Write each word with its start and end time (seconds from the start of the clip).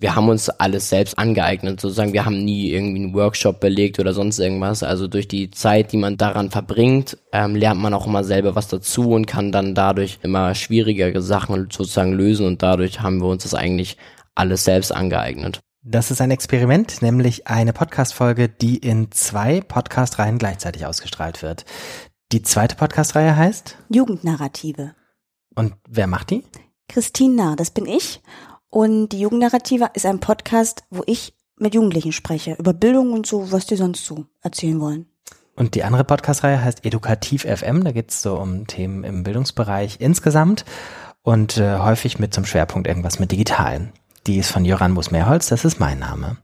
wir 0.00 0.14
haben 0.14 0.28
uns 0.28 0.48
alles 0.48 0.88
selbst 0.88 1.18
angeeignet, 1.18 1.80
sozusagen. 1.80 2.12
Wir 2.12 2.24
haben 2.24 2.44
nie 2.44 2.70
irgendwie 2.70 3.02
einen 3.02 3.14
Workshop 3.14 3.58
belegt 3.58 3.98
oder 3.98 4.12
sonst 4.12 4.38
irgendwas. 4.38 4.84
Also 4.84 5.08
durch 5.08 5.26
die 5.26 5.50
Zeit, 5.50 5.90
die 5.90 5.96
man 5.96 6.16
daran 6.16 6.50
verbringt, 6.50 7.18
ähm, 7.32 7.56
lernt 7.56 7.80
man 7.80 7.94
auch 7.94 8.06
immer 8.06 8.22
selber 8.22 8.54
was 8.54 8.68
dazu 8.68 9.10
und 9.10 9.26
kann 9.26 9.50
dann 9.50 9.74
dadurch 9.74 10.20
immer 10.22 10.54
schwierigere 10.54 11.20
Sachen 11.20 11.68
sozusagen 11.70 12.12
lösen 12.12 12.46
und 12.46 12.62
dadurch 12.62 13.00
haben 13.00 13.18
wir 13.20 13.26
uns 13.26 13.42
das 13.42 13.54
eigentlich 13.54 13.96
alles 14.36 14.62
selbst 14.64 14.92
angeeignet. 14.92 15.58
Das 15.82 16.12
ist 16.12 16.20
ein 16.20 16.30
Experiment, 16.30 17.02
nämlich 17.02 17.48
eine 17.48 17.72
Podcast-Folge, 17.72 18.48
die 18.48 18.76
in 18.76 19.10
zwei 19.10 19.60
Podcast-Reihen 19.60 20.38
gleichzeitig 20.38 20.86
ausgestrahlt 20.86 21.42
wird. 21.42 21.64
Die 22.30 22.42
zweite 22.42 22.76
Podcast-Reihe 22.76 23.36
heißt? 23.36 23.76
Jugendnarrative. 23.88 24.94
Und 25.56 25.74
wer 25.88 26.06
macht 26.06 26.30
die? 26.30 26.44
Christine 26.88 27.34
Nahr, 27.34 27.56
das 27.56 27.70
bin 27.70 27.86
ich. 27.86 28.20
Und 28.70 29.10
die 29.10 29.20
Jugendnarrative 29.20 29.90
ist 29.94 30.06
ein 30.06 30.20
Podcast, 30.20 30.84
wo 30.90 31.02
ich 31.06 31.34
mit 31.56 31.74
Jugendlichen 31.74 32.12
spreche, 32.12 32.54
über 32.58 32.72
Bildung 32.72 33.12
und 33.12 33.26
so, 33.26 33.50
was 33.50 33.66
die 33.66 33.76
sonst 33.76 34.04
so 34.04 34.26
erzählen 34.42 34.80
wollen. 34.80 35.06
Und 35.56 35.74
die 35.74 35.82
andere 35.82 36.04
Podcast-Reihe 36.04 36.62
heißt 36.62 36.84
Edukativ 36.84 37.42
FM, 37.42 37.82
da 37.82 37.90
geht 37.90 38.10
es 38.10 38.22
so 38.22 38.38
um 38.38 38.66
Themen 38.68 39.02
im 39.02 39.24
Bildungsbereich 39.24 39.96
insgesamt 39.98 40.64
und 41.22 41.56
äh, 41.58 41.78
häufig 41.78 42.20
mit 42.20 42.32
zum 42.32 42.44
Schwerpunkt 42.44 42.86
irgendwas 42.86 43.18
mit 43.18 43.32
Digitalen. 43.32 43.92
Die 44.28 44.38
ist 44.38 44.50
von 44.50 44.64
Jöran 44.64 44.92
Musmeerholz, 44.92 45.48
das 45.48 45.64
ist 45.64 45.80
mein 45.80 45.98
Name. 45.98 46.36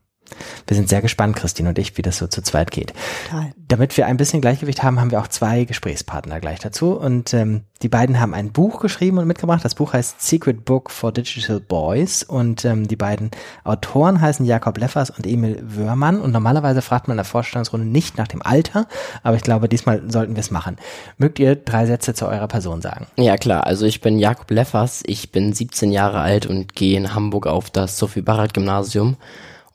Wir 0.66 0.76
sind 0.76 0.88
sehr 0.88 1.02
gespannt, 1.02 1.36
Christine 1.36 1.68
und 1.70 1.78
ich, 1.78 1.96
wie 1.96 2.02
das 2.02 2.18
so 2.18 2.26
zu 2.26 2.42
zweit 2.42 2.70
geht. 2.70 2.92
Total. 3.24 3.52
Damit 3.68 3.96
wir 3.96 4.06
ein 4.06 4.16
bisschen 4.16 4.40
Gleichgewicht 4.40 4.82
haben, 4.82 5.00
haben 5.00 5.10
wir 5.10 5.20
auch 5.20 5.28
zwei 5.28 5.64
Gesprächspartner 5.64 6.40
gleich 6.40 6.60
dazu. 6.60 6.92
Und 6.92 7.34
ähm, 7.34 7.62
die 7.82 7.88
beiden 7.88 8.20
haben 8.20 8.34
ein 8.34 8.52
Buch 8.52 8.80
geschrieben 8.80 9.18
und 9.18 9.26
mitgebracht. 9.26 9.64
Das 9.64 9.74
Buch 9.74 9.92
heißt 9.92 10.20
Secret 10.20 10.64
Book 10.64 10.90
for 10.90 11.12
Digital 11.12 11.60
Boys. 11.60 12.22
Und 12.22 12.64
ähm, 12.64 12.88
die 12.88 12.96
beiden 12.96 13.30
Autoren 13.64 14.20
heißen 14.20 14.46
Jakob 14.46 14.78
Leffers 14.78 15.10
und 15.10 15.26
Emil 15.26 15.62
Wörmann. 15.62 16.20
Und 16.20 16.32
normalerweise 16.32 16.82
fragt 16.82 17.08
man 17.08 17.14
in 17.14 17.18
der 17.18 17.24
Vorstellungsrunde 17.24 17.86
nicht 17.86 18.16
nach 18.16 18.28
dem 18.28 18.42
Alter, 18.42 18.86
aber 19.22 19.36
ich 19.36 19.42
glaube, 19.42 19.68
diesmal 19.68 20.02
sollten 20.10 20.34
wir 20.34 20.40
es 20.40 20.50
machen. 20.50 20.76
Mögt 21.18 21.38
ihr 21.38 21.56
drei 21.56 21.86
Sätze 21.86 22.14
zu 22.14 22.26
eurer 22.26 22.48
Person 22.48 22.80
sagen? 22.80 23.06
Ja, 23.16 23.36
klar. 23.36 23.66
Also 23.66 23.86
ich 23.86 24.00
bin 24.00 24.18
Jakob 24.18 24.50
Leffers. 24.50 25.02
Ich 25.06 25.32
bin 25.32 25.52
17 25.52 25.92
Jahre 25.92 26.20
alt 26.20 26.46
und 26.46 26.74
gehe 26.74 26.96
in 26.96 27.14
Hamburg 27.14 27.46
auf 27.46 27.70
das 27.70 27.98
Sophie 27.98 28.22
Barrett 28.22 28.54
Gymnasium. 28.54 29.16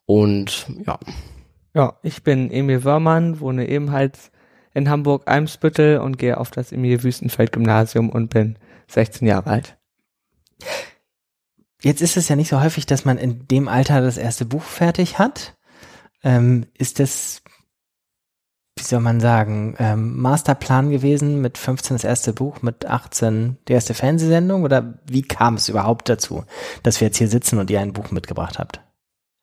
Und 0.09 0.65
ja. 0.87 0.97
Ja, 1.75 1.99
ich 2.01 2.23
bin 2.23 2.49
Emil 2.49 2.83
Wörmann, 2.83 3.41
wohne 3.41 3.69
ebenfalls 3.69 4.31
in 4.73 4.89
Hamburg-Eimsbüttel 4.89 5.99
und 5.99 6.17
gehe 6.17 6.39
auf 6.39 6.49
das 6.49 6.71
Emil 6.71 7.03
Wüstenfeld 7.03 7.51
Gymnasium 7.51 8.09
und 8.09 8.31
bin 8.31 8.57
16 8.87 9.27
Jahre 9.27 9.51
alt. 9.51 9.77
Jetzt 11.83 12.01
ist 12.01 12.17
es 12.17 12.27
ja 12.27 12.35
nicht 12.35 12.49
so 12.49 12.59
häufig, 12.59 12.87
dass 12.87 13.05
man 13.05 13.19
in 13.19 13.47
dem 13.49 13.67
Alter 13.67 14.01
das 14.01 14.17
erste 14.17 14.45
Buch 14.45 14.63
fertig 14.63 15.19
hat. 15.19 15.55
Ähm, 16.23 16.65
ist 16.75 16.99
das, 16.99 17.43
wie 18.79 18.83
soll 18.83 19.01
man 19.01 19.19
sagen, 19.19 19.75
ähm, 19.77 20.17
Masterplan 20.17 20.89
gewesen 20.89 21.39
mit 21.39 21.59
15 21.59 21.93
das 21.93 22.03
erste 22.03 22.33
Buch, 22.33 22.63
mit 22.63 22.87
18 22.87 23.59
die 23.67 23.73
erste 23.73 23.93
Fernsehsendung 23.93 24.63
oder 24.63 24.97
wie 25.05 25.21
kam 25.21 25.53
es 25.53 25.69
überhaupt 25.69 26.09
dazu, 26.09 26.45
dass 26.81 26.99
wir 26.99 27.09
jetzt 27.09 27.17
hier 27.17 27.29
sitzen 27.29 27.59
und 27.59 27.69
ihr 27.69 27.79
ein 27.79 27.93
Buch 27.93 28.09
mitgebracht 28.09 28.57
habt? 28.57 28.81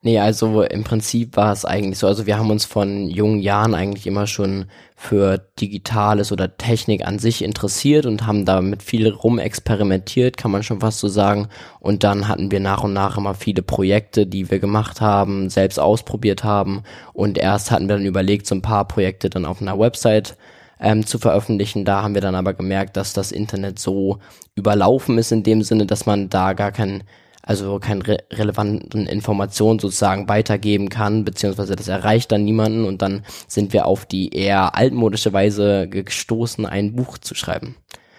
Nee, 0.06 0.20
also 0.20 0.62
im 0.62 0.84
Prinzip 0.84 1.36
war 1.36 1.50
es 1.50 1.64
eigentlich 1.64 1.98
so, 1.98 2.06
also 2.06 2.26
wir 2.26 2.38
haben 2.38 2.52
uns 2.52 2.64
von 2.64 3.10
jungen 3.10 3.40
Jahren 3.40 3.74
eigentlich 3.74 4.06
immer 4.06 4.28
schon 4.28 4.66
für 4.94 5.36
Digitales 5.60 6.30
oder 6.30 6.56
Technik 6.56 7.04
an 7.04 7.18
sich 7.18 7.42
interessiert 7.42 8.06
und 8.06 8.24
haben 8.24 8.44
damit 8.44 8.84
viel 8.84 9.08
rumexperimentiert, 9.08 10.36
kann 10.36 10.52
man 10.52 10.62
schon 10.62 10.78
fast 10.78 11.00
so 11.00 11.08
sagen. 11.08 11.48
Und 11.80 12.04
dann 12.04 12.28
hatten 12.28 12.52
wir 12.52 12.60
nach 12.60 12.84
und 12.84 12.92
nach 12.92 13.18
immer 13.18 13.34
viele 13.34 13.62
Projekte, 13.62 14.28
die 14.28 14.48
wir 14.48 14.60
gemacht 14.60 15.00
haben, 15.00 15.50
selbst 15.50 15.80
ausprobiert 15.80 16.44
haben. 16.44 16.84
Und 17.12 17.36
erst 17.36 17.72
hatten 17.72 17.88
wir 17.88 17.96
dann 17.96 18.06
überlegt, 18.06 18.46
so 18.46 18.54
ein 18.54 18.62
paar 18.62 18.86
Projekte 18.86 19.28
dann 19.28 19.44
auf 19.44 19.60
einer 19.60 19.76
Website 19.76 20.36
ähm, 20.78 21.04
zu 21.04 21.18
veröffentlichen. 21.18 21.84
Da 21.84 22.04
haben 22.04 22.14
wir 22.14 22.22
dann 22.22 22.36
aber 22.36 22.54
gemerkt, 22.54 22.96
dass 22.96 23.12
das 23.12 23.32
Internet 23.32 23.80
so 23.80 24.20
überlaufen 24.54 25.18
ist 25.18 25.32
in 25.32 25.42
dem 25.42 25.64
Sinne, 25.64 25.84
dass 25.84 26.06
man 26.06 26.28
da 26.28 26.52
gar 26.52 26.70
kein 26.70 27.02
also 27.46 27.78
keine 27.78 28.06
re 28.06 28.18
relevanten 28.32 29.06
Informationen 29.06 29.78
sozusagen 29.78 30.28
weitergeben 30.28 30.88
kann, 30.88 31.24
beziehungsweise 31.24 31.76
das 31.76 31.88
erreicht 31.88 32.32
dann 32.32 32.44
niemanden 32.44 32.84
und 32.84 33.00
dann 33.00 33.24
sind 33.46 33.72
wir 33.72 33.86
auf 33.86 34.04
die 34.04 34.34
eher 34.34 34.74
altmodische 34.74 35.32
Weise 35.32 35.88
gestoßen, 35.88 36.66
ein 36.66 36.96
Buch 36.96 37.18
zu 37.18 37.34
schreiben. 37.34 37.76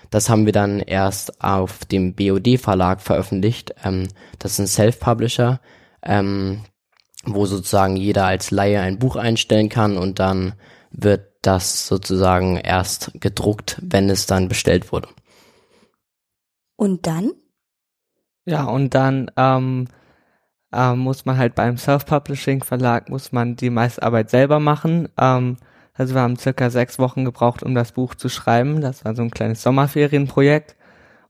Das 0.09 0.29
haben 0.29 0.45
wir 0.45 0.53
dann 0.53 0.79
erst 0.79 1.43
auf 1.43 1.83
dem 1.83 2.15
BOD-Verlag 2.15 3.01
veröffentlicht. 3.01 3.75
Ähm, 3.83 4.07
das 4.39 4.53
ist 4.53 4.59
ein 4.59 4.67
Self-Publisher, 4.67 5.59
ähm, 6.01 6.61
wo 7.25 7.45
sozusagen 7.45 7.97
jeder 7.97 8.25
als 8.25 8.49
Laie 8.49 8.79
ein 8.79 8.97
Buch 8.97 9.17
einstellen 9.17 9.67
kann 9.67 9.97
und 9.97 10.19
dann 10.19 10.53
wird 10.91 11.33
das 11.41 11.85
sozusagen 11.85 12.55
erst 12.55 13.11
gedruckt, 13.15 13.81
wenn 13.81 14.09
es 14.09 14.25
dann 14.25 14.47
bestellt 14.47 14.93
wurde. 14.93 15.09
Und 16.77 17.07
dann? 17.07 17.33
Ja, 18.47 18.63
und 18.63 18.95
dann 18.95 19.29
ähm, 19.35 19.87
äh, 20.71 20.93
muss 20.95 21.25
man 21.25 21.37
halt 21.37 21.53
beim 21.55 21.77
Self-Publishing-Verlag 21.77 23.09
muss 23.09 23.33
man 23.33 23.57
die 23.57 23.69
meiste 23.69 24.01
Arbeit 24.03 24.29
selber 24.29 24.61
machen. 24.61 25.09
Ähm, 25.19 25.57
also 25.93 26.15
wir 26.15 26.21
haben 26.21 26.37
circa 26.37 26.69
sechs 26.69 26.97
Wochen 26.97 27.25
gebraucht, 27.25 27.61
um 27.61 27.75
das 27.75 27.91
Buch 27.91 28.15
zu 28.15 28.29
schreiben. 28.29 28.79
Das 28.79 29.03
war 29.03 29.15
so 29.15 29.21
ein 29.21 29.31
kleines 29.31 29.61
Sommerferienprojekt. 29.63 30.77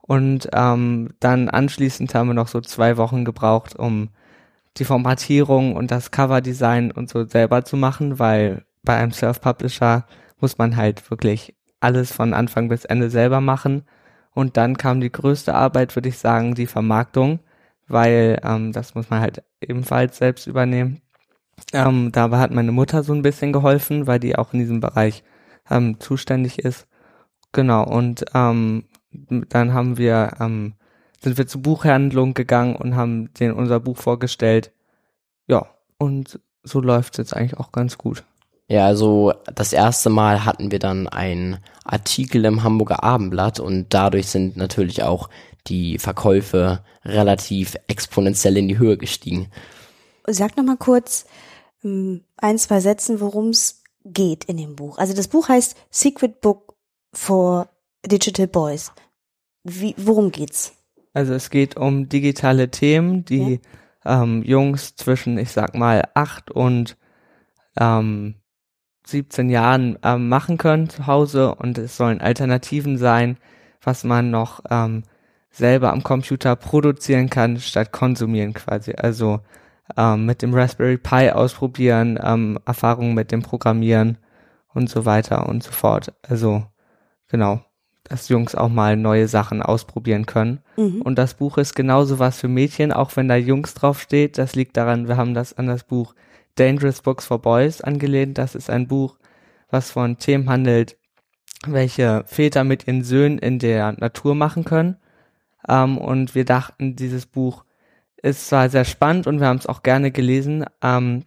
Und 0.01 0.49
ähm, 0.53 1.09
dann 1.19 1.49
anschließend 1.49 2.13
haben 2.13 2.27
wir 2.27 2.33
noch 2.35 2.49
so 2.49 2.61
zwei 2.61 2.97
Wochen 2.97 3.25
gebraucht, 3.25 3.75
um 3.75 4.09
die 4.77 4.85
Formatierung 4.85 5.75
und 5.75 5.89
das 5.89 6.11
Coverdesign 6.11 6.91
und 6.91 7.09
so 7.09 7.25
selber 7.25 7.65
zu 7.65 7.77
machen, 7.77 8.19
weil 8.19 8.63
bei 8.83 8.95
einem 8.95 9.11
Self-Publisher 9.11 10.05
muss 10.39 10.59
man 10.59 10.77
halt 10.77 11.09
wirklich 11.09 11.55
alles 11.79 12.11
von 12.11 12.35
Anfang 12.35 12.69
bis 12.69 12.85
Ende 12.85 13.09
selber 13.09 13.41
machen. 13.41 13.85
Und 14.37 14.55
dann 14.55 14.77
kam 14.77 15.01
die 15.01 15.11
größte 15.11 15.55
Arbeit, 15.55 15.95
würde 15.95 16.09
ich 16.09 16.19
sagen, 16.19 16.53
die 16.53 16.67
Vermarktung, 16.67 17.39
weil 17.87 18.39
ähm, 18.43 18.71
das 18.71 18.93
muss 18.93 19.09
man 19.09 19.19
halt 19.19 19.43
ebenfalls 19.61 20.19
selbst 20.19 20.45
übernehmen. 20.45 21.01
Ähm, 21.73 22.11
dabei 22.11 22.37
hat 22.37 22.51
meine 22.51 22.71
Mutter 22.71 23.01
so 23.01 23.13
ein 23.13 23.23
bisschen 23.23 23.51
geholfen, 23.51 24.05
weil 24.05 24.19
die 24.19 24.35
auch 24.37 24.53
in 24.53 24.59
diesem 24.59 24.79
Bereich 24.79 25.23
ähm, 25.71 25.99
zuständig 25.99 26.59
ist. 26.59 26.87
Genau, 27.51 27.83
und 27.83 28.25
ähm, 28.35 28.83
dann 29.09 29.73
haben 29.73 29.97
wir, 29.97 30.33
ähm, 30.39 30.75
sind 31.19 31.39
wir 31.39 31.47
zur 31.47 31.63
Buchhandlung 31.63 32.35
gegangen 32.35 32.75
und 32.75 32.95
haben 32.95 33.33
denen 33.33 33.55
unser 33.55 33.79
Buch 33.79 33.97
vorgestellt. 33.97 34.71
Ja, 35.47 35.65
und 35.97 36.39
so 36.61 36.79
läuft 36.79 37.15
es 37.15 37.17
jetzt 37.17 37.35
eigentlich 37.35 37.57
auch 37.57 37.71
ganz 37.71 37.97
gut. 37.97 38.23
Ja, 38.69 38.85
also 38.85 39.33
das 39.55 39.73
erste 39.73 40.09
Mal 40.09 40.45
hatten 40.45 40.71
wir 40.71 40.79
dann 40.79 41.07
einen 41.07 41.57
Artikel 41.91 42.45
im 42.45 42.63
Hamburger 42.63 43.03
Abendblatt 43.03 43.59
und 43.59 43.93
dadurch 43.93 44.27
sind 44.27 44.57
natürlich 44.57 45.03
auch 45.03 45.29
die 45.67 45.99
Verkäufe 45.99 46.83
relativ 47.03 47.75
exponentiell 47.87 48.57
in 48.57 48.67
die 48.67 48.79
Höhe 48.79 48.97
gestiegen. 48.97 49.49
Sag 50.25 50.57
noch 50.57 50.63
mal 50.63 50.77
kurz 50.77 51.25
ähm, 51.83 52.23
ein, 52.37 52.57
zwei 52.57 52.79
Sätzen, 52.79 53.19
worum 53.19 53.49
es 53.49 53.83
geht 54.03 54.45
in 54.45 54.57
dem 54.57 54.75
Buch. 54.75 54.97
Also 54.97 55.13
das 55.13 55.27
Buch 55.27 55.49
heißt 55.49 55.75
Secret 55.89 56.41
Book 56.41 56.75
for 57.13 57.69
Digital 58.05 58.47
Boys. 58.47 58.91
Wie, 59.63 59.95
worum 59.97 60.31
geht's? 60.31 60.73
Also 61.13 61.33
es 61.33 61.49
geht 61.49 61.75
um 61.77 62.09
digitale 62.09 62.69
Themen, 62.69 63.25
die 63.25 63.59
ja. 64.05 64.23
ähm, 64.23 64.43
Jungs 64.43 64.95
zwischen, 64.95 65.37
ich 65.37 65.51
sag 65.51 65.75
mal, 65.75 66.07
acht 66.13 66.51
und 66.51 66.97
ähm, 67.79 68.35
17 69.09 69.49
Jahren 69.49 69.97
ähm, 70.03 70.29
machen 70.29 70.57
können 70.57 70.89
zu 70.89 71.07
Hause 71.07 71.55
und 71.55 71.77
es 71.77 71.97
sollen 71.97 72.21
Alternativen 72.21 72.97
sein, 72.97 73.37
was 73.81 74.03
man 74.03 74.31
noch 74.31 74.61
ähm, 74.69 75.03
selber 75.51 75.91
am 75.91 76.03
Computer 76.03 76.55
produzieren 76.55 77.29
kann, 77.29 77.59
statt 77.59 77.91
konsumieren 77.91 78.53
quasi. 78.53 78.93
Also 78.95 79.39
ähm, 79.95 80.25
mit 80.25 80.41
dem 80.41 80.53
Raspberry 80.53 80.97
Pi 80.97 81.31
ausprobieren, 81.31 82.19
ähm, 82.21 82.59
Erfahrungen 82.65 83.13
mit 83.13 83.31
dem 83.31 83.41
Programmieren 83.41 84.17
und 84.73 84.89
so 84.89 85.05
weiter 85.05 85.47
und 85.47 85.63
so 85.63 85.71
fort. 85.71 86.13
Also 86.27 86.65
genau, 87.29 87.61
dass 88.03 88.29
Jungs 88.29 88.55
auch 88.55 88.69
mal 88.69 88.95
neue 88.95 89.27
Sachen 89.27 89.61
ausprobieren 89.61 90.25
können. 90.25 90.59
Mhm. 90.75 91.01
Und 91.01 91.17
das 91.17 91.33
Buch 91.33 91.57
ist 91.57 91.75
genauso 91.75 92.19
was 92.19 92.39
für 92.39 92.47
Mädchen, 92.47 92.91
auch 92.91 93.15
wenn 93.15 93.27
da 93.27 93.35
Jungs 93.35 93.73
drauf 93.73 94.01
steht. 94.01 94.37
Das 94.37 94.55
liegt 94.55 94.77
daran, 94.77 95.07
wir 95.07 95.17
haben 95.17 95.33
das 95.33 95.57
an 95.57 95.67
das 95.67 95.83
Buch 95.83 96.13
Dangerous 96.59 97.01
Books 97.01 97.25
for 97.25 97.41
Boys 97.41 97.81
angelehnt. 97.81 98.37
Das 98.37 98.55
ist 98.55 98.69
ein 98.69 98.87
Buch, 98.87 99.17
was 99.69 99.91
von 99.91 100.17
Themen 100.17 100.49
handelt, 100.49 100.97
welche 101.65 102.23
Väter 102.25 102.63
mit 102.63 102.87
ihren 102.87 103.03
Söhnen 103.03 103.39
in 103.39 103.59
der 103.59 103.93
Natur 103.93 104.35
machen 104.35 104.63
können. 104.65 104.97
Ähm, 105.67 105.97
und 105.97 106.35
wir 106.35 106.45
dachten, 106.45 106.95
dieses 106.95 107.25
Buch 107.25 107.63
ist 108.21 108.47
zwar 108.49 108.69
sehr 108.69 108.85
spannend 108.85 109.27
und 109.27 109.39
wir 109.39 109.47
haben 109.47 109.59
es 109.59 109.67
auch 109.67 109.83
gerne 109.83 110.11
gelesen, 110.11 110.65
ähm, 110.81 111.23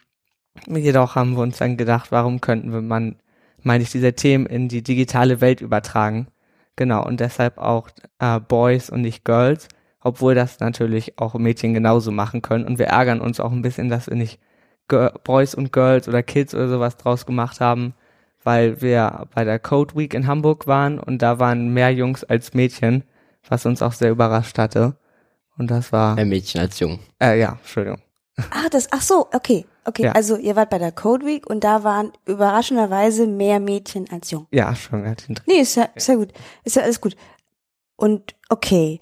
jedoch 0.66 1.14
haben 1.14 1.36
wir 1.36 1.42
uns 1.42 1.58
dann 1.58 1.76
gedacht, 1.76 2.10
warum 2.10 2.40
könnten 2.40 2.72
wir 2.72 2.82
man, 2.82 3.16
meine 3.62 3.82
ich, 3.82 3.90
diese 3.90 4.14
Themen 4.14 4.46
in 4.46 4.68
die 4.68 4.82
digitale 4.82 5.40
Welt 5.40 5.60
übertragen. 5.60 6.28
Genau, 6.76 7.04
und 7.04 7.20
deshalb 7.20 7.58
auch 7.58 7.90
äh, 8.18 8.40
Boys 8.40 8.90
und 8.90 9.02
nicht 9.02 9.24
Girls, 9.24 9.68
obwohl 10.00 10.34
das 10.34 10.60
natürlich 10.60 11.18
auch 11.18 11.34
Mädchen 11.34 11.74
genauso 11.74 12.10
machen 12.10 12.42
können. 12.42 12.64
Und 12.64 12.78
wir 12.78 12.86
ärgern 12.86 13.20
uns 13.20 13.38
auch 13.38 13.52
ein 13.52 13.62
bisschen, 13.62 13.88
dass 13.88 14.08
wir 14.08 14.16
nicht 14.16 14.40
Girl 14.90 15.12
Boys 15.24 15.54
und 15.54 15.72
Girls 15.72 16.06
oder 16.08 16.22
Kids 16.22 16.54
oder 16.54 16.68
sowas 16.68 16.98
draus 16.98 17.24
gemacht 17.24 17.60
haben, 17.60 17.94
weil 18.44 18.82
wir 18.82 19.26
bei 19.34 19.44
der 19.44 19.58
Code 19.58 19.94
Week 19.96 20.12
in 20.12 20.26
Hamburg 20.26 20.66
waren 20.66 20.98
und 20.98 21.22
da 21.22 21.38
waren 21.38 21.72
mehr 21.72 21.90
Jungs 21.94 22.22
als 22.24 22.52
Mädchen, 22.52 23.04
was 23.48 23.64
uns 23.64 23.80
auch 23.80 23.92
sehr 23.94 24.10
überrascht 24.10 24.58
hatte. 24.58 24.96
Und 25.56 25.70
das 25.70 25.92
war, 25.92 26.14
Mehr 26.16 26.26
Mädchen 26.26 26.60
als 26.60 26.78
Jung. 26.78 27.00
äh, 27.22 27.38
ja, 27.40 27.52
Entschuldigung. 27.60 28.00
Ah, 28.50 28.68
das, 28.70 28.88
ach 28.92 29.02
so, 29.02 29.28
okay, 29.34 29.66
okay. 29.84 30.04
Ja. 30.04 30.12
Also 30.12 30.36
ihr 30.36 30.56
wart 30.56 30.70
bei 30.70 30.78
der 30.78 30.92
Code 30.92 31.26
Week 31.26 31.46
und 31.48 31.62
da 31.64 31.84
waren 31.84 32.12
überraschenderweise 32.24 33.26
mehr 33.26 33.60
Mädchen 33.60 34.06
als 34.10 34.30
Jung. 34.30 34.46
Ja, 34.50 34.74
schon. 34.74 35.06
hat 35.06 35.28
ihn- 35.28 35.36
Nee, 35.46 35.60
ist 35.60 35.74
ja, 35.76 35.88
ist 35.94 36.08
ja 36.08 36.14
gut. 36.14 36.32
Ist 36.64 36.76
ja 36.76 36.82
alles 36.82 37.00
gut. 37.00 37.16
Und 37.96 38.34
okay, 38.48 38.98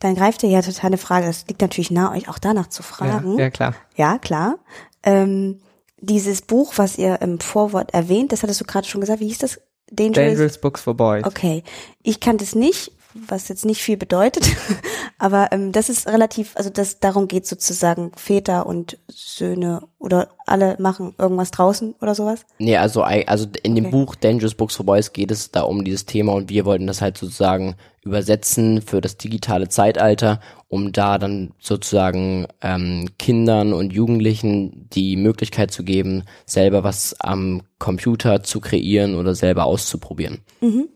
dann 0.00 0.14
greift 0.14 0.42
ihr 0.42 0.48
ja 0.48 0.62
total 0.62 0.88
eine 0.88 0.98
Frage. 0.98 1.26
Das 1.26 1.46
liegt 1.46 1.60
natürlich 1.60 1.90
nahe, 1.90 2.16
euch 2.16 2.28
auch 2.28 2.38
danach 2.38 2.68
zu 2.68 2.82
fragen. 2.82 3.34
Ja, 3.38 3.44
ja, 3.44 3.50
klar. 3.50 3.74
Ja, 3.96 4.18
klar. 4.18 4.58
Ähm, 5.02 5.60
dieses 6.00 6.42
Buch, 6.42 6.72
was 6.76 6.98
ihr 6.98 7.20
im 7.20 7.38
Vorwort 7.38 7.92
erwähnt, 7.94 8.32
das 8.32 8.42
hattest 8.42 8.60
du 8.60 8.64
gerade 8.64 8.88
schon 8.88 9.02
gesagt, 9.02 9.20
wie 9.20 9.28
hieß 9.28 9.38
das? 9.38 9.60
Dangerous. 9.90 10.28
Dangerous 10.28 10.58
Books 10.58 10.80
for 10.80 10.94
Boys. 10.94 11.24
Okay. 11.24 11.62
Ich 12.02 12.20
kannte 12.20 12.44
es 12.44 12.54
nicht, 12.54 12.92
was 13.14 13.48
jetzt 13.48 13.64
nicht 13.64 13.82
viel 13.82 13.96
bedeutet, 13.96 14.44
aber 15.18 15.48
ähm, 15.52 15.72
das 15.72 15.88
ist 15.88 16.06
relativ, 16.06 16.56
also 16.56 16.70
das 16.70 17.00
darum 17.00 17.28
geht 17.28 17.46
sozusagen 17.46 18.12
Väter 18.16 18.66
und 18.66 18.98
Söhne 19.08 19.82
oder 19.98 20.28
alle 20.46 20.76
machen 20.78 21.14
irgendwas 21.18 21.50
draußen 21.50 21.94
oder 22.00 22.14
sowas. 22.14 22.44
Nee, 22.58 22.76
also, 22.76 23.02
also 23.02 23.46
in 23.62 23.74
dem 23.74 23.86
Okay. 23.86 23.92
Buch 23.92 24.14
Dangerous 24.14 24.54
Books 24.54 24.76
for 24.76 24.86
Boys 24.86 25.12
geht 25.12 25.30
es 25.30 25.50
da 25.50 25.62
um 25.62 25.84
dieses 25.84 26.06
Thema 26.06 26.32
und 26.32 26.50
wir 26.50 26.64
wollten 26.64 26.86
das 26.86 27.02
halt 27.02 27.18
sozusagen 27.18 27.76
übersetzen 28.02 28.80
für 28.80 29.00
das 29.00 29.16
digitale 29.18 29.68
Zeitalter, 29.68 30.40
um 30.68 30.92
da 30.92 31.18
dann 31.18 31.52
sozusagen 31.60 32.46
ähm, 32.62 33.10
Kindern 33.18 33.72
und 33.72 33.92
Jugendlichen 33.92 34.88
die 34.90 35.16
Möglichkeit 35.16 35.70
zu 35.70 35.84
geben, 35.84 36.24
selber 36.46 36.82
was 36.82 37.16
am 37.20 37.62
Computer 37.78 38.42
zu 38.42 38.60
kreieren 38.60 39.16
oder 39.16 39.34
selber 39.34 39.66
auszuprobieren. 39.66 40.38
Mhm. 40.60 40.88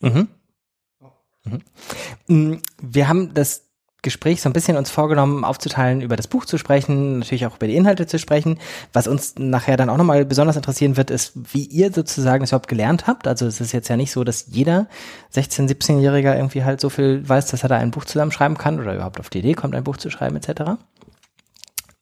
Mhm. 0.00 0.28
Mhm. 2.26 2.60
Wir 2.80 3.08
haben 3.08 3.34
das 3.34 3.70
Gespräch 4.02 4.40
so 4.40 4.48
ein 4.48 4.54
bisschen 4.54 4.76
uns 4.76 4.90
vorgenommen, 4.90 5.44
aufzuteilen, 5.44 6.00
über 6.00 6.16
das 6.16 6.26
Buch 6.26 6.46
zu 6.46 6.56
sprechen, 6.56 7.18
natürlich 7.18 7.46
auch 7.46 7.56
über 7.56 7.66
die 7.66 7.76
Inhalte 7.76 8.06
zu 8.06 8.18
sprechen. 8.18 8.58
Was 8.92 9.06
uns 9.06 9.34
nachher 9.38 9.76
dann 9.76 9.90
auch 9.90 9.98
nochmal 9.98 10.24
besonders 10.24 10.56
interessieren 10.56 10.96
wird, 10.96 11.10
ist, 11.10 11.32
wie 11.52 11.64
ihr 11.64 11.92
sozusagen 11.92 12.42
das 12.42 12.50
überhaupt 12.50 12.68
gelernt 12.68 13.06
habt. 13.06 13.28
Also 13.28 13.46
es 13.46 13.60
ist 13.60 13.72
jetzt 13.72 13.88
ja 13.88 13.96
nicht 13.96 14.12
so, 14.12 14.24
dass 14.24 14.46
jeder 14.48 14.86
16-, 15.34 15.68
17-Jähriger 15.68 16.34
irgendwie 16.34 16.64
halt 16.64 16.80
so 16.80 16.88
viel 16.88 17.28
weiß, 17.28 17.46
dass 17.46 17.62
er 17.62 17.68
da 17.68 17.76
ein 17.76 17.90
Buch 17.90 18.06
zusammenschreiben 18.06 18.56
kann 18.56 18.80
oder 18.80 18.94
überhaupt 18.94 19.20
auf 19.20 19.28
die 19.28 19.40
Idee 19.40 19.54
kommt, 19.54 19.74
ein 19.74 19.84
Buch 19.84 19.98
zu 19.98 20.10
schreiben 20.10 20.36
etc. 20.36 20.78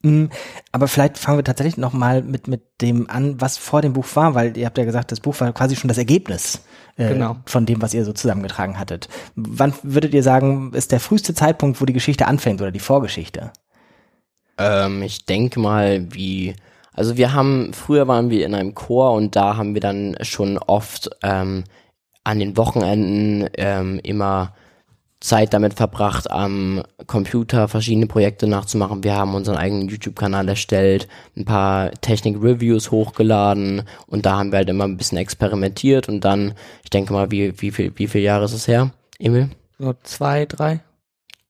Mm, 0.03 0.27
Aber 0.71 0.87
vielleicht 0.89 1.19
fangen 1.19 1.39
wir 1.39 1.45
tatsächlich 1.45 1.77
noch 1.77 1.93
mal 1.93 2.23
mit, 2.23 2.47
mit 2.47 2.63
dem 2.81 3.11
an, 3.11 3.41
was 3.41 3.59
vor 3.59 3.83
dem 3.83 3.93
Buch 3.95 4.07
war, 4.15 4.35
weil 4.35 4.57
ihr 4.57 4.67
habt 4.67 4.79
ja 4.79 4.85
gesagt, 4.85 5.11
das 5.11 5.21
Buch 5.21 5.39
war 5.41 5.53
quasi 5.53 5.75
schon 5.77 5.89
das 5.89 5.99
Ergebnis 5.99 6.63
äh, 6.97 7.09
Genau. 7.09 7.37
von 7.47 7.67
dem, 7.67 7.83
was 7.83 7.95
ihr 7.95 8.05
so 8.05 8.13
zusammengetragen 8.13 8.79
hattet. 8.79 9.09
Wann 9.35 9.75
würdet 9.83 10.15
ihr 10.15 10.23
sagen, 10.23 10.73
ist 10.75 10.93
der 10.93 11.01
früheste 11.01 11.35
Zeitpunkt, 11.35 11.81
wo 11.81 11.85
die 11.85 11.93
Geschichte 11.93 12.27
anfängt 12.29 12.61
oder 12.61 12.71
die 12.71 12.79
Vorgeschichte? 12.79 13.53
Ähm, 14.59 15.03
ich 15.03 15.25
denke 15.27 15.59
mal, 15.61 16.07
wie, 16.13 16.55
also 16.93 17.17
wir 17.17 17.33
haben, 17.33 17.73
früher 17.73 18.07
waren 18.09 18.31
wir 18.31 18.47
in 18.47 18.55
einem 18.55 18.75
Chor 18.75 19.13
und 19.15 19.35
da 19.37 19.57
haben 19.57 19.75
wir 19.75 19.81
dann 19.81 20.17
schon 20.23 20.59
oft 20.59 21.11
ähm, 21.23 21.65
an 22.25 22.39
den 22.39 22.57
Wochenenden 22.57 23.49
ähm, 23.57 24.01
immer 24.03 24.55
Zeit 25.21 25.53
damit 25.53 25.75
verbracht, 25.75 26.31
am 26.31 26.83
Computer 27.07 27.67
verschiedene 27.67 28.07
Projekte 28.07 28.47
nachzumachen. 28.47 29.03
Wir 29.03 29.15
haben 29.15 29.35
unseren 29.35 29.57
eigenen 29.57 29.89
YouTube-Kanal 29.89 30.49
erstellt, 30.49 31.09
ein 31.37 31.45
paar 31.45 31.91
Technik-Reviews 31.91 32.91
hochgeladen 32.91 33.83
und 34.07 34.27
da 34.27 34.39
haben 34.39 34.53
wir 34.53 34.59
halt 34.59 34.69
immer 34.69 34.85
ein 34.85 34.97
bisschen 34.97 35.19
experimentiert 35.19 36.09
und 36.09 36.25
dann, 36.25 36.55
ich 36.85 36.91
denke 36.91 37.13
mal, 37.13 37.31
wie, 37.31 37.61
wie 37.61 37.71
viel, 37.71 37.93
wie 37.97 38.07
viele 38.07 38.25
Jahre 38.25 38.45
ist 38.45 38.53
es 38.53 38.69
her, 38.69 38.91
Emil? 39.19 39.51
So 39.79 39.95
zwei, 40.03 40.47
drei. 40.47 40.81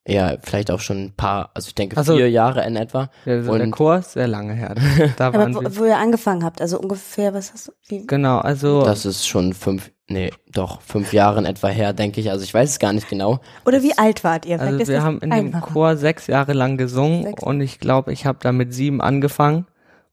Ja, 0.08 0.36
vielleicht 0.42 0.70
auch 0.70 0.80
schon 0.80 1.04
ein 1.04 1.12
paar, 1.16 1.50
also 1.54 1.68
ich 1.68 1.74
denke 1.74 1.96
Ach 1.98 2.04
so. 2.04 2.16
vier 2.16 2.30
Jahre 2.30 2.64
in 2.66 2.76
etwa. 2.76 3.10
Also 3.26 3.52
der 3.54 3.64
Und- 3.64 3.70
Chor 3.72 3.98
ist 3.98 4.12
sehr 4.12 4.26
lange 4.28 4.54
her. 4.54 4.74
Da 5.16 5.28
Aber 5.28 5.54
wo, 5.54 5.60
wo 5.80 5.84
ihr 5.84 5.98
angefangen 5.98 6.44
habt, 6.44 6.60
also 6.62 6.80
ungefähr, 6.80 7.34
was 7.34 7.52
hast 7.52 7.68
du, 7.68 7.72
wie, 7.88 8.06
Genau, 8.06 8.38
also 8.38 8.82
Das 8.84 9.04
ist 9.04 9.26
schon 9.28 9.52
fünf, 9.52 9.90
nee, 10.08 10.32
doch, 10.52 10.80
fünf 10.80 11.12
Jahre 11.12 11.38
in 11.40 11.44
etwa 11.46 11.68
her, 11.68 11.92
denke 11.92 12.20
ich. 12.20 12.30
Also 12.30 12.42
ich 12.44 12.54
weiß 12.54 12.70
es 12.70 12.78
gar 12.78 12.92
nicht 12.94 13.08
genau. 13.08 13.40
oder 13.66 13.82
wie 13.82 13.96
alt 13.98 14.24
wart 14.24 14.46
ihr? 14.46 14.58
Vielleicht 14.58 14.72
Also 14.72 14.82
ist 14.84 14.88
wir 14.88 15.02
haben 15.02 15.20
in 15.20 15.30
dem 15.30 15.46
einfacher. 15.54 15.72
Chor 15.72 15.96
sechs 15.96 16.26
Jahre 16.26 16.54
lang 16.54 16.78
gesungen 16.78 17.24
Sechs. 17.24 17.42
und 17.42 17.60
ich 17.60 17.78
glaube, 17.78 18.12
ich 18.12 18.24
habe 18.24 18.38
da 18.40 18.50
mit 18.52 18.72
sieben 18.72 19.00
angefangen 19.02 19.66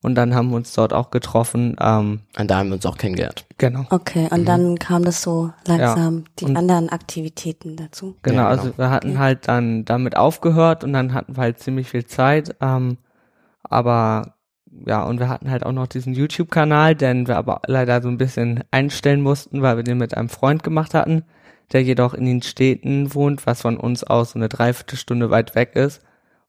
und 0.05 0.15
dann 0.15 0.33
haben 0.35 0.49
wir 0.51 0.55
uns 0.55 0.71
dort 0.73 0.93
auch 0.93 1.11
getroffen. 1.11 1.75
Ähm, 1.81 2.21
Und 2.37 2.51
da 2.51 2.57
haben 2.59 2.69
wir 2.69 2.75
uns 2.75 2.85
auch 2.85 2.97
kennengelernt. 2.97 3.45
genau. 3.57 3.85
Okay, 3.89 4.27
und 4.31 4.45
dann 4.45 4.77
kam 4.79 5.03
das 5.03 5.21
so 5.21 5.51
langsam, 5.67 6.25
die 6.39 6.45
Und- 6.45 6.57
anderen 6.57 6.89
Aktivitäten 6.89 7.75
dazu. 7.75 8.15
Genau, 8.21 8.37
Ja, 8.43 8.49
genau. 8.51 8.61
also 8.63 8.77
wir 8.77 8.89
hatten 8.89 9.09
Okay. 9.11 9.17
halt 9.19 9.47
dann 9.47 9.83
damit 9.85 10.15
aufgehört 10.15 10.83
und 10.83 10.93
dann 10.93 11.13
hatten 11.13 11.35
wir 11.35 11.41
halt 11.41 11.59
ziemlich 11.59 11.89
viel 11.89 12.05
Zeit. 12.05 12.55
Ähm, 12.61 12.97
aber 13.63 14.35
ja, 14.85 15.03
und 15.03 15.19
wir 15.19 15.29
hatten 15.29 15.49
halt 15.49 15.65
auch 15.65 15.71
noch 15.71 15.87
diesen 15.87 16.13
YouTube-Kanal, 16.13 16.95
den 16.95 17.27
wir 17.27 17.37
aber 17.37 17.61
leider 17.67 18.01
so 18.01 18.09
ein 18.09 18.17
bisschen 18.17 18.63
einstellen 18.71 19.21
mussten, 19.21 19.61
weil 19.61 19.77
wir 19.77 19.83
den 19.83 19.97
mit 19.97 20.15
einem 20.15 20.29
Freund 20.29 20.63
gemacht 20.63 20.93
hatten, 20.93 21.23
der 21.71 21.81
jedoch 21.83 22.13
in 22.13 22.25
den 22.25 22.41
Städten 22.41 23.13
wohnt, 23.15 23.45
was 23.47 23.61
von 23.61 23.77
uns 23.77 24.03
aus 24.03 24.31
so 24.31 24.39
eine 24.39 24.49
Dreiviertelstunde 24.49 25.29
weit 25.31 25.55
weg 25.55 25.75
ist. 25.75 26.01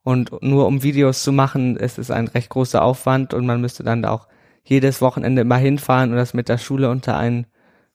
Und 0.07 0.41
nur 0.41 0.69
um 0.69 0.85
Videos 0.85 1.25
zu 1.25 1.33
machen, 1.33 1.77
ist 1.77 1.99
es 1.99 2.13
ein 2.13 2.29
recht 2.29 2.49
großer 2.51 2.81
Aufwand 2.81 3.35
und 3.35 3.45
man 3.45 3.61
müsste 3.61 3.83
dann 3.83 4.03
da 4.03 4.13
auch 4.13 4.29
jedes 4.63 5.01
Wochenende 5.01 5.43
immer 5.43 5.57
hinfahren 5.57 6.13
und 6.13 6.17
das 6.17 6.33
mit 6.33 6.49
der 6.49 6.59
Schule 6.59 6.91
unter 6.91 7.17
einen 7.17 7.49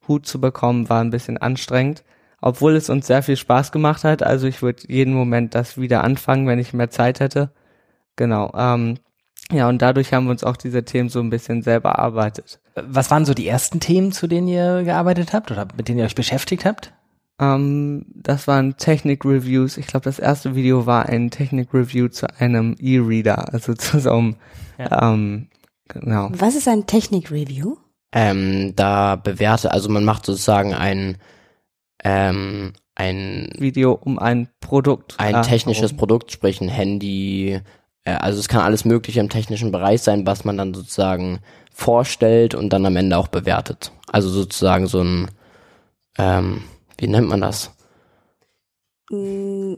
Hut 0.09 0.25
zu 0.25 0.41
bekommen, 0.41 0.89
war 0.89 0.99
ein 0.99 1.09
bisschen 1.09 1.37
anstrengend. 1.37 2.03
Obwohl 2.41 2.75
es 2.75 2.89
uns 2.89 3.07
sehr 3.07 3.23
viel 3.23 3.37
Spaß 3.37 3.71
gemacht 3.71 4.03
hat. 4.03 4.23
Also 4.23 4.45
ich 4.47 4.61
würde 4.61 4.83
jeden 4.89 5.13
Moment 5.13 5.55
das 5.55 5.77
wieder 5.77 6.03
anfangen, 6.03 6.47
wenn 6.47 6.59
ich 6.59 6.73
mehr 6.73 6.89
Zeit 6.89 7.21
hätte. 7.21 7.53
Genau. 8.17 8.51
Ähm, 8.57 8.97
ja, 9.49 9.69
und 9.69 9.81
dadurch 9.81 10.13
haben 10.13 10.25
wir 10.25 10.31
uns 10.31 10.43
auch 10.43 10.57
diese 10.57 10.83
Themen 10.83 11.07
so 11.07 11.21
ein 11.21 11.29
bisschen 11.29 11.61
selber 11.61 11.91
erarbeitet. 11.91 12.59
Was 12.75 13.09
waren 13.09 13.23
so 13.23 13.33
die 13.33 13.47
ersten 13.47 13.79
Themen, 13.79 14.11
zu 14.11 14.27
denen 14.27 14.49
ihr 14.49 14.83
gearbeitet 14.83 15.31
habt 15.31 15.49
oder 15.49 15.65
mit 15.77 15.87
denen 15.87 15.99
ihr 15.99 16.05
euch 16.05 16.15
beschäftigt 16.15 16.65
habt? 16.65 16.91
Ähm, 17.41 18.05
das 18.13 18.47
waren 18.47 18.77
Technik-Reviews. 18.77 19.77
Ich 19.77 19.87
glaube, 19.87 20.03
das 20.03 20.19
erste 20.19 20.55
Video 20.55 20.85
war 20.85 21.07
ein 21.07 21.31
Technik-Review 21.31 22.07
zu 22.09 22.27
einem 22.39 22.75
E-Reader, 22.79 23.51
also 23.51 23.73
zu 23.73 23.99
so 23.99 24.11
einem, 24.11 24.35
ähm, 24.77 25.47
genau. 25.87 26.29
Was 26.33 26.55
ist 26.55 26.67
ein 26.67 26.85
Technik-Review? 26.85 27.77
Ähm, 28.13 28.73
da 28.75 29.15
bewerte, 29.15 29.71
also 29.71 29.89
man 29.89 30.05
macht 30.05 30.25
sozusagen 30.25 30.75
ein, 30.75 31.17
ähm, 32.03 32.73
ein, 32.93 33.49
Video 33.57 33.93
um 33.93 34.19
ein 34.19 34.49
Produkt. 34.59 35.15
ein 35.17 35.35
äh, 35.35 35.41
technisches 35.41 35.91
herum. 35.91 35.97
Produkt, 35.97 36.31
sprich 36.31 36.61
ein 36.61 36.69
Handy, 36.69 37.59
äh, 38.03 38.11
also 38.11 38.39
es 38.39 38.49
kann 38.49 38.61
alles 38.61 38.85
mögliche 38.85 39.19
im 39.19 39.29
technischen 39.29 39.71
Bereich 39.71 40.01
sein, 40.01 40.27
was 40.27 40.45
man 40.45 40.57
dann 40.57 40.73
sozusagen 40.73 41.39
vorstellt 41.71 42.53
und 42.53 42.71
dann 42.71 42.85
am 42.85 42.97
Ende 42.97 43.17
auch 43.17 43.29
bewertet. 43.29 43.91
Also 44.11 44.29
sozusagen 44.29 44.85
so 44.87 45.01
ein, 45.01 45.31
ähm, 46.17 46.63
wie 47.01 47.07
nennt 47.07 47.27
man 47.27 47.41
das? 47.41 47.71
Mm, 49.09 49.73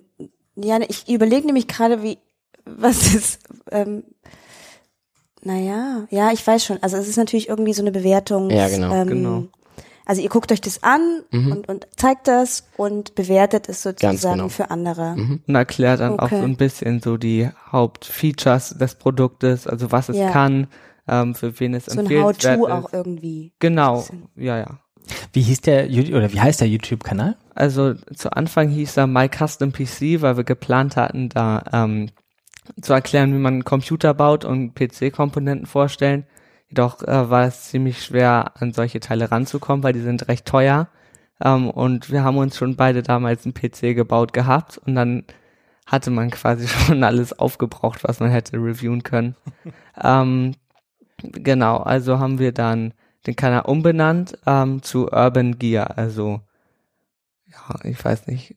Ja, 0.55 0.77
ne, 0.79 0.85
ich 0.87 1.09
überlege 1.09 1.45
nämlich 1.47 1.67
gerade, 1.67 2.03
wie, 2.03 2.17
was 2.65 2.97
ist, 3.15 3.39
ähm, 3.71 4.03
naja, 5.41 6.05
ja, 6.09 6.31
ich 6.31 6.45
weiß 6.45 6.63
schon. 6.63 6.81
Also 6.81 6.97
es 6.97 7.07
ist 7.07 7.17
natürlich 7.17 7.49
irgendwie 7.49 7.73
so 7.73 7.81
eine 7.81 7.91
Bewertung. 7.91 8.49
Ja, 8.49 8.69
genau, 8.69 8.93
ähm, 8.93 9.07
genau. 9.07 9.43
Also 10.05 10.21
ihr 10.21 10.29
guckt 10.29 10.51
euch 10.51 10.61
das 10.61 10.83
an 10.83 11.23
Mhm. 11.31 11.51
und, 11.51 11.69
und 11.69 11.87
zeigt 11.95 12.27
das 12.27 12.65
und 12.77 13.15
bewertet 13.15 13.67
es 13.69 13.81
sozusagen 13.83 14.37
genau. 14.37 14.49
für 14.49 14.69
andere. 14.69 15.15
Mhm. 15.15 15.43
und 15.47 15.55
erklärt 15.55 16.01
dann 16.01 16.19
auch 16.19 16.25
Okay. 16.25 16.39
so 16.39 16.43
ein 16.45 16.57
bisschen 16.57 17.01
so 17.01 17.17
die 17.17 17.49
Hauptfeatures 17.71 18.77
des 18.77 18.95
Produktes, 18.95 19.65
also 19.65 19.91
was 19.91 20.09
es 20.09 20.17
Ja. 20.17 20.29
kann, 20.29 20.67
ähm, 21.07 21.35
für 21.35 21.57
wen 21.59 21.73
es 21.73 21.85
So 21.85 21.93
ein 21.93 21.99
empfehlenswert 21.99 22.59
How-To 22.59 22.67
ist. 22.67 22.71
auch 22.73 22.93
irgendwie. 22.93 23.53
Genau, 23.59 24.05
ja, 24.35 24.57
ja. 24.59 24.79
Wie 25.31 25.41
hieß 25.41 25.61
der 25.61 25.89
oder 25.89 26.31
wie 26.31 26.39
heißt 26.39 26.61
der 26.61 26.67
YouTube-Kanal? 26.67 27.35
Also 27.55 27.93
zu 27.93 28.31
Anfang 28.33 28.69
hieß 28.69 28.97
er 28.97 29.07
My 29.07 29.29
Custom 29.29 29.71
PC, 29.71 30.21
weil 30.21 30.37
wir 30.37 30.43
geplant 30.43 30.95
hatten, 30.95 31.29
da 31.29 31.63
ähm, 31.71 32.09
zu 32.81 32.93
erklären, 32.93 33.33
wie 33.33 33.39
man 33.39 33.53
einen 33.53 33.65
Computer 33.65 34.13
baut 34.13 34.45
und 34.45 34.73
PC-Komponenten 34.75 35.65
vorstellen. 35.65 36.25
Jedoch 36.69 37.03
äh, 37.03 37.29
war 37.29 37.45
es 37.45 37.65
ziemlich 37.65 38.03
schwer, 38.03 38.53
an 38.55 38.73
solche 38.73 38.99
Teile 38.99 39.31
ranzukommen, 39.31 39.83
weil 39.83 39.93
die 39.93 40.01
sind 40.01 40.27
recht 40.27 40.45
teuer. 40.45 40.87
Ähm, 41.43 41.69
und 41.69 42.11
wir 42.11 42.23
haben 42.23 42.37
uns 42.37 42.57
schon 42.57 42.75
beide 42.75 43.03
damals 43.03 43.45
einen 43.45 43.53
PC 43.53 43.95
gebaut 43.95 44.33
gehabt 44.33 44.77
und 44.77 44.95
dann 44.95 45.25
hatte 45.85 46.09
man 46.11 46.31
quasi 46.31 46.67
schon 46.87 47.03
alles 47.03 47.37
aufgebraucht, 47.37 48.03
was 48.03 48.19
man 48.19 48.31
hätte 48.31 48.57
reviewen 48.57 49.03
können. 49.03 49.35
ähm, 50.01 50.55
genau, 51.21 51.77
also 51.77 52.19
haben 52.19 52.39
wir 52.39 52.53
dann 52.53 52.93
den 53.25 53.35
Kanal 53.35 53.63
umbenannt 53.65 54.37
ähm, 54.45 54.81
zu 54.81 55.07
Urban 55.11 55.57
Gear, 55.59 55.97
also 55.97 56.41
ja, 57.47 57.89
ich 57.89 58.03
weiß 58.03 58.27
nicht. 58.27 58.55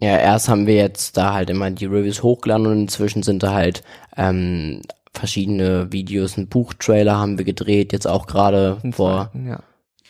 Ja, 0.00 0.18
erst 0.18 0.48
haben 0.48 0.66
wir 0.66 0.74
jetzt 0.74 1.16
da 1.16 1.34
halt 1.34 1.50
immer 1.50 1.70
die 1.70 1.86
Reviews 1.86 2.22
hochgeladen 2.22 2.66
und 2.66 2.80
inzwischen 2.82 3.22
sind 3.22 3.42
da 3.42 3.52
halt 3.52 3.82
ähm, 4.16 4.82
verschiedene 5.12 5.92
Videos, 5.92 6.36
ein 6.36 6.48
Buchtrailer 6.48 7.16
haben 7.16 7.38
wir 7.38 7.44
gedreht, 7.44 7.92
jetzt 7.92 8.06
auch 8.06 8.26
gerade 8.26 8.80
vor 8.92 9.30
ja. 9.34 9.60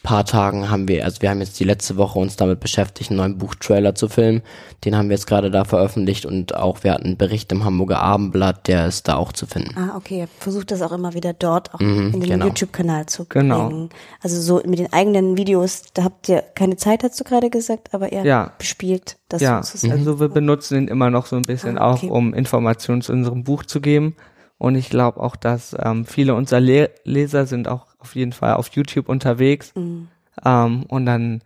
Paar 0.05 0.25
Tagen 0.25 0.71
haben 0.71 0.87
wir, 0.87 1.05
also 1.05 1.21
wir 1.23 1.31
haben 1.31 1.41
jetzt 1.41 1.59
die 1.59 1.65
letzte 1.65 1.97
Woche 1.97 2.21
uns 2.21 2.37
damit 2.37 2.61
beschäftigt, 2.61 3.11
einen 3.11 3.17
neuen 3.19 3.39
Buchtrailer 3.39 3.97
zu 3.97 4.09
filmen. 4.09 4.43
Den 4.85 4.97
haben 4.97 5.09
wir 5.09 5.17
jetzt 5.17 5.27
gerade 5.27 5.51
da 5.51 5.65
veröffentlicht 5.65 6.25
und 6.27 6.55
auch 6.55 6.85
wir 6.85 6.93
hatten 6.93 7.07
einen 7.07 7.17
Bericht 7.17 7.51
im 7.51 7.65
Hamburger 7.65 7.99
Abendblatt, 8.01 8.69
der 8.69 8.87
ist 8.87 9.09
da 9.09 9.17
auch 9.17 9.33
zu 9.33 9.47
finden. 9.47 9.77
Ah, 9.77 9.97
okay. 9.97 10.27
Versucht 10.39 10.71
das 10.71 10.81
auch 10.83 10.93
immer 10.93 11.15
wieder 11.15 11.33
dort 11.33 11.75
auch 11.75 11.81
Mhm, 11.81 12.13
in 12.15 12.21
den 12.21 12.31
genau. 12.31 12.47
YouTube-Kanal 12.47 13.07
zu 13.07 13.25
Genau. 13.25 13.67
bringen. 13.69 13.89
Also 14.23 14.41
so 14.41 14.63
mit 14.65 14.79
den 14.79 14.93
eigenen 14.93 15.37
Videos, 15.37 15.83
da 15.95 16.05
habt 16.05 16.29
ihr 16.29 16.43
keine 16.55 16.77
Zeit, 16.77 17.03
hast 17.03 17.19
du 17.19 17.25
gerade 17.25 17.51
gesagt, 17.51 17.93
aber 17.93 18.13
ihr 18.13 18.23
Ja. 18.25 18.53
bespielt 18.59 19.17
das 19.29 19.43
Ja, 19.43 19.63
sozusagen. 19.65 19.93
also 19.99 20.21
wir 20.21 20.29
benutzen 20.29 20.77
ihn 20.79 20.89
immer 20.89 21.11
noch 21.11 21.27
so 21.27 21.35
ein 21.37 21.43
bisschen 21.43 21.79
Ah, 21.79 21.93
okay. 21.95 22.09
auch, 22.09 22.15
um 22.15 22.33
Informationen 22.35 23.03
zu 23.03 23.13
unserem 23.13 23.43
Buch 23.43 23.65
zu 23.65 23.81
geben. 23.81 24.15
Und 24.57 24.77
ich 24.77 24.89
glaube 24.89 25.21
auch, 25.21 25.35
dass 25.35 25.75
ähm, 25.83 26.05
viele 26.05 26.35
unserer 26.35 26.61
Le 26.61 26.91
Leser 27.03 27.47
sind 27.47 27.67
auch 27.69 27.87
auf 28.05 28.15
jeden 28.15 28.33
Fall 28.33 28.55
auf 28.55 28.69
YouTube 28.69 29.09
unterwegs. 29.09 29.75
Mhm. 29.75 30.09
Ähm, 30.45 30.85
und 30.85 31.07
dann, 31.07 31.43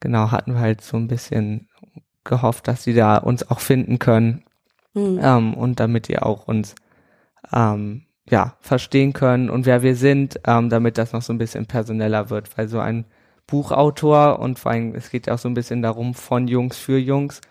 genau, 0.00 0.30
hatten 0.30 0.52
wir 0.52 0.60
halt 0.60 0.82
so 0.82 0.98
ein 0.98 1.08
bisschen 1.08 1.68
gehofft, 2.24 2.68
dass 2.68 2.84
sie 2.84 2.94
da 2.94 3.16
uns 3.16 3.50
auch 3.50 3.60
finden 3.60 3.98
können. 3.98 4.44
Mhm. 4.92 5.18
Ähm, 5.22 5.54
und 5.54 5.80
damit 5.80 6.08
ihr 6.10 6.26
auch 6.26 6.46
uns, 6.46 6.74
ähm, 7.52 8.02
ja, 8.28 8.56
verstehen 8.60 9.12
können 9.12 9.50
und 9.50 9.66
wer 9.66 9.82
wir 9.82 9.96
sind, 9.96 10.40
ähm, 10.46 10.70
damit 10.70 10.96
das 10.96 11.12
noch 11.12 11.20
so 11.20 11.32
ein 11.32 11.38
bisschen 11.38 11.66
personeller 11.66 12.30
wird, 12.30 12.56
weil 12.56 12.68
so 12.68 12.80
ein 12.80 13.04
Buchautor 13.46 14.38
und 14.38 14.58
vor 14.58 14.72
allem, 14.72 14.94
es 14.94 15.10
geht 15.10 15.26
ja 15.26 15.34
auch 15.34 15.38
so 15.38 15.48
ein 15.48 15.54
bisschen 15.54 15.82
darum, 15.82 16.14
von 16.14 16.48
Jungs 16.48 16.78
für 16.78 16.96
Jungs, 16.96 17.42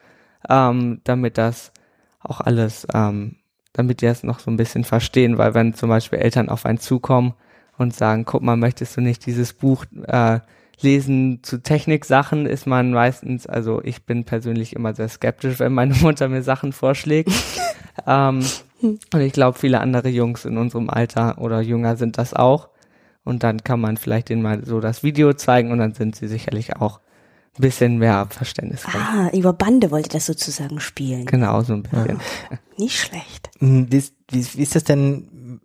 ähm, 0.49 1.01
damit 1.03 1.37
das 1.37 1.71
auch 2.19 2.41
alles, 2.41 2.87
ähm, 2.91 3.35
damit 3.73 4.01
die 4.01 4.07
es 4.07 4.23
noch 4.23 4.39
so 4.39 4.49
ein 4.49 4.57
bisschen 4.57 4.83
verstehen, 4.83 5.37
weil 5.37 5.53
wenn 5.53 5.75
zum 5.75 5.89
Beispiel 5.89 6.17
Eltern 6.17 6.49
auf 6.49 6.65
einen 6.65 6.79
zukommen 6.79 7.33
und 7.77 7.95
sagen, 7.95 8.25
guck 8.25 8.41
mal, 8.41 8.55
möchtest 8.57 8.95
du 8.97 9.01
nicht 9.01 9.25
dieses 9.25 9.53
Buch 9.53 9.85
äh, 10.07 10.39
lesen 10.81 11.39
zu 11.43 11.61
Techniksachen, 11.61 12.45
ist 12.45 12.67
man 12.67 12.91
meistens, 12.91 13.47
also 13.47 13.81
ich 13.83 14.05
bin 14.05 14.25
persönlich 14.25 14.73
immer 14.75 14.93
sehr 14.93 15.07
skeptisch, 15.09 15.59
wenn 15.59 15.73
meine 15.73 15.93
Mutter 15.95 16.27
mir 16.29 16.43
Sachen 16.43 16.73
vorschlägt. 16.73 17.31
ähm, 18.07 18.43
und 18.81 19.21
ich 19.21 19.33
glaube, 19.33 19.57
viele 19.57 19.79
andere 19.79 20.09
Jungs 20.09 20.45
in 20.45 20.57
unserem 20.57 20.89
Alter 20.89 21.37
oder 21.39 21.61
jünger 21.61 21.95
sind 21.95 22.17
das 22.17 22.33
auch. 22.33 22.69
Und 23.23 23.43
dann 23.43 23.63
kann 23.63 23.79
man 23.79 23.95
vielleicht 23.95 24.27
denen 24.29 24.41
mal 24.41 24.65
so 24.65 24.81
das 24.81 25.01
Video 25.03 25.31
zeigen 25.33 25.71
und 25.71 25.77
dann 25.79 25.93
sind 25.93 26.15
sie 26.17 26.27
sicherlich 26.27 26.75
auch 26.75 26.99
ein 27.57 27.61
bisschen 27.61 27.97
mehr 27.97 28.27
Verständnis. 28.29 28.81
drin. 28.81 28.99
Ah, 28.99 29.29
über 29.31 29.53
Bande 29.53 29.91
wollt 29.91 30.07
ihr 30.07 30.11
das 30.13 30.25
sozusagen 30.25 30.81
spielen. 30.81 31.25
Genau, 31.27 31.61
so 31.61 31.73
ein 31.73 31.83
bisschen. 31.83 32.19
Nicht 32.77 32.99
schlecht. 32.99 33.49
Hm, 33.59 33.89
Wie 33.89 33.97
ist, 33.97 34.13
wie, 34.29 34.39
ist- 34.39 34.57
wie 34.57 34.63
ist 34.63 34.75
das 34.75 34.83
denn? 34.83 35.61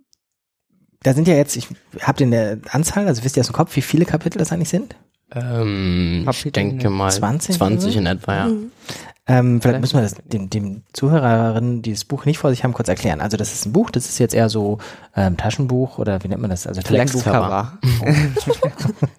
Da 1.02 1.14
sind 1.14 1.28
ja 1.28 1.34
jetzt, 1.34 1.56
ich 1.56 1.68
habt 2.02 2.20
ihr 2.20 2.26
eine 2.26 2.60
Anzahl, 2.70 3.06
also 3.06 3.22
wisst 3.24 3.36
ihr 3.36 3.40
aus 3.40 3.46
dem 3.48 3.54
Kopf, 3.54 3.74
wie 3.76 3.82
viele 3.82 4.04
Kapitel 4.04 4.38
das 4.38 4.52
eigentlich 4.52 4.68
sind? 4.68 4.96
Ähm, 5.32 6.26
ich 6.30 6.52
denke 6.52 6.90
mal 6.90 7.10
20 7.10 7.56
20, 7.56 7.84
oder 7.84 7.92
so? 7.92 7.98
in 7.98 8.06
etwa, 8.06 8.34
ja. 8.34 8.46
Mhm. 8.46 8.72
Ähm, 9.30 9.60
vielleicht 9.60 9.62
Vielleicht 9.62 9.80
müssen 9.82 9.96
wir 9.96 10.02
das 10.02 10.14
dem, 10.24 10.48
dem 10.48 10.82
Zuhörerinnen, 10.94 11.82
die 11.82 11.92
das 11.92 12.06
Buch 12.06 12.24
nicht 12.24 12.38
vor 12.38 12.48
sich 12.48 12.64
haben, 12.64 12.72
kurz 12.72 12.88
erklären. 12.88 13.20
Also 13.20 13.36
das 13.36 13.52
ist 13.52 13.66
ein 13.66 13.72
Buch, 13.74 13.90
das 13.90 14.08
ist 14.08 14.18
jetzt 14.18 14.32
eher 14.34 14.48
so 14.48 14.78
ähm, 15.14 15.36
Taschenbuch 15.36 15.98
oder 15.98 16.24
wie 16.24 16.28
nennt 16.28 16.40
man 16.40 16.48
das? 16.48 16.66
Also 16.66 16.80
Flexcover. 16.80 17.78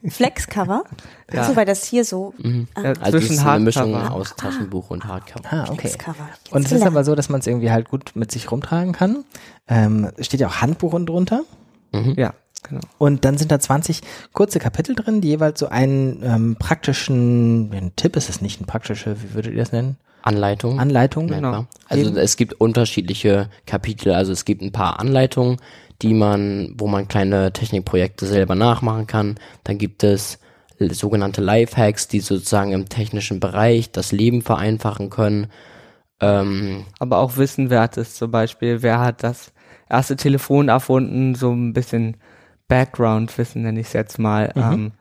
Flexcover? 0.09 0.83
Ja. 1.31 1.43
So, 1.43 1.55
weil 1.55 1.65
das 1.67 1.83
hier 1.85 2.03
so 2.05 2.33
Mhm. 2.39 2.67
Ja, 2.75 2.93
Also 3.01 3.19
zwischen 3.19 3.33
ist 3.35 3.45
eine 3.45 3.63
Mischung 3.63 3.93
Hardcover. 3.93 4.15
aus 4.15 4.35
Taschenbuch 4.35 4.89
und 4.89 5.05
Hardcover. 5.05 5.47
Ah, 5.53 5.65
okay. 5.69 5.91
Und 6.49 6.65
es 6.65 6.71
ist 6.71 6.81
aber 6.81 7.03
so, 7.03 7.13
dass 7.13 7.29
man 7.29 7.39
es 7.41 7.45
irgendwie 7.45 7.69
halt 7.69 7.87
gut 7.87 8.13
mit 8.15 8.31
sich 8.31 8.51
rumtragen 8.51 8.93
kann. 8.93 9.25
Ähm, 9.67 10.09
es 10.17 10.25
steht 10.25 10.39
ja 10.39 10.47
auch 10.47 10.55
Handbuch 10.55 10.93
unten 10.93 11.05
drunter. 11.05 11.43
Mhm. 11.91 12.15
Ja, 12.17 12.33
genau. 12.63 12.81
Und 12.97 13.25
dann 13.25 13.37
sind 13.37 13.51
da 13.51 13.59
20 13.59 14.01
kurze 14.33 14.59
Kapitel 14.59 14.95
drin, 14.95 15.21
die 15.21 15.29
jeweils 15.29 15.59
so 15.59 15.67
einen 15.69 16.21
ähm, 16.23 16.55
praktischen, 16.57 17.71
ein 17.73 17.95
Tipp 17.95 18.15
ist 18.15 18.29
es 18.29 18.41
nicht, 18.41 18.61
ein 18.61 18.65
praktische, 18.65 19.21
wie 19.21 19.33
würdet 19.33 19.53
ihr 19.53 19.59
das 19.59 19.71
nennen? 19.71 19.97
Anleitung. 20.21 20.79
Anleitung. 20.79 21.27
Genau. 21.27 21.65
Also 21.87 22.09
Eben. 22.09 22.17
es 22.17 22.35
gibt 22.35 22.53
unterschiedliche 22.53 23.49
Kapitel, 23.65 24.13
also 24.13 24.31
es 24.31 24.45
gibt 24.45 24.61
ein 24.61 24.71
paar 24.71 24.99
Anleitungen, 24.99 25.57
die 26.01 26.13
man, 26.13 26.75
wo 26.77 26.87
man 26.87 27.07
kleine 27.07 27.51
Technikprojekte 27.51 28.25
selber 28.25 28.55
nachmachen 28.55 29.07
kann. 29.07 29.35
Dann 29.63 29.77
gibt 29.77 30.03
es 30.03 30.39
sogenannte 30.79 31.41
Lifehacks, 31.41 32.07
die 32.07 32.21
sozusagen 32.21 32.71
im 32.71 32.87
technischen 32.87 33.39
Bereich 33.39 33.91
das 33.91 34.11
Leben 34.11 34.41
vereinfachen 34.41 35.09
können. 35.09 35.47
Ähm, 36.21 36.85
aber 36.99 37.17
auch 37.17 37.37
Wissenwertes 37.37 38.15
zum 38.15 38.31
Beispiel. 38.31 38.81
Wer 38.81 38.99
hat 38.99 39.23
das 39.23 39.51
erste 39.89 40.15
Telefon 40.15 40.69
erfunden? 40.69 41.35
So 41.35 41.51
ein 41.51 41.73
bisschen 41.73 42.17
Background-Wissen 42.67 43.63
nenne 43.63 43.79
ich 43.79 43.87
es 43.87 43.93
jetzt 43.93 44.19
mal. 44.19 44.51
Mhm. 44.55 44.61
Ähm, 44.61 44.91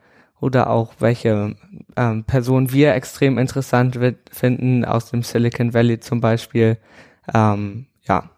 oder 0.40 0.70
auch 0.70 0.94
welche 1.00 1.56
ähm, 1.96 2.24
Personen 2.24 2.72
wir 2.72 2.94
extrem 2.94 3.38
interessant 3.38 3.98
finden 4.30 4.84
aus 4.84 5.10
dem 5.10 5.22
Silicon 5.22 5.74
Valley 5.74 6.00
zum 6.00 6.20
Beispiel. 6.20 6.78
Ähm, 7.34 7.86
ja, 8.02 8.30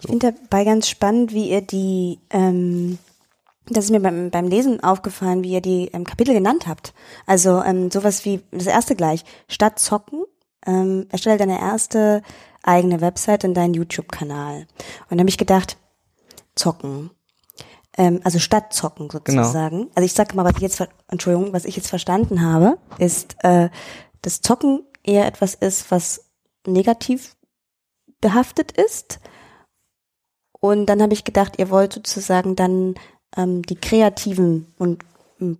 Ich 0.00 0.06
finde 0.06 0.34
dabei 0.42 0.64
ganz 0.64 0.88
spannend, 0.88 1.32
wie 1.32 1.50
ihr 1.50 1.62
die, 1.62 2.18
ähm, 2.30 2.98
das 3.68 3.86
ist 3.86 3.90
mir 3.90 4.00
beim, 4.00 4.30
beim 4.30 4.48
Lesen 4.48 4.82
aufgefallen, 4.82 5.42
wie 5.42 5.52
ihr 5.52 5.62
die 5.62 5.88
ähm, 5.92 6.04
Kapitel 6.04 6.34
genannt 6.34 6.66
habt. 6.66 6.92
Also 7.26 7.62
ähm, 7.62 7.90
sowas 7.90 8.24
wie 8.24 8.42
das 8.50 8.66
erste 8.66 8.94
gleich. 8.94 9.24
Statt 9.48 9.78
zocken, 9.78 10.24
ähm, 10.66 11.06
erstelle 11.10 11.38
deine 11.38 11.60
erste 11.60 12.22
eigene 12.62 13.00
Website 13.00 13.44
und 13.44 13.54
deinen 13.54 13.74
YouTube-Kanal. 13.74 14.66
Und 15.08 15.16
da 15.16 15.20
habe 15.20 15.28
ich 15.28 15.38
gedacht, 15.38 15.76
zocken. 16.54 17.10
Ähm, 17.96 18.20
also 18.24 18.38
statt 18.38 18.72
zocken 18.72 19.10
sozusagen. 19.10 19.90
Also 19.94 20.04
ich 20.04 20.12
sage 20.12 20.36
mal, 20.36 20.44
was 20.44 20.56
ich 20.56 20.62
jetzt, 20.62 20.86
Entschuldigung, 21.08 21.52
was 21.52 21.64
ich 21.64 21.76
jetzt 21.76 21.88
verstanden 21.88 22.42
habe, 22.42 22.78
ist, 22.98 23.36
äh, 23.42 23.70
dass 24.22 24.40
Zocken 24.40 24.84
eher 25.02 25.26
etwas 25.26 25.54
ist, 25.54 25.90
was 25.90 26.26
negativ 26.66 27.36
behaftet 28.20 28.72
ist. 28.72 29.20
Und 30.60 30.86
dann 30.86 31.00
habe 31.00 31.12
ich 31.12 31.24
gedacht, 31.24 31.58
ihr 31.58 31.70
wollt 31.70 31.92
sozusagen 31.92 32.56
dann 32.56 32.94
ähm, 33.36 33.62
die 33.62 33.76
kreativen 33.76 34.72
und 34.76 35.04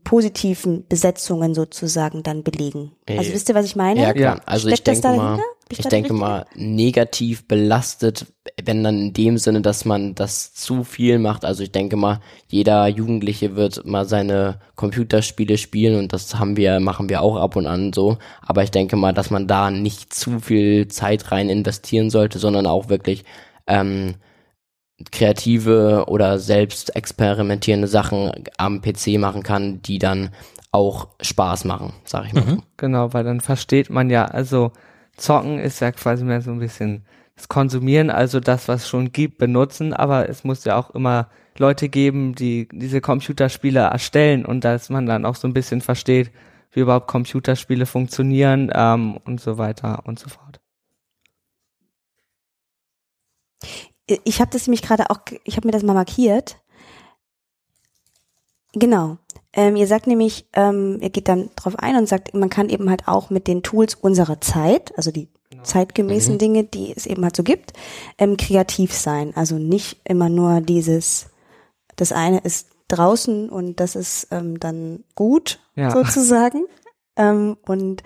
positiven 0.02 0.86
Besetzungen 0.88 1.54
sozusagen 1.54 2.22
dann 2.22 2.42
belegen. 2.42 2.92
Also 3.08 3.32
wisst 3.32 3.48
ihr, 3.48 3.54
was 3.54 3.64
ich 3.64 3.76
meine? 3.76 4.00
ja, 4.00 4.12
klar. 4.12 4.40
Also 4.44 4.68
ich 4.68 4.76
Steckt 4.76 4.88
das 4.88 5.00
denke 5.00 5.18
mal, 5.18 5.40
ich 5.70 5.78
ich 5.78 5.86
denke 5.86 6.10
richtig? 6.10 6.20
mal, 6.20 6.46
negativ 6.56 7.46
belastet, 7.46 8.26
wenn 8.62 8.82
dann 8.82 8.98
in 8.98 9.12
dem 9.12 9.38
Sinne, 9.38 9.60
dass 9.60 9.84
man 9.84 10.14
das 10.14 10.52
zu 10.54 10.82
viel 10.82 11.18
macht. 11.18 11.44
Also 11.44 11.62
ich 11.62 11.70
denke 11.70 11.96
mal, 11.96 12.20
jeder 12.48 12.88
Jugendliche 12.88 13.54
wird 13.54 13.86
mal 13.86 14.04
seine 14.04 14.60
Computerspiele 14.74 15.58
spielen 15.58 15.98
und 15.98 16.12
das 16.12 16.34
haben 16.38 16.56
wir, 16.56 16.80
machen 16.80 17.08
wir 17.08 17.22
auch 17.22 17.36
ab 17.36 17.54
und 17.54 17.66
an 17.66 17.92
so. 17.92 18.18
Aber 18.42 18.64
ich 18.64 18.70
denke 18.70 18.96
mal, 18.96 19.12
dass 19.12 19.30
man 19.30 19.46
da 19.46 19.70
nicht 19.70 20.12
zu 20.12 20.40
viel 20.40 20.88
Zeit 20.88 21.30
rein 21.30 21.48
investieren 21.48 22.10
sollte, 22.10 22.38
sondern 22.38 22.66
auch 22.66 22.88
wirklich 22.88 23.24
ähm, 23.66 24.14
kreative 25.12 26.04
oder 26.08 26.38
selbst 26.38 26.94
experimentierende 26.96 27.88
Sachen 27.88 28.32
am 28.56 28.80
PC 28.80 29.18
machen 29.18 29.42
kann, 29.42 29.80
die 29.82 29.98
dann 29.98 30.30
auch 30.72 31.08
Spaß 31.20 31.64
machen, 31.64 31.92
sag 32.04 32.26
ich 32.26 32.32
mal. 32.34 32.44
Mhm. 32.44 32.62
Genau, 32.76 33.12
weil 33.12 33.24
dann 33.24 33.40
versteht 33.40 33.90
man 33.90 34.10
ja, 34.10 34.26
also 34.26 34.72
zocken 35.16 35.58
ist 35.58 35.80
ja 35.80 35.92
quasi 35.92 36.24
mehr 36.24 36.42
so 36.42 36.50
ein 36.50 36.58
bisschen 36.58 37.04
das 37.36 37.48
Konsumieren, 37.48 38.10
also 38.10 38.40
das, 38.40 38.66
was 38.66 38.82
es 38.82 38.88
schon 38.88 39.12
gibt, 39.12 39.38
benutzen, 39.38 39.92
aber 39.92 40.28
es 40.28 40.42
muss 40.42 40.64
ja 40.64 40.76
auch 40.76 40.90
immer 40.90 41.28
Leute 41.56 41.88
geben, 41.88 42.34
die 42.34 42.68
diese 42.72 43.00
Computerspiele 43.00 43.80
erstellen 43.80 44.44
und 44.44 44.64
dass 44.64 44.90
man 44.90 45.06
dann 45.06 45.24
auch 45.24 45.36
so 45.36 45.46
ein 45.46 45.54
bisschen 45.54 45.80
versteht, 45.80 46.32
wie 46.72 46.80
überhaupt 46.80 47.06
Computerspiele 47.06 47.86
funktionieren 47.86 48.70
ähm, 48.74 49.16
und 49.24 49.40
so 49.40 49.56
weiter 49.58 50.02
und 50.04 50.18
so 50.18 50.28
fort. 50.28 50.60
Ich 54.24 54.40
habe 54.40 54.50
das 54.50 54.66
nämlich 54.66 54.82
gerade 54.82 55.10
auch, 55.10 55.20
ich 55.44 55.56
habe 55.56 55.66
mir 55.68 55.72
das 55.72 55.82
mal 55.82 55.94
markiert. 55.94 56.56
Genau. 58.72 59.18
Ähm, 59.52 59.76
ihr 59.76 59.86
sagt 59.86 60.06
nämlich, 60.06 60.46
ähm, 60.52 60.98
ihr 61.00 61.10
geht 61.10 61.28
dann 61.28 61.50
drauf 61.56 61.74
ein 61.78 61.96
und 61.96 62.08
sagt, 62.08 62.34
man 62.34 62.50
kann 62.50 62.68
eben 62.68 62.90
halt 62.90 63.08
auch 63.08 63.30
mit 63.30 63.46
den 63.46 63.62
Tools 63.62 63.94
unserer 63.94 64.40
Zeit, 64.40 64.92
also 64.96 65.10
die 65.10 65.28
zeitgemäßen 65.62 66.34
Mhm. 66.34 66.38
Dinge, 66.38 66.64
die 66.64 66.94
es 66.94 67.06
eben 67.06 67.24
halt 67.24 67.34
so 67.34 67.42
gibt, 67.42 67.72
ähm, 68.18 68.36
kreativ 68.36 68.92
sein. 68.94 69.32
Also 69.34 69.56
nicht 69.58 70.00
immer 70.04 70.28
nur 70.28 70.60
dieses, 70.60 71.26
das 71.96 72.12
eine 72.12 72.38
ist 72.40 72.68
draußen 72.88 73.48
und 73.48 73.80
das 73.80 73.96
ist 73.96 74.28
ähm, 74.30 74.60
dann 74.60 75.04
gut, 75.14 75.58
Ja. 75.74 75.90
sozusagen. 75.90 76.64
ähm, 77.16 77.56
und 77.66 78.02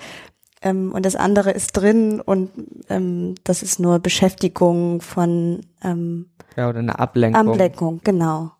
ähm, 0.62 0.92
und 0.92 1.04
das 1.04 1.16
andere 1.16 1.50
ist 1.50 1.73
drin 1.73 2.21
und 2.21 2.50
ähm, 2.88 3.35
das 3.45 3.62
ist 3.62 3.81
nur 3.81 3.99
Beschäftigung 3.99 5.00
von 5.00 5.61
ähm, 5.83 6.31
Ja, 6.57 6.69
oder 6.69 6.78
eine 6.78 6.99
Ablenkung. 6.99 7.50
Ablenkung, 7.50 8.00
genau. 8.04 8.52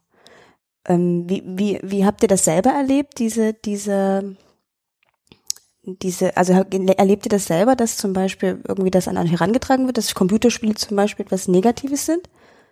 Ähm, 0.87 1.29
wie, 1.29 1.43
wie, 1.47 1.81
wie 1.83 2.05
habt 2.05 2.23
ihr 2.23 2.29
das 2.29 2.45
selber 2.45 2.71
erlebt, 2.71 3.19
diese, 3.19 3.55
diese, 3.55 4.37
diese, 5.85 6.37
also 6.37 6.53
erlebt 6.53 7.27
ihr 7.27 7.31
das 7.31 7.47
selber, 7.47 7.77
dass 7.77 7.97
zum 7.97 8.13
Beispiel 8.13 8.61
irgendwie 8.67 8.91
das 8.91 9.07
an 9.07 9.17
euch 9.17 9.31
herangetragen 9.31 9.87
wird, 9.87 9.97
dass 9.97 10.15
Computerspiele 10.15 10.75
zum 10.75 10.97
Beispiel 10.97 11.25
etwas 11.25 11.47
Negatives 11.47 12.07
sind? 12.07 12.29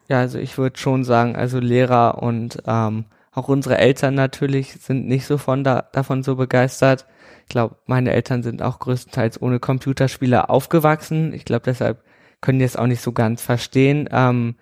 Ja, 0.09 0.19
also 0.19 0.39
ich 0.39 0.59
würde 0.59 0.77
schon 0.77 1.05
sagen, 1.05 1.37
also 1.37 1.61
Lehrer 1.61 2.21
und 2.21 2.61
ähm, 2.67 3.05
auch 3.33 3.49
unsere 3.49 3.79
Eltern 3.79 4.15
natürlich 4.15 4.73
sind 4.73 5.07
nicht 5.07 5.27
so 5.27 5.39
von 5.39 5.63
da, 5.63 5.83
davon 5.93 6.23
so 6.23 6.37
begeistert. 6.37 7.07
Ich 7.43 7.49
glaube, 7.49 7.77
meine 7.87 8.13
Eltern 8.13 8.43
sind 8.43 8.63
auch 8.63 8.79
größtenteils 8.81 9.41
ohne 9.41 9.61
Computerspiele 9.61 10.49
aufgewachsen. 10.49 11.33
Ich 11.33 11.45
glaube, 11.45 11.63
deshalb 11.65 12.03
können 12.41 12.59
die 12.59 12.65
es 12.65 12.77
auch 12.77 12.87
nicht 12.87 13.03
so 13.03 13.13
ganz 13.13 13.43
verstehen, 13.43 14.09
ähm, 14.11 14.57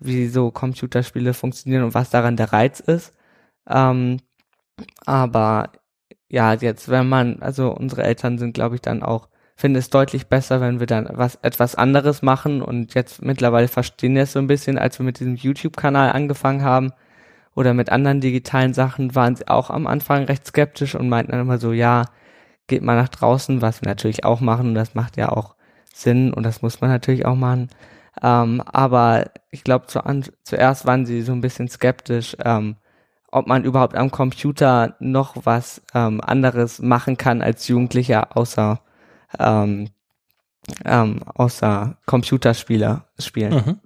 wie 0.00 0.28
so 0.28 0.50
Computerspiele 0.50 1.34
funktionieren 1.34 1.84
und 1.84 1.94
was 1.94 2.10
daran 2.10 2.36
der 2.36 2.52
Reiz 2.52 2.80
ist. 2.80 3.14
Ähm, 3.68 4.18
aber 5.06 5.72
ja, 6.28 6.54
jetzt, 6.54 6.88
wenn 6.88 7.08
man, 7.08 7.42
also 7.42 7.70
unsere 7.72 8.04
Eltern 8.04 8.38
sind, 8.38 8.54
glaube 8.54 8.76
ich, 8.76 8.80
dann 8.80 9.02
auch, 9.02 9.28
finden 9.56 9.78
es 9.78 9.90
deutlich 9.90 10.28
besser, 10.28 10.60
wenn 10.60 10.80
wir 10.80 10.86
dann 10.86 11.08
was 11.12 11.36
etwas 11.36 11.74
anderes 11.74 12.22
machen 12.22 12.62
und 12.62 12.94
jetzt 12.94 13.22
mittlerweile 13.22 13.68
verstehen 13.68 14.14
wir 14.14 14.22
es 14.22 14.32
so 14.32 14.38
ein 14.38 14.46
bisschen, 14.46 14.78
als 14.78 14.98
wir 15.00 15.04
mit 15.04 15.18
diesem 15.20 15.34
YouTube-Kanal 15.36 16.12
angefangen 16.12 16.62
haben 16.62 16.92
oder 17.58 17.74
mit 17.74 17.90
anderen 17.90 18.20
digitalen 18.20 18.72
Sachen, 18.72 19.16
waren 19.16 19.34
sie 19.34 19.48
auch 19.48 19.68
am 19.68 19.88
Anfang 19.88 20.26
recht 20.26 20.46
skeptisch 20.46 20.94
und 20.94 21.08
meinten 21.08 21.32
dann 21.32 21.40
immer 21.40 21.58
so, 21.58 21.72
ja, 21.72 22.04
geht 22.68 22.82
mal 22.82 22.94
nach 22.94 23.08
draußen, 23.08 23.60
was 23.62 23.82
wir 23.82 23.88
natürlich 23.88 24.24
auch 24.24 24.40
machen 24.40 24.68
und 24.68 24.74
das 24.76 24.94
macht 24.94 25.16
ja 25.16 25.30
auch 25.30 25.56
Sinn 25.92 26.32
und 26.32 26.44
das 26.44 26.62
muss 26.62 26.80
man 26.80 26.88
natürlich 26.88 27.26
auch 27.26 27.34
machen. 27.34 27.68
Ähm, 28.22 28.60
aber 28.60 29.32
ich 29.50 29.64
glaube, 29.64 29.86
zu 29.88 30.00
zuerst 30.44 30.86
waren 30.86 31.04
sie 31.04 31.22
so 31.22 31.32
ein 31.32 31.40
bisschen 31.40 31.66
skeptisch, 31.68 32.36
ähm, 32.44 32.76
ob 33.32 33.48
man 33.48 33.64
überhaupt 33.64 33.96
am 33.96 34.12
Computer 34.12 34.94
noch 35.00 35.34
was 35.42 35.82
ähm, 35.94 36.20
anderes 36.20 36.78
machen 36.80 37.16
kann 37.16 37.42
als 37.42 37.66
Jugendlicher, 37.66 38.36
außer 38.36 38.80
ähm, 39.40 39.88
ähm, 40.84 41.22
außer 41.34 41.96
Computerspieler 42.06 43.06
spielen. 43.18 43.54
Mhm. 43.54 43.80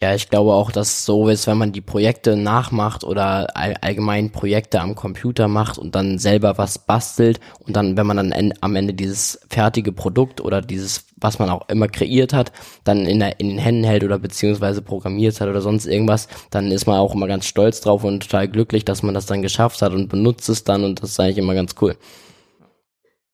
Ja, 0.00 0.14
ich 0.14 0.28
glaube 0.28 0.52
auch, 0.52 0.70
dass 0.70 1.04
so 1.04 1.28
ist, 1.28 1.46
wenn 1.46 1.56
man 1.56 1.72
die 1.72 1.80
Projekte 1.80 2.36
nachmacht 2.36 3.04
oder 3.04 3.56
all, 3.56 3.74
allgemein 3.80 4.32
Projekte 4.32 4.80
am 4.80 4.94
Computer 4.94 5.48
macht 5.48 5.78
und 5.78 5.94
dann 5.94 6.18
selber 6.18 6.58
was 6.58 6.78
bastelt 6.78 7.40
und 7.60 7.76
dann, 7.76 7.96
wenn 7.96 8.06
man 8.06 8.16
dann 8.16 8.32
en 8.32 8.52
am 8.60 8.76
Ende 8.76 8.92
dieses 8.92 9.40
fertige 9.48 9.92
Produkt 9.92 10.40
oder 10.40 10.60
dieses, 10.60 11.06
was 11.16 11.38
man 11.38 11.48
auch 11.48 11.68
immer 11.68 11.88
kreiert 11.88 12.32
hat, 12.32 12.52
dann 12.82 13.06
in, 13.06 13.20
der, 13.20 13.40
in 13.40 13.48
den 13.48 13.58
Händen 13.58 13.84
hält 13.84 14.04
oder 14.04 14.18
beziehungsweise 14.18 14.82
programmiert 14.82 15.40
hat 15.40 15.48
oder 15.48 15.62
sonst 15.62 15.86
irgendwas, 15.86 16.28
dann 16.50 16.70
ist 16.70 16.86
man 16.86 16.98
auch 16.98 17.14
immer 17.14 17.28
ganz 17.28 17.46
stolz 17.46 17.80
drauf 17.80 18.04
und 18.04 18.24
total 18.24 18.48
glücklich, 18.48 18.84
dass 18.84 19.02
man 19.02 19.14
das 19.14 19.26
dann 19.26 19.42
geschafft 19.42 19.80
hat 19.80 19.92
und 19.92 20.08
benutzt 20.08 20.48
es 20.48 20.64
dann 20.64 20.84
und 20.84 21.02
das 21.02 21.10
ist 21.10 21.20
eigentlich 21.20 21.38
immer 21.38 21.54
ganz 21.54 21.76
cool. 21.80 21.96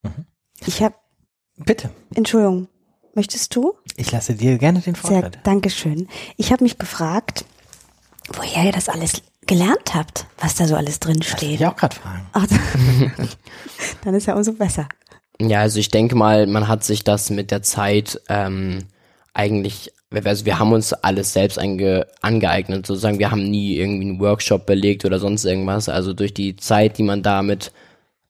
Mhm. 0.03 0.25
Ich 0.65 0.81
habe 0.81 0.95
Bitte. 1.65 1.91
Entschuldigung. 2.15 2.67
Möchtest 3.13 3.55
du? 3.55 3.73
Ich 3.97 4.11
lasse 4.11 4.35
dir 4.35 4.57
gerne 4.57 4.79
den 4.79 4.95
Vortritt. 4.95 5.33
Sehr, 5.33 5.43
Dankeschön. 5.43 6.07
Ich 6.37 6.51
habe 6.51 6.63
mich 6.63 6.77
gefragt, 6.77 7.45
woher 8.33 8.65
ihr 8.65 8.71
das 8.71 8.89
alles 8.89 9.21
gelernt 9.47 9.93
habt, 9.93 10.25
was 10.39 10.55
da 10.55 10.67
so 10.67 10.75
alles 10.75 10.99
drin 10.99 11.21
steht. 11.21 11.59
Ich 11.59 11.65
auch 11.65 11.75
gerade 11.75 11.95
fragen. 11.95 12.25
Ach, 12.33 12.47
dann 14.03 14.13
ist 14.13 14.27
ja 14.27 14.35
umso 14.35 14.53
besser. 14.53 14.87
Ja, 15.39 15.61
also 15.61 15.79
ich 15.79 15.89
denke 15.89 16.15
mal, 16.15 16.47
man 16.47 16.67
hat 16.67 16.83
sich 16.83 17.03
das 17.03 17.29
mit 17.29 17.51
der 17.51 17.63
Zeit 17.63 18.21
ähm, 18.29 18.85
eigentlich, 19.33 19.91
also 20.11 20.45
wir 20.45 20.59
haben 20.59 20.71
uns 20.71 20.93
alles 20.93 21.33
selbst 21.33 21.57
ange, 21.57 22.05
angeeignet, 22.21 22.85
sozusagen. 22.85 23.19
Wir 23.19 23.31
haben 23.31 23.49
nie 23.49 23.77
irgendwie 23.77 24.09
einen 24.09 24.19
Workshop 24.19 24.65
belegt 24.65 25.03
oder 25.05 25.19
sonst 25.19 25.45
irgendwas. 25.45 25.89
Also 25.89 26.13
durch 26.13 26.33
die 26.33 26.55
Zeit, 26.55 26.97
die 26.97 27.03
man 27.03 27.23
damit 27.23 27.71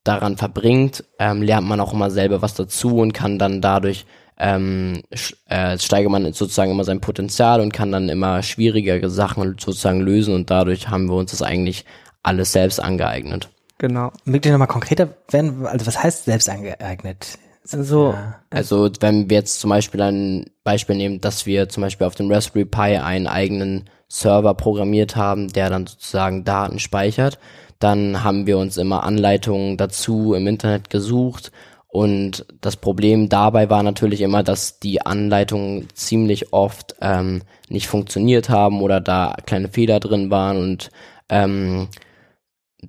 daran 0.03 0.37
verbringt, 0.37 1.03
ähm, 1.19 1.41
lernt 1.41 1.67
man 1.67 1.79
auch 1.79 1.93
immer 1.93 2.09
selber 2.09 2.41
was 2.41 2.53
dazu 2.53 2.97
und 2.97 3.13
kann 3.13 3.37
dann 3.37 3.61
dadurch 3.61 4.05
ähm, 4.37 5.01
äh, 5.47 5.77
steigert 5.77 6.11
man 6.11 6.33
sozusagen 6.33 6.71
immer 6.71 6.83
sein 6.83 7.01
Potenzial 7.01 7.61
und 7.61 7.73
kann 7.73 7.91
dann 7.91 8.09
immer 8.09 8.41
schwierigere 8.43 9.09
Sachen 9.09 9.57
sozusagen 9.59 10.01
lösen 10.01 10.33
und 10.33 10.49
dadurch 10.49 10.89
haben 10.89 11.07
wir 11.07 11.15
uns 11.15 11.31
das 11.31 11.41
eigentlich 11.41 11.85
alles 12.23 12.51
selbst 12.51 12.79
angeeignet. 12.79 13.49
Genau. 13.77 14.11
Mögt 14.25 14.45
ihr 14.45 14.51
nochmal 14.51 14.67
konkreter 14.67 15.09
werden? 15.29 15.65
Also 15.65 15.87
was 15.87 16.01
heißt 16.01 16.25
selbst 16.25 16.49
angeeignet? 16.49 17.39
Also, 17.71 18.11
ja. 18.11 18.39
also 18.49 18.89
wenn 18.99 19.29
wir 19.29 19.37
jetzt 19.37 19.59
zum 19.59 19.69
Beispiel 19.69 20.01
ein 20.01 20.45
Beispiel 20.63 20.95
nehmen, 20.95 21.21
dass 21.21 21.45
wir 21.45 21.69
zum 21.69 21.81
Beispiel 21.81 22.07
auf 22.07 22.15
dem 22.15 22.31
Raspberry 22.31 22.65
Pi 22.65 22.97
einen 22.97 23.27
eigenen 23.27 23.89
Server 24.07 24.53
programmiert 24.53 25.15
haben, 25.15 25.47
der 25.49 25.69
dann 25.69 25.87
sozusagen 25.87 26.43
Daten 26.43 26.79
speichert, 26.79 27.39
dann 27.79 28.23
haben 28.23 28.45
wir 28.45 28.57
uns 28.57 28.77
immer 28.77 29.03
Anleitungen 29.03 29.77
dazu 29.77 30.33
im 30.33 30.47
Internet 30.47 30.89
gesucht 30.89 31.51
und 31.91 32.45
das 32.61 32.77
Problem 32.77 33.27
dabei 33.27 33.69
war 33.69 33.83
natürlich 33.83 34.21
immer, 34.21 34.43
dass 34.43 34.79
die 34.79 35.05
Anleitungen 35.05 35.89
ziemlich 35.93 36.53
oft 36.53 36.95
ähm, 37.01 37.41
nicht 37.67 37.87
funktioniert 37.87 38.49
haben 38.49 38.81
oder 38.81 39.01
da 39.01 39.35
kleine 39.45 39.67
Fehler 39.67 39.99
drin 39.99 40.31
waren 40.31 40.57
und 40.57 40.89
ähm, 41.27 41.89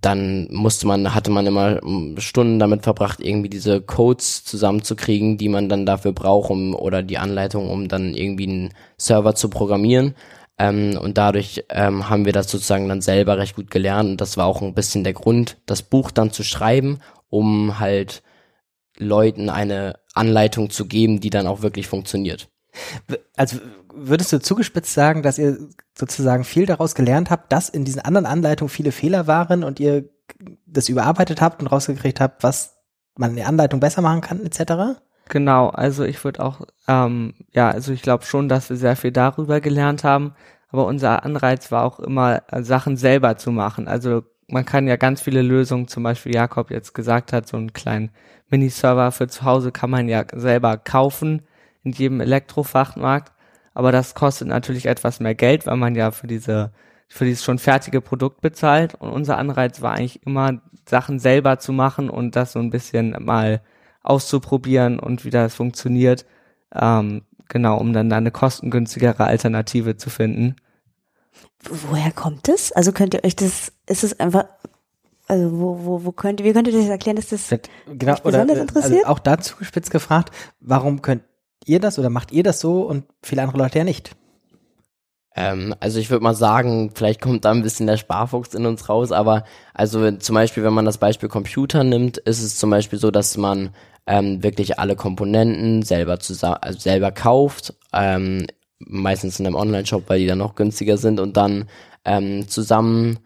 dann 0.00 0.46
musste 0.52 0.86
man, 0.86 1.14
hatte 1.14 1.32
man 1.32 1.48
immer 1.48 1.80
Stunden 2.18 2.60
damit 2.60 2.84
verbracht, 2.84 3.18
irgendwie 3.20 3.48
diese 3.48 3.80
Codes 3.82 4.44
zusammenzukriegen, 4.44 5.36
die 5.36 5.48
man 5.48 5.68
dann 5.68 5.84
dafür 5.84 6.12
braucht, 6.12 6.50
um 6.50 6.74
oder 6.74 7.02
die 7.02 7.18
Anleitung, 7.18 7.68
um 7.68 7.88
dann 7.88 8.14
irgendwie 8.14 8.48
einen 8.48 8.74
Server 8.96 9.34
zu 9.34 9.50
programmieren. 9.50 10.14
Ähm, 10.58 10.96
und 10.96 11.18
dadurch 11.18 11.64
ähm, 11.70 12.08
haben 12.08 12.24
wir 12.24 12.32
das 12.32 12.50
sozusagen 12.50 12.88
dann 12.88 13.00
selber 13.02 13.36
recht 13.36 13.56
gut 13.56 13.70
gelernt. 13.70 14.10
Und 14.10 14.20
das 14.20 14.36
war 14.36 14.46
auch 14.46 14.62
ein 14.62 14.74
bisschen 14.74 15.04
der 15.04 15.12
Grund, 15.12 15.58
das 15.66 15.82
Buch 15.82 16.10
dann 16.12 16.30
zu 16.30 16.44
schreiben, 16.44 17.00
um 17.28 17.78
halt 17.80 18.22
Leuten 19.02 19.50
eine 19.50 19.98
Anleitung 20.14 20.70
zu 20.70 20.86
geben, 20.86 21.20
die 21.20 21.30
dann 21.30 21.46
auch 21.46 21.62
wirklich 21.62 21.86
funktioniert. 21.86 22.48
Also 23.36 23.58
würdest 23.94 24.32
du 24.32 24.40
zugespitzt 24.40 24.94
sagen, 24.94 25.22
dass 25.22 25.38
ihr 25.38 25.58
sozusagen 25.96 26.44
viel 26.44 26.66
daraus 26.66 26.94
gelernt 26.94 27.30
habt, 27.30 27.52
dass 27.52 27.68
in 27.68 27.84
diesen 27.84 28.00
anderen 28.00 28.26
Anleitungen 28.26 28.70
viele 28.70 28.92
Fehler 28.92 29.26
waren 29.26 29.64
und 29.64 29.80
ihr 29.80 30.08
das 30.66 30.88
überarbeitet 30.88 31.40
habt 31.40 31.60
und 31.60 31.66
rausgekriegt 31.66 32.20
habt, 32.20 32.42
was 32.42 32.78
man 33.16 33.30
in 33.30 33.36
der 33.36 33.48
Anleitung 33.48 33.80
besser 33.80 34.00
machen 34.00 34.22
kann, 34.22 34.44
etc.? 34.44 35.00
Genau, 35.28 35.68
also 35.68 36.04
ich 36.04 36.22
würde 36.24 36.42
auch, 36.42 36.62
ähm, 36.88 37.34
ja, 37.52 37.70
also 37.70 37.92
ich 37.92 38.02
glaube 38.02 38.24
schon, 38.24 38.48
dass 38.48 38.70
wir 38.70 38.76
sehr 38.76 38.96
viel 38.96 39.12
darüber 39.12 39.60
gelernt 39.60 40.04
haben, 40.04 40.34
aber 40.68 40.86
unser 40.86 41.24
Anreiz 41.24 41.70
war 41.70 41.84
auch 41.84 42.00
immer, 42.00 42.42
Sachen 42.60 42.96
selber 42.96 43.36
zu 43.36 43.50
machen. 43.50 43.88
Also 43.88 44.22
man 44.52 44.66
kann 44.66 44.86
ja 44.86 44.96
ganz 44.96 45.22
viele 45.22 45.42
Lösungen, 45.42 45.88
zum 45.88 46.02
Beispiel 46.02 46.34
Jakob 46.34 46.70
jetzt 46.70 46.94
gesagt 46.94 47.32
hat, 47.32 47.48
so 47.48 47.56
einen 47.56 47.72
kleinen 47.72 48.10
Miniserver 48.50 49.10
für 49.10 49.26
zu 49.26 49.44
Hause 49.44 49.72
kann 49.72 49.88
man 49.90 50.08
ja 50.08 50.24
selber 50.34 50.76
kaufen 50.76 51.42
in 51.82 51.92
jedem 51.92 52.20
Elektrofachmarkt. 52.20 53.32
Aber 53.72 53.92
das 53.92 54.14
kostet 54.14 54.48
natürlich 54.48 54.86
etwas 54.86 55.20
mehr 55.20 55.34
Geld, 55.34 55.66
weil 55.66 55.78
man 55.78 55.94
ja 55.94 56.10
für 56.10 56.26
diese, 56.26 56.70
für 57.08 57.24
dieses 57.24 57.42
schon 57.42 57.58
fertige 57.58 58.02
Produkt 58.02 58.42
bezahlt. 58.42 58.94
Und 58.94 59.10
unser 59.10 59.38
Anreiz 59.38 59.80
war 59.80 59.92
eigentlich 59.92 60.24
immer, 60.26 60.60
Sachen 60.86 61.18
selber 61.18 61.58
zu 61.58 61.72
machen 61.72 62.10
und 62.10 62.36
das 62.36 62.52
so 62.52 62.58
ein 62.58 62.70
bisschen 62.70 63.16
mal 63.20 63.62
auszuprobieren 64.02 64.98
und 64.98 65.24
wie 65.24 65.30
das 65.30 65.54
funktioniert. 65.54 66.26
Ähm, 66.74 67.22
genau, 67.48 67.78
um 67.78 67.92
dann 67.92 68.12
eine 68.12 68.32
kostengünstigere 68.32 69.24
Alternative 69.24 69.96
zu 69.96 70.10
finden. 70.10 70.56
Woher 71.68 72.11
kommt 72.11 72.49
es? 72.49 72.73
Also 72.73 72.92
könnt 72.92 73.14
ihr 73.14 73.25
euch 73.25 73.37
das, 73.37 73.73
ist 73.87 74.05
es 74.05 74.18
einfach, 74.18 74.47
also 75.29 75.53
wo, 75.53 75.85
wo, 75.85 76.05
wo 76.05 76.12
könnt, 76.12 76.42
wie 76.42 76.53
könnt 76.53 76.68
ihr 76.68 76.75
das 76.75 76.88
erklären, 76.88 77.16
dass 77.16 77.29
das 77.29 77.49
genau, 77.87 78.16
besonders 78.23 78.57
oder, 78.57 78.61
interessiert? 78.61 79.05
Also 79.05 79.07
auch 79.07 79.18
dazu 79.18 79.57
gespitzt 79.57 79.90
gefragt, 79.90 80.35
warum 80.61 81.03
könnt 81.03 81.23
ihr 81.64 81.81
das 81.81 81.99
oder 81.99 82.11
macht 82.11 82.33
ihr 82.33 82.42
das 82.42 82.61
so 82.61 82.83
und 82.83 83.05
viele 83.23 83.42
andere 83.42 83.59
Leute 83.59 83.79
ja 83.79 83.85
nicht? 83.85 84.16
Ähm, 85.35 85.75
also 85.81 85.99
ich 85.99 86.11
würde 86.11 86.23
mal 86.23 86.35
sagen, 86.35 86.90
vielleicht 86.95 87.21
kommt 87.21 87.45
da 87.45 87.53
ein 87.53 87.62
bisschen 87.62 87.87
der 87.87 87.97
Sparfuchs 87.97 88.55
in 88.55 88.66
uns 88.66 88.88
raus, 88.88 89.12
aber 89.12 89.45
also 89.73 90.11
zum 90.12 90.35
Beispiel, 90.35 90.64
wenn 90.64 90.75
man 90.75 90.85
das 90.85 90.99
Beispiel 90.99 91.29
Computer 91.29 91.85
nimmt, 91.85 92.18
ist 92.18 92.42
es 92.42 92.59
zum 92.59 92.71
Beispiel 92.71 92.99
so, 92.99 93.11
dass 93.11 93.37
man 93.37 93.71
ähm, 94.07 94.42
wirklich 94.42 94.79
alle 94.79 94.97
Komponenten 94.97 95.83
selber 95.83 96.18
zusammen, 96.18 96.59
also 96.61 96.79
selber 96.79 97.12
kauft, 97.12 97.75
ähm, 97.92 98.47
meistens 98.87 99.40
in 99.40 99.47
einem 99.47 99.57
Online-Shop, 99.57 100.05
weil 100.09 100.21
die 100.21 100.27
dann 100.27 100.38
noch 100.38 100.55
günstiger 100.55 100.97
sind 100.97 101.21
und 101.21 101.37
dann 101.37 101.68
ähm, 102.05 102.49
zusammen 102.49 103.18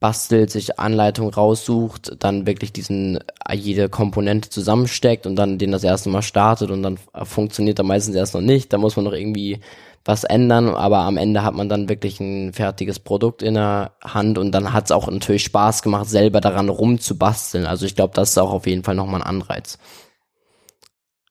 bastelt, 0.00 0.50
sich 0.50 0.78
Anleitung 0.78 1.28
raussucht, 1.28 2.16
dann 2.22 2.46
wirklich 2.46 2.72
diesen 2.72 3.18
jede 3.52 3.88
Komponente 3.88 4.48
zusammensteckt 4.48 5.26
und 5.26 5.36
dann 5.36 5.58
den 5.58 5.72
das 5.72 5.84
erste 5.84 6.08
Mal 6.08 6.22
startet 6.22 6.70
und 6.70 6.82
dann 6.82 6.98
funktioniert 7.24 7.78
er 7.78 7.84
meistens 7.84 8.14
erst 8.14 8.34
noch 8.34 8.40
nicht. 8.40 8.72
Da 8.72 8.78
muss 8.78 8.96
man 8.96 9.04
noch 9.04 9.12
irgendwie 9.12 9.60
was 10.04 10.24
ändern, 10.24 10.68
aber 10.70 10.98
am 10.98 11.16
Ende 11.16 11.42
hat 11.42 11.54
man 11.54 11.68
dann 11.68 11.88
wirklich 11.88 12.20
ein 12.20 12.52
fertiges 12.52 12.98
Produkt 12.98 13.42
in 13.42 13.54
der 13.54 13.92
Hand 14.02 14.38
und 14.38 14.52
dann 14.52 14.72
hat 14.72 14.86
es 14.86 14.92
auch 14.92 15.10
natürlich 15.10 15.44
Spaß 15.44 15.82
gemacht, 15.82 16.08
selber 16.08 16.40
daran 16.40 16.68
rumzubasteln. 16.68 17.66
Also 17.66 17.84
ich 17.84 17.94
glaube, 17.94 18.14
das 18.14 18.30
ist 18.30 18.38
auch 18.38 18.52
auf 18.52 18.66
jeden 18.66 18.84
Fall 18.84 18.94
nochmal 18.94 19.20
ein 19.20 19.26
Anreiz. 19.26 19.78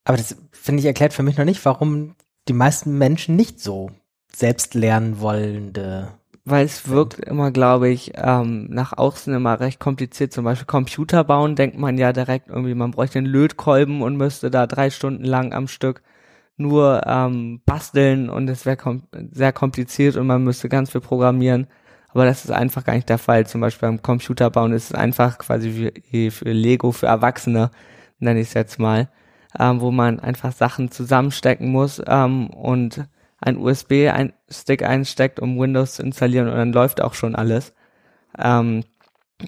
Aber 0.04 0.18
das 0.18 0.36
finde 0.52 0.82
ich 0.82 0.86
erklärt 0.86 1.14
für 1.14 1.24
mich 1.24 1.38
noch 1.38 1.46
nicht, 1.46 1.64
warum 1.66 2.16
die 2.48 2.54
meisten 2.54 2.98
Menschen 2.98 3.36
nicht 3.36 3.60
so 3.60 3.92
selbst 4.34 4.74
lernen 4.74 5.20
wollende 5.20 6.18
weil 6.50 6.66
es 6.66 6.88
wirkt 6.88 7.20
immer, 7.20 7.52
glaube 7.52 7.90
ich, 7.90 8.14
ähm, 8.16 8.68
nach 8.70 8.98
außen 8.98 9.34
immer 9.34 9.60
recht 9.60 9.80
kompliziert. 9.82 10.32
Zum 10.32 10.46
Beispiel 10.46 10.66
Computer 10.66 11.26
bauen, 11.26 11.56
denkt 11.58 11.78
man 11.78 11.98
ja 11.98 12.14
direkt 12.14 12.48
irgendwie, 12.48 12.74
man 12.74 12.92
bräuchte 12.92 13.20
einen 13.20 13.28
Lötkolben 13.28 14.02
und 14.02 14.16
müsste 14.16 14.50
da 14.50 14.66
drei 14.66 14.90
Stunden 14.90 15.26
lang 15.26 15.54
am 15.54 15.68
Stück 15.68 16.02
nur 16.56 17.04
ähm, 17.06 17.62
basteln 17.66 18.30
und 18.30 18.50
es 18.50 18.66
wäre 18.66 18.78
kom 18.78 19.04
sehr 19.32 19.52
kompliziert 19.52 20.16
und 20.16 20.26
man 20.26 20.44
müsste 20.44 20.70
ganz 20.70 20.90
viel 20.92 21.02
programmieren. 21.02 21.68
Aber 22.10 22.24
das 22.26 22.46
ist 22.46 22.52
einfach 22.52 22.86
gar 22.86 22.94
nicht 22.94 23.10
der 23.10 23.18
Fall. 23.18 23.46
Zum 23.46 23.60
Beispiel 23.62 23.90
beim 23.90 24.02
Computerbauen 24.02 24.72
ist 24.72 24.86
es 24.92 24.96
einfach 24.96 25.38
quasi 25.40 25.92
wie 26.12 26.32
für 26.32 26.52
Lego 26.52 26.94
für 26.94 27.08
Erwachsene, 27.08 27.72
nenne 28.20 28.40
ich 28.40 28.48
es 28.48 28.54
jetzt 28.54 28.80
mal, 28.80 29.10
ähm, 29.60 29.82
wo 29.82 29.92
man 29.92 30.20
einfach 30.20 30.52
Sachen 30.52 30.92
zusammenstecken 30.92 31.72
muss 31.72 32.02
ähm, 32.06 32.50
und 32.50 33.08
ein 33.40 33.58
USB-Stick 33.58 34.84
einsteckt, 34.84 35.40
um 35.40 35.60
Windows 35.60 35.96
zu 35.96 36.04
installieren 36.04 36.48
und 36.48 36.56
dann 36.56 36.74
läuft 36.74 37.02
auch 37.02 37.14
schon 37.14 37.36
alles. 37.36 37.74
Ähm, 38.38 38.84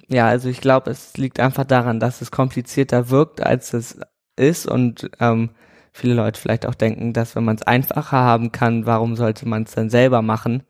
ja, 0.07 0.27
also 0.27 0.49
ich 0.49 0.61
glaube, 0.61 0.91
es 0.91 1.17
liegt 1.17 1.39
einfach 1.39 1.65
daran, 1.65 1.99
dass 1.99 2.21
es 2.21 2.31
komplizierter 2.31 3.09
wirkt, 3.09 3.41
als 3.41 3.73
es 3.73 3.99
ist 4.35 4.67
und 4.67 5.09
ähm, 5.19 5.51
viele 5.91 6.13
Leute 6.13 6.39
vielleicht 6.39 6.65
auch 6.65 6.75
denken, 6.75 7.13
dass 7.13 7.35
wenn 7.35 7.43
man 7.43 7.55
es 7.55 7.63
einfacher 7.63 8.17
haben 8.17 8.51
kann, 8.51 8.85
warum 8.85 9.15
sollte 9.15 9.47
man 9.47 9.63
es 9.63 9.71
dann 9.71 9.89
selber 9.89 10.21
machen? 10.21 10.63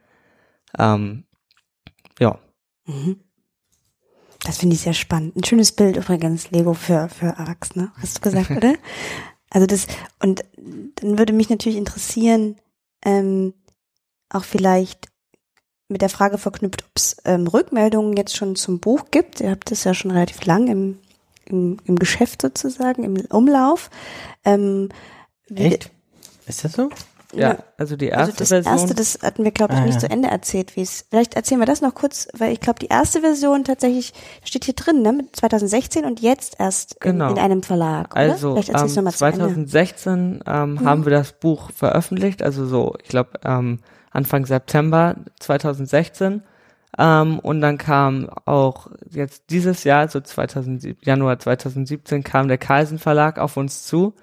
Ähm, 0.78 1.26
ja. 2.20 2.40
Mhm. 2.86 3.29
Das 4.44 4.58
finde 4.58 4.76
ich 4.76 4.82
sehr 4.82 4.94
spannend. 4.94 5.36
Ein 5.36 5.44
schönes 5.44 5.72
Bild 5.72 5.98
übrigens, 5.98 6.52
Lego 6.52 6.74
für, 6.74 7.10
für 7.10 7.28
Erwachsene, 7.28 7.92
hast 8.02 8.18
du 8.18 8.22
gesagt, 8.22 8.52
oder? 8.52 8.76
Also 9.52 9.66
das, 9.66 9.88
und 10.22 10.46
dann 10.58 11.18
würde 11.18 11.34
mich 11.34 11.50
natürlich 11.50 11.80
interessieren, 11.80 12.58
ähm, 13.04 13.56
auch 14.30 14.44
vielleicht 14.44 15.08
mit 15.88 16.04
der 16.04 16.10
Frage 16.10 16.38
verknüpft, 16.38 16.84
ob 16.84 16.92
es 16.96 17.18
ähm, 17.26 17.48
Rückmeldungen 17.48 18.16
jetzt 18.16 18.38
schon 18.38 18.56
zum 18.56 18.80
Buch 18.80 19.06
gibt. 19.10 19.42
Ihr 19.42 19.50
habt 19.50 19.72
es 19.72 19.84
ja 19.84 19.96
schon 19.96 20.12
relativ 20.12 20.46
lang 20.46 20.68
im, 20.68 21.00
im, 21.46 21.78
im 21.86 21.98
Geschäft 21.98 22.44
sozusagen, 22.44 23.04
im 23.04 23.16
Umlauf. 23.32 23.90
Ähm, 24.46 24.90
Echt? 25.54 25.90
Ist 26.46 26.64
das 26.64 26.74
so? 26.74 26.90
Ja, 27.34 27.58
also 27.78 27.96
die 27.96 28.08
erste 28.08 28.32
also 28.32 28.38
das 28.40 28.48
Version. 28.50 28.74
erste, 28.74 28.96
das 28.96 29.20
hatten 29.22 29.44
wir, 29.44 29.52
glaube 29.52 29.74
ich, 29.76 29.80
Ah, 29.80 29.86
nicht 29.86 29.94
ja. 29.96 30.00
zu 30.00 30.10
Ende 30.10 30.30
erzählt, 30.30 30.76
wie 30.76 30.82
es. 30.82 31.06
Vielleicht 31.12 31.36
erzählen 31.36 31.60
wir 31.62 31.68
das 31.68 31.82
noch 31.82 31.94
kurz, 31.94 32.28
weil 32.38 32.52
ich 32.52 32.60
glaube, 32.60 32.80
die 32.80 32.88
erste 32.88 33.22
Version 33.22 33.64
tatsächlich 33.64 34.14
steht 34.44 34.66
hier 34.66 34.74
drin, 34.74 35.04
ne? 35.04 35.14
Mit 35.14 35.36
2016 35.36 36.06
und 36.06 36.22
jetzt 36.22 36.60
erst 36.60 36.94
in, 37.04 37.12
Genau. 37.12 37.30
in 37.30 37.38
einem 37.38 37.62
Verlag. 37.62 38.14
Oder? 38.14 38.22
Also 38.22 38.54
Vielleicht 38.56 38.70
ähm, 38.70 38.74
noch 38.76 39.04
mal 39.04 39.14
zu 39.14 39.26
Ende. 39.26 39.38
2016 39.38 40.40
ähm, 40.48 40.84
haben 40.84 41.06
wir 41.06 41.12
das 41.12 41.34
Buch 41.34 41.70
veröffentlicht, 41.72 42.42
also 42.42 42.66
so, 42.66 42.96
ich 43.04 43.10
glaube 43.10 43.32
ähm, 43.44 43.80
Anfang 44.12 44.46
September 44.48 45.16
2016. 45.40 46.42
Ähm, 46.98 47.38
und 47.40 47.62
dann 47.62 47.78
kam 47.78 48.30
auch 48.46 48.88
jetzt 49.12 49.44
dieses 49.52 49.84
Jahr, 49.84 50.08
so 50.10 50.20
2007, 50.20 50.98
Januar 51.04 51.38
2017, 51.38 52.24
kam 52.24 52.48
der 52.48 52.58
Carlsen 52.58 52.98
Verlag 52.98 53.38
auf 53.38 53.56
uns 53.58 53.84
zu 53.84 54.16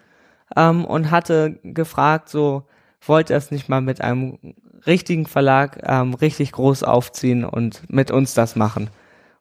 ähm, 0.56 0.84
und 0.84 1.12
hatte 1.12 1.60
gefragt, 1.62 2.28
so 2.28 2.64
wollt 3.00 3.30
ihr 3.30 3.36
es 3.36 3.50
nicht 3.50 3.68
mal 3.68 3.80
mit 3.80 4.00
einem 4.00 4.38
richtigen 4.86 5.26
Verlag 5.26 5.82
ähm, 5.84 6.14
richtig 6.14 6.52
groß 6.52 6.82
aufziehen 6.82 7.44
und 7.44 7.82
mit 7.90 8.10
uns 8.10 8.34
das 8.34 8.56
machen. 8.56 8.90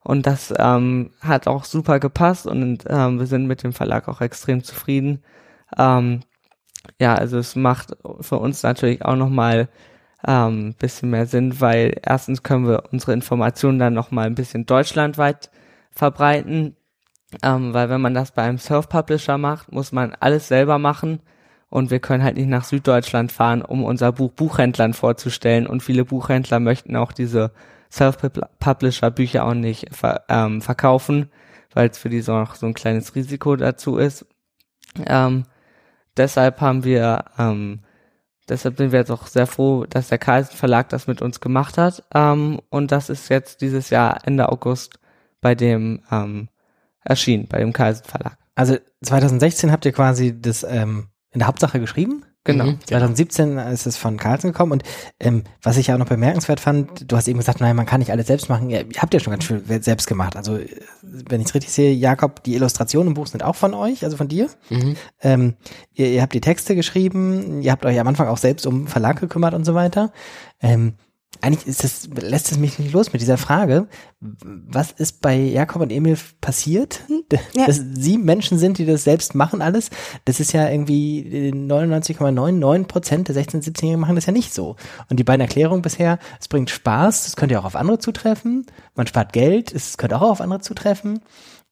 Und 0.01 0.27
das 0.27 0.53
ähm, 0.57 1.11
hat 1.21 1.47
auch 1.47 1.63
super 1.63 1.99
gepasst 1.99 2.45
und 2.45 2.83
ähm, 2.87 3.19
wir 3.19 3.25
sind 3.25 3.47
mit 3.47 3.63
dem 3.63 3.73
Verlag 3.73 4.07
auch 4.07 4.21
extrem 4.21 4.63
zufrieden. 4.63 5.23
Ähm, 5.77 6.21
ja, 6.99 7.15
also 7.15 7.37
es 7.39 7.55
macht 7.55 7.97
für 8.21 8.37
uns 8.37 8.61
natürlich 8.63 9.03
auch 9.03 9.15
nochmal 9.15 9.67
ähm, 10.27 10.75
bisschen 10.77 11.09
mehr 11.09 11.25
Sinn, 11.25 11.59
weil 11.59 11.99
erstens 12.03 12.43
können 12.43 12.67
wir 12.67 12.83
unsere 12.91 13.13
Informationen 13.13 13.79
dann 13.79 13.93
nochmal 13.93 14.27
ein 14.27 14.35
bisschen 14.35 14.65
deutschlandweit 14.65 15.49
verbreiten, 15.91 16.75
ähm, 17.43 17.73
weil 17.73 17.89
wenn 17.89 18.01
man 18.01 18.13
das 18.13 18.31
bei 18.31 18.43
einem 18.43 18.59
Self-Publisher 18.59 19.37
macht, 19.37 19.71
muss 19.71 19.91
man 19.91 20.15
alles 20.19 20.47
selber 20.47 20.77
machen 20.77 21.21
und 21.69 21.91
wir 21.91 21.99
können 21.99 22.23
halt 22.23 22.37
nicht 22.37 22.49
nach 22.49 22.63
Süddeutschland 22.63 23.31
fahren, 23.31 23.61
um 23.61 23.83
unser 23.83 24.11
Buch 24.11 24.31
Buchhändlern 24.31 24.93
vorzustellen 24.93 25.67
und 25.67 25.83
viele 25.83 26.05
Buchhändler 26.05 26.59
möchten 26.59 26.95
auch 26.95 27.11
diese 27.11 27.51
Self-Publisher-Bücher 27.91 29.45
auch 29.45 29.53
nicht 29.53 29.93
ver 29.93 30.23
ähm, 30.29 30.61
verkaufen, 30.61 31.29
weil 31.73 31.89
es 31.89 31.97
für 31.97 32.09
die 32.09 32.21
so 32.21 32.33
noch 32.33 32.55
so 32.55 32.65
ein 32.65 32.73
kleines 32.73 33.15
Risiko 33.15 33.55
dazu 33.55 33.97
ist. 33.97 34.25
Ähm, 35.05 35.43
deshalb 36.17 36.61
haben 36.61 36.83
wir, 36.83 37.25
ähm, 37.37 37.81
deshalb 38.49 38.77
sind 38.77 38.91
wir 38.91 38.99
jetzt 38.99 39.11
auch 39.11 39.27
sehr 39.27 39.47
froh, 39.47 39.85
dass 39.85 40.09
der 40.09 40.17
Carlsen 40.17 40.55
Verlag 40.55 40.89
das 40.89 41.07
mit 41.07 41.21
uns 41.21 41.39
gemacht 41.39 41.77
hat. 41.77 42.03
Ähm, 42.13 42.59
und 42.69 42.91
das 42.91 43.09
ist 43.09 43.29
jetzt 43.29 43.61
dieses 43.61 43.89
Jahr 43.89 44.25
Ende 44.25 44.49
August 44.49 44.99
bei 45.41 45.55
dem 45.55 46.01
ähm, 46.11 46.49
erschienen, 47.03 47.47
bei 47.47 47.59
dem 47.59 47.73
Carlsen 47.73 48.05
Verlag. 48.05 48.37
Also 48.55 48.77
2016 49.03 49.71
habt 49.71 49.85
ihr 49.85 49.91
quasi 49.91 50.39
das 50.39 50.63
ähm, 50.63 51.09
in 51.35 51.39
der 51.39 51.47
Hauptsache 51.47 51.79
geschrieben? 51.79 52.25
Genau. 52.45 52.65
Mhm. 52.65 52.79
2017 52.85 53.57
ist 53.57 53.87
es 53.87 53.97
von 53.97 54.17
Carlsen 54.17 54.51
gekommen 54.51 54.71
und 54.71 54.83
ähm, 55.19 55.43
was 55.63 55.77
ich 55.77 55.87
ja 55.87 55.95
auch 55.95 55.99
noch 55.99 56.07
bemerkenswert 56.07 56.59
fand, 56.59 57.11
du 57.11 57.17
hast 57.17 57.27
eben 57.27 57.39
gesagt, 57.39 57.59
nein, 57.59 57.75
man 57.75 57.87
kann 57.87 57.99
nicht 57.99 58.11
alles 58.11 58.27
selbst 58.27 58.49
machen. 58.49 58.69
Ihr 58.69 58.85
habt 58.97 59.13
ja 59.15 59.19
schon 59.19 59.31
ganz 59.31 59.45
viel 59.45 59.63
selbst 59.81 60.05
gemacht. 60.05 60.35
Also 60.35 60.59
wenn 61.01 61.41
ich 61.41 61.47
es 61.47 61.55
richtig 61.55 61.71
sehe, 61.71 61.91
Jakob, 61.91 62.43
die 62.43 62.53
Illustrationen 62.53 63.09
im 63.09 63.13
Buch 63.15 63.25
sind 63.25 63.43
auch 63.43 63.55
von 63.55 63.73
euch, 63.73 64.03
also 64.03 64.15
von 64.15 64.27
dir. 64.27 64.47
Mhm. 64.69 64.95
Ähm, 65.21 65.53
ihr, 65.93 66.07
ihr 66.07 66.21
habt 66.21 66.33
die 66.33 66.41
Texte 66.41 66.75
geschrieben, 66.75 67.63
ihr 67.63 67.71
habt 67.71 67.83
euch 67.83 67.99
am 67.99 68.07
Anfang 68.07 68.27
auch 68.27 68.37
selbst 68.37 68.67
um 68.67 68.85
Verlag 68.85 69.19
gekümmert 69.19 69.55
und 69.55 69.65
so 69.65 69.73
weiter. 69.73 70.11
Ähm, 70.61 70.93
eigentlich 71.41 71.67
ist 71.67 71.83
das, 71.83 72.09
lässt 72.21 72.51
es 72.51 72.57
mich 72.57 72.79
nicht 72.79 72.93
los 72.93 73.13
mit 73.13 73.21
dieser 73.21 73.37
Frage. 73.37 73.87
Was 74.19 74.91
ist 74.91 75.21
bei 75.21 75.35
Jakob 75.35 75.81
und 75.81 75.91
Emil 75.91 76.17
passiert? 76.41 77.01
Ja. 77.53 77.65
Dass 77.65 77.81
sie 77.93 78.17
Menschen 78.17 78.57
sind, 78.57 78.77
die 78.77 78.85
das 78.85 79.03
selbst 79.03 79.35
machen 79.35 79.61
alles. 79.61 79.89
Das 80.25 80.39
ist 80.39 80.53
ja 80.53 80.69
irgendwie 80.69 81.51
99,99 81.53 82.83
Prozent 82.85 83.27
der 83.27 83.35
16-, 83.35 83.63
17-Jährigen 83.63 83.99
machen 83.99 84.15
das 84.15 84.25
ja 84.25 84.33
nicht 84.33 84.53
so. 84.53 84.75
Und 85.09 85.19
die 85.19 85.23
beiden 85.23 85.41
Erklärungen 85.41 85.81
bisher, 85.81 86.19
es 86.39 86.47
bringt 86.47 86.69
Spaß, 86.69 87.25
das 87.25 87.35
könnte 87.35 87.53
ja 87.53 87.59
auch 87.59 87.65
auf 87.65 87.75
andere 87.75 87.99
zutreffen. 87.99 88.65
Man 88.95 89.07
spart 89.07 89.33
Geld, 89.33 89.73
es 89.73 89.97
könnte 89.97 90.17
auch 90.17 90.29
auf 90.29 90.41
andere 90.41 90.61
zutreffen. 90.61 91.21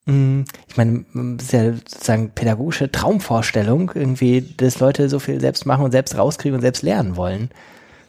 Mm, 0.06 0.42
Ich 0.68 0.76
meine, 0.76 1.04
das 1.14 1.46
ist 1.46 1.52
ja 1.52 1.72
sozusagen 1.72 2.30
pädagogische 2.30 2.90
Traumvorstellung, 2.90 3.92
irgendwie, 3.94 4.42
dass 4.56 4.80
Leute 4.80 5.08
so 5.08 5.18
viel 5.18 5.40
selbst 5.40 5.66
machen 5.66 5.84
und 5.84 5.92
selbst 5.92 6.16
rauskriegen 6.16 6.56
und 6.56 6.62
selbst 6.62 6.82
lernen 6.82 7.16
wollen. 7.16 7.50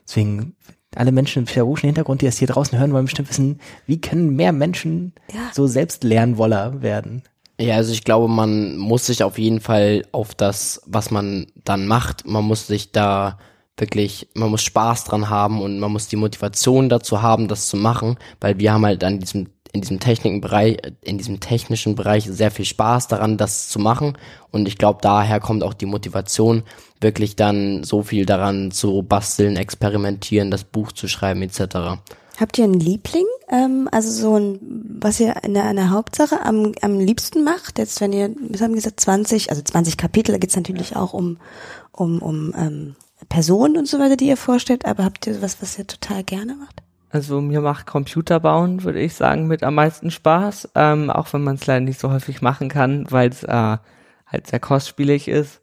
Deswegen, 0.08 0.56
alle 0.96 1.12
Menschen 1.12 1.44
mit 1.44 1.50
pädagogischen 1.50 1.88
Hintergrund, 1.88 2.22
die 2.22 2.26
das 2.26 2.38
hier 2.38 2.48
draußen 2.48 2.78
hören 2.78 2.94
wollen, 2.94 3.06
bestimmt 3.06 3.30
wissen, 3.30 3.60
wie 3.88 4.00
können 4.02 4.36
mehr 4.36 4.52
Menschen 4.52 5.14
Ja. 5.34 5.52
so 5.54 5.68
selbst 5.68 6.04
Lernwoller 6.04 6.82
werden. 6.82 7.24
Ja, 7.60 7.76
also 7.76 7.94
ich 7.94 8.04
glaube, 8.04 8.28
man 8.28 8.78
muss 8.78 9.06
sich 9.06 9.24
auf 9.24 9.38
jeden 9.38 9.62
Fall 9.62 10.04
auf 10.12 10.36
das, 10.36 10.82
was 10.86 11.10
man 11.12 11.48
dann 11.64 11.88
macht, 11.88 12.28
man 12.28 12.44
muss 12.44 12.68
sich 12.68 12.92
da 12.92 13.38
wirklich, 13.78 14.28
man 14.34 14.50
muss 14.52 14.64
Spaß 14.64 15.06
dran 15.06 15.30
haben 15.30 15.62
und 15.62 15.80
man 15.80 15.92
muss 15.92 16.08
die 16.08 16.16
Motivation 16.16 16.90
dazu 16.90 17.22
haben, 17.22 17.48
das 17.48 17.68
zu 17.68 17.78
machen, 17.78 18.18
weil 18.42 18.60
wir 18.60 18.74
haben 18.74 18.86
halt 18.86 19.04
an 19.04 19.20
diesem 19.20 19.48
in 19.76 19.82
diesem 19.82 20.00
Technikenbereich, 20.00 20.78
in 21.02 21.18
diesem 21.18 21.42
technischen 21.42 21.96
Bereich 21.96 22.24
sehr 22.24 22.50
viel 22.50 22.64
Spaß 22.64 23.10
daran, 23.10 23.38
das 23.38 23.68
zu 23.68 23.78
machen. 23.78 24.18
Und 24.50 24.70
ich 24.70 24.78
glaube, 24.78 25.00
daher 25.02 25.42
kommt 25.42 25.64
auch 25.64 25.74
die 25.74 25.86
Motivation, 25.86 26.64
wirklich 27.02 27.36
dann 27.36 27.84
so 27.84 28.02
viel 28.02 28.26
daran 28.26 28.72
zu 28.72 29.04
basteln, 29.04 29.58
experimentieren, 29.58 30.50
das 30.50 30.64
Buch 30.64 30.94
zu 30.94 31.10
schreiben, 31.10 31.42
etc. 31.42 32.00
Habt 32.40 32.58
ihr 32.58 32.64
einen 32.64 32.80
Liebling? 32.80 33.26
Ähm, 33.50 33.90
also 33.92 34.12
so 34.12 34.38
ein, 34.38 34.60
was 35.02 35.20
ihr 35.20 35.36
in 35.44 35.54
der, 35.54 35.90
Hauptsache 35.90 36.42
am, 36.42 36.72
am 36.82 36.98
liebsten 36.98 37.44
macht? 37.44 37.78
Jetzt, 37.78 38.00
wenn 38.00 38.14
ihr, 38.14 38.34
wir 38.40 38.62
haben 38.62 38.76
gesagt 38.76 39.02
20, 39.02 39.50
also 39.50 39.62
20 39.62 39.98
Kapitel, 39.98 40.32
da 40.32 40.38
geht's 40.38 40.56
natürlich 40.56 40.96
auch 40.96 41.12
um, 41.12 41.38
um, 41.92 42.22
um 42.22 42.54
ähm, 42.58 42.96
Personen 43.28 43.76
und 43.76 43.90
so 43.90 44.00
weiter, 44.00 44.16
die 44.16 44.28
ihr 44.28 44.38
vorstellt, 44.38 44.86
aber 44.86 45.04
habt 45.04 45.28
ihr 45.28 45.42
was, 45.42 45.62
was 45.62 45.78
ihr 45.78 45.86
total 45.86 46.24
gerne 46.24 46.56
macht? 46.56 46.85
Also 47.16 47.40
mir 47.40 47.62
macht 47.62 47.86
Computerbauen, 47.86 48.84
würde 48.84 49.00
ich 49.00 49.14
sagen, 49.14 49.48
mit 49.48 49.64
am 49.64 49.76
meisten 49.76 50.12
Spaß, 50.12 50.72
ähm, 50.76 51.10
auch 51.10 51.32
wenn 51.32 51.46
man 51.46 51.56
es 51.56 51.66
leider 51.66 51.80
nicht 51.80 51.98
so 51.98 52.12
häufig 52.12 52.42
machen 52.42 52.68
kann, 52.68 53.10
weil 53.10 53.30
es 53.30 53.42
äh, 53.46 53.78
halt 54.28 54.48
sehr 54.48 54.60
kostspielig 54.60 55.30
ist. 55.30 55.62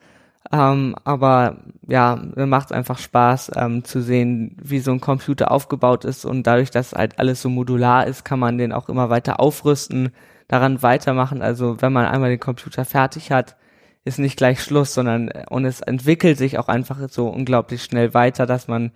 Ähm, 0.51 0.97
aber 1.05 1.59
ja, 1.87 2.19
mir 2.35 2.47
macht 2.47 2.69
es 2.69 2.73
einfach 2.73 2.99
Spaß 2.99 3.51
ähm, 3.57 3.85
zu 3.85 4.01
sehen, 4.01 4.57
wie 4.63 4.79
so 4.79 4.93
ein 4.93 5.03
Computer 5.03 5.51
aufgebaut 5.51 6.07
ist 6.07 6.25
und 6.25 6.47
dadurch, 6.47 6.71
dass 6.71 6.95
halt 6.95 7.19
alles 7.19 7.43
so 7.43 7.51
modular 7.51 8.07
ist, 8.07 8.25
kann 8.25 8.39
man 8.39 8.57
den 8.57 8.73
auch 8.73 8.89
immer 8.89 9.11
weiter 9.11 9.39
aufrüsten, 9.39 10.11
daran 10.49 10.81
weitermachen. 10.81 11.43
Also 11.43 11.83
wenn 11.83 11.93
man 11.93 12.07
einmal 12.07 12.31
den 12.31 12.41
Computer 12.41 12.87
fertig 12.87 13.31
hat, 13.31 13.57
ist 14.07 14.19
nicht 14.19 14.39
gleich 14.39 14.63
Schluss, 14.63 14.95
sondern 14.95 15.29
äh, 15.29 15.45
und 15.51 15.67
es 15.67 15.83
entwickelt 15.83 16.39
sich 16.39 16.59
auch 16.59 16.69
einfach 16.69 16.99
so 17.11 17.29
unglaublich 17.29 17.85
schnell 17.85 18.15
weiter, 18.15 18.47
dass 18.47 18.69
man 18.69 18.91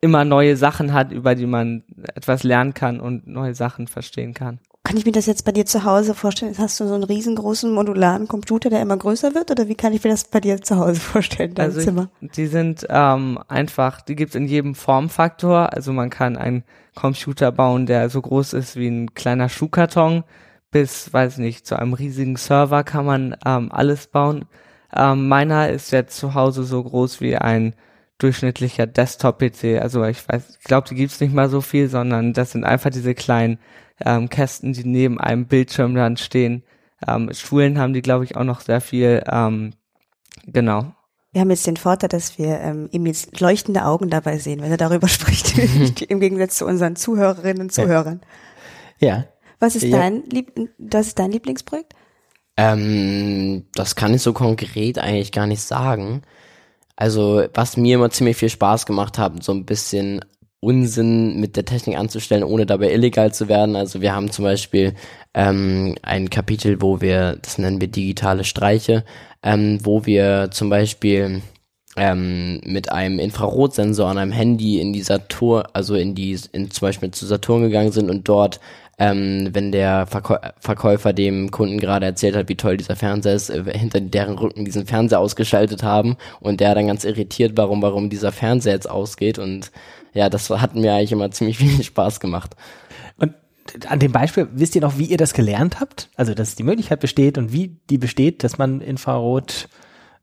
immer 0.00 0.24
neue 0.24 0.56
Sachen 0.56 0.92
hat, 0.92 1.12
über 1.12 1.34
die 1.34 1.46
man 1.46 1.84
etwas 2.14 2.42
lernen 2.42 2.74
kann 2.74 3.00
und 3.00 3.26
neue 3.26 3.54
Sachen 3.54 3.86
verstehen 3.86 4.34
kann. 4.34 4.58
kann 4.82 4.96
ich 4.96 5.04
mir 5.04 5.12
das 5.12 5.26
jetzt 5.26 5.44
bei 5.44 5.52
dir 5.52 5.66
zu 5.66 5.84
Hause 5.84 6.14
vorstellen? 6.14 6.54
Hast 6.56 6.80
du 6.80 6.86
so 6.86 6.94
einen 6.94 7.04
riesengroßen 7.04 7.72
modularen 7.72 8.26
Computer, 8.26 8.70
der 8.70 8.80
immer 8.80 8.96
größer 8.96 9.34
wird? 9.34 9.50
Oder 9.50 9.68
wie 9.68 9.74
kann 9.74 9.92
ich 9.92 10.02
mir 10.02 10.10
das 10.10 10.24
bei 10.24 10.40
dir 10.40 10.62
zu 10.62 10.76
Hause 10.76 11.00
vorstellen, 11.00 11.54
dein 11.54 11.66
also 11.66 11.80
Zimmer? 11.80 12.08
Ich, 12.20 12.30
die 12.32 12.46
sind 12.46 12.86
ähm, 12.88 13.38
einfach, 13.46 14.00
die 14.00 14.16
gibt's 14.16 14.34
in 14.34 14.46
jedem 14.46 14.74
Formfaktor. 14.74 15.74
Also 15.74 15.92
man 15.92 16.08
kann 16.08 16.36
einen 16.36 16.64
Computer 16.94 17.52
bauen, 17.52 17.86
der 17.86 18.08
so 18.08 18.22
groß 18.22 18.54
ist 18.54 18.76
wie 18.76 18.88
ein 18.88 19.14
kleiner 19.14 19.48
Schuhkarton, 19.48 20.24
bis, 20.70 21.12
weiß 21.12 21.38
nicht, 21.38 21.66
zu 21.66 21.78
einem 21.78 21.92
riesigen 21.92 22.36
Server 22.36 22.84
kann 22.84 23.04
man 23.04 23.36
ähm, 23.44 23.70
alles 23.72 24.06
bauen. 24.06 24.46
Ähm, 24.94 25.28
meiner 25.28 25.68
ist 25.68 25.92
jetzt 25.92 26.16
zu 26.16 26.34
Hause 26.34 26.64
so 26.64 26.82
groß 26.82 27.20
wie 27.20 27.36
ein 27.36 27.74
durchschnittlicher 28.22 28.86
Desktop-PC. 28.86 29.80
Also 29.80 30.04
ich 30.04 30.26
weiß, 30.28 30.58
ich 30.60 30.64
glaube, 30.64 30.88
die 30.88 30.94
gibt's 30.94 31.20
nicht 31.20 31.34
mal 31.34 31.48
so 31.48 31.60
viel, 31.60 31.88
sondern 31.88 32.32
das 32.32 32.52
sind 32.52 32.64
einfach 32.64 32.90
diese 32.90 33.14
kleinen 33.14 33.58
ähm, 34.04 34.28
Kästen, 34.28 34.72
die 34.72 34.84
neben 34.84 35.20
einem 35.20 35.46
Bildschirm 35.46 35.94
dann 35.94 36.16
stehen. 36.16 36.62
Ähm, 37.06 37.30
Schulen 37.32 37.78
haben 37.78 37.92
die, 37.92 38.02
glaube 38.02 38.24
ich, 38.24 38.36
auch 38.36 38.44
noch 38.44 38.60
sehr 38.60 38.80
viel. 38.80 39.22
Ähm, 39.30 39.72
genau. 40.46 40.92
Wir 41.32 41.42
haben 41.42 41.50
jetzt 41.50 41.66
den 41.66 41.76
Vorteil, 41.76 42.08
dass 42.08 42.38
wir 42.38 42.60
ähm, 42.60 42.88
ihm 42.92 43.06
jetzt 43.06 43.40
leuchtende 43.40 43.84
Augen 43.84 44.10
dabei 44.10 44.38
sehen, 44.38 44.62
wenn 44.62 44.70
er 44.70 44.76
darüber 44.76 45.08
spricht, 45.08 46.02
im 46.02 46.20
Gegensatz 46.20 46.56
zu 46.56 46.66
unseren 46.66 46.96
Zuhörerinnen 46.96 47.62
und 47.62 47.72
Zuhörern. 47.72 48.20
Ja. 48.98 49.24
Was 49.58 49.76
ist 49.76 49.84
Ja. 49.84 49.98
dein 49.98 50.24
Lieb 50.24 50.52
das 50.78 51.08
ist 51.08 51.18
dein 51.18 51.30
Lieblingsprojekt? 51.32 51.94
Ähm, 52.56 53.66
das 53.74 53.94
kann 53.94 54.12
ich 54.12 54.22
so 54.22 54.32
konkret 54.32 54.98
eigentlich 54.98 55.32
gar 55.32 55.46
nicht 55.46 55.62
sagen. 55.62 56.22
Also, 57.00 57.44
was 57.54 57.78
mir 57.78 57.94
immer 57.94 58.10
ziemlich 58.10 58.36
viel 58.36 58.50
Spaß 58.50 58.84
gemacht 58.84 59.16
hat, 59.16 59.42
so 59.42 59.52
ein 59.52 59.64
bisschen 59.64 60.20
Unsinn 60.60 61.40
mit 61.40 61.56
der 61.56 61.64
Technik 61.64 61.96
anzustellen, 61.96 62.44
ohne 62.44 62.66
dabei 62.66 62.92
illegal 62.92 63.32
zu 63.32 63.48
werden. 63.48 63.74
Also 63.74 64.02
wir 64.02 64.14
haben 64.14 64.30
zum 64.30 64.44
Beispiel 64.44 64.94
ähm, 65.32 65.94
ein 66.02 66.28
Kapitel, 66.28 66.82
wo 66.82 67.00
wir, 67.00 67.38
das 67.40 67.56
nennen 67.56 67.80
wir 67.80 67.88
digitale 67.88 68.44
Streiche, 68.44 69.04
ähm, 69.42 69.78
wo 69.82 70.04
wir 70.04 70.50
zum 70.50 70.68
Beispiel 70.68 71.40
ähm, 71.96 72.60
mit 72.64 72.92
einem 72.92 73.18
Infrarotsensor 73.18 74.10
an 74.10 74.18
einem 74.18 74.32
Handy 74.32 74.78
in 74.78 74.92
die 74.92 75.00
Saturn, 75.00 75.64
also 75.72 75.94
in 75.94 76.14
die, 76.14 76.38
in 76.52 76.70
zum 76.70 76.86
Beispiel 76.86 77.10
zu 77.12 77.24
Saturn 77.24 77.62
gegangen 77.62 77.92
sind 77.92 78.10
und 78.10 78.28
dort, 78.28 78.60
ähm, 79.00 79.48
wenn 79.52 79.72
der 79.72 80.06
Verkäu 80.06 80.36
Verkäufer 80.58 81.14
dem 81.14 81.50
Kunden 81.50 81.80
gerade 81.80 82.04
erzählt 82.04 82.36
hat, 82.36 82.50
wie 82.50 82.56
toll 82.56 82.76
dieser 82.76 82.96
Fernseher 82.96 83.34
ist, 83.34 83.48
äh, 83.48 83.64
hinter 83.76 84.00
deren 84.00 84.38
Rücken 84.38 84.66
diesen 84.66 84.86
Fernseher 84.86 85.18
ausgeschaltet 85.18 85.82
haben 85.82 86.16
und 86.38 86.60
der 86.60 86.74
dann 86.74 86.86
ganz 86.86 87.04
irritiert, 87.04 87.52
warum, 87.56 87.80
warum 87.80 88.10
dieser 88.10 88.30
Fernseher 88.30 88.74
jetzt 88.74 88.90
ausgeht 88.90 89.38
und 89.38 89.72
ja, 90.12 90.28
das 90.28 90.50
hat 90.50 90.74
mir 90.74 90.92
eigentlich 90.92 91.12
immer 91.12 91.30
ziemlich 91.30 91.58
viel 91.58 91.82
Spaß 91.82 92.20
gemacht. 92.20 92.54
Und 93.16 93.34
an 93.88 94.00
dem 94.00 94.12
Beispiel, 94.12 94.48
wisst 94.52 94.74
ihr 94.74 94.82
noch, 94.82 94.98
wie 94.98 95.06
ihr 95.06 95.16
das 95.16 95.32
gelernt 95.32 95.80
habt? 95.80 96.10
Also, 96.16 96.34
dass 96.34 96.54
die 96.54 96.62
Möglichkeit 96.62 97.00
besteht 97.00 97.38
und 97.38 97.52
wie 97.52 97.80
die 97.88 97.98
besteht, 97.98 98.44
dass 98.44 98.58
man 98.58 98.82
Infrarot 98.82 99.68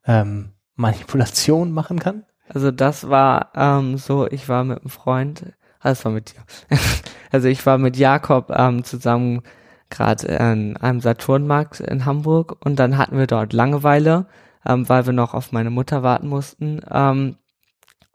ähm, 0.06 0.50
Manipulation 0.76 1.72
machen 1.72 1.98
kann? 2.00 2.26
Also 2.50 2.72
das 2.72 3.10
war 3.10 3.52
ähm, 3.56 3.98
so, 3.98 4.28
ich 4.28 4.48
war 4.48 4.64
mit 4.64 4.80
einem 4.80 4.90
Freund, 4.90 5.54
das 5.84 6.04
war 6.06 6.12
mit 6.12 6.34
dir. 6.34 6.78
also 7.32 7.48
ich 7.48 7.66
war 7.66 7.78
mit 7.78 7.98
Jakob 7.98 8.52
ähm, 8.56 8.84
zusammen 8.84 9.42
gerade 9.90 10.28
in 10.28 10.78
einem 10.78 11.00
Saturnmarkt 11.00 11.80
in 11.80 12.06
Hamburg 12.06 12.58
und 12.64 12.78
dann 12.78 12.98
hatten 12.98 13.18
wir 13.18 13.28
dort 13.28 13.54
Langeweile, 13.54 14.26
ähm, 14.66 14.88
weil 14.90 15.06
wir 15.06 15.14
noch 15.14 15.34
auf 15.34 15.52
meine 15.52 15.70
Mutter 15.70 16.04
warten 16.04 16.28
mussten. 16.28 16.82
Ähm, 16.92 17.38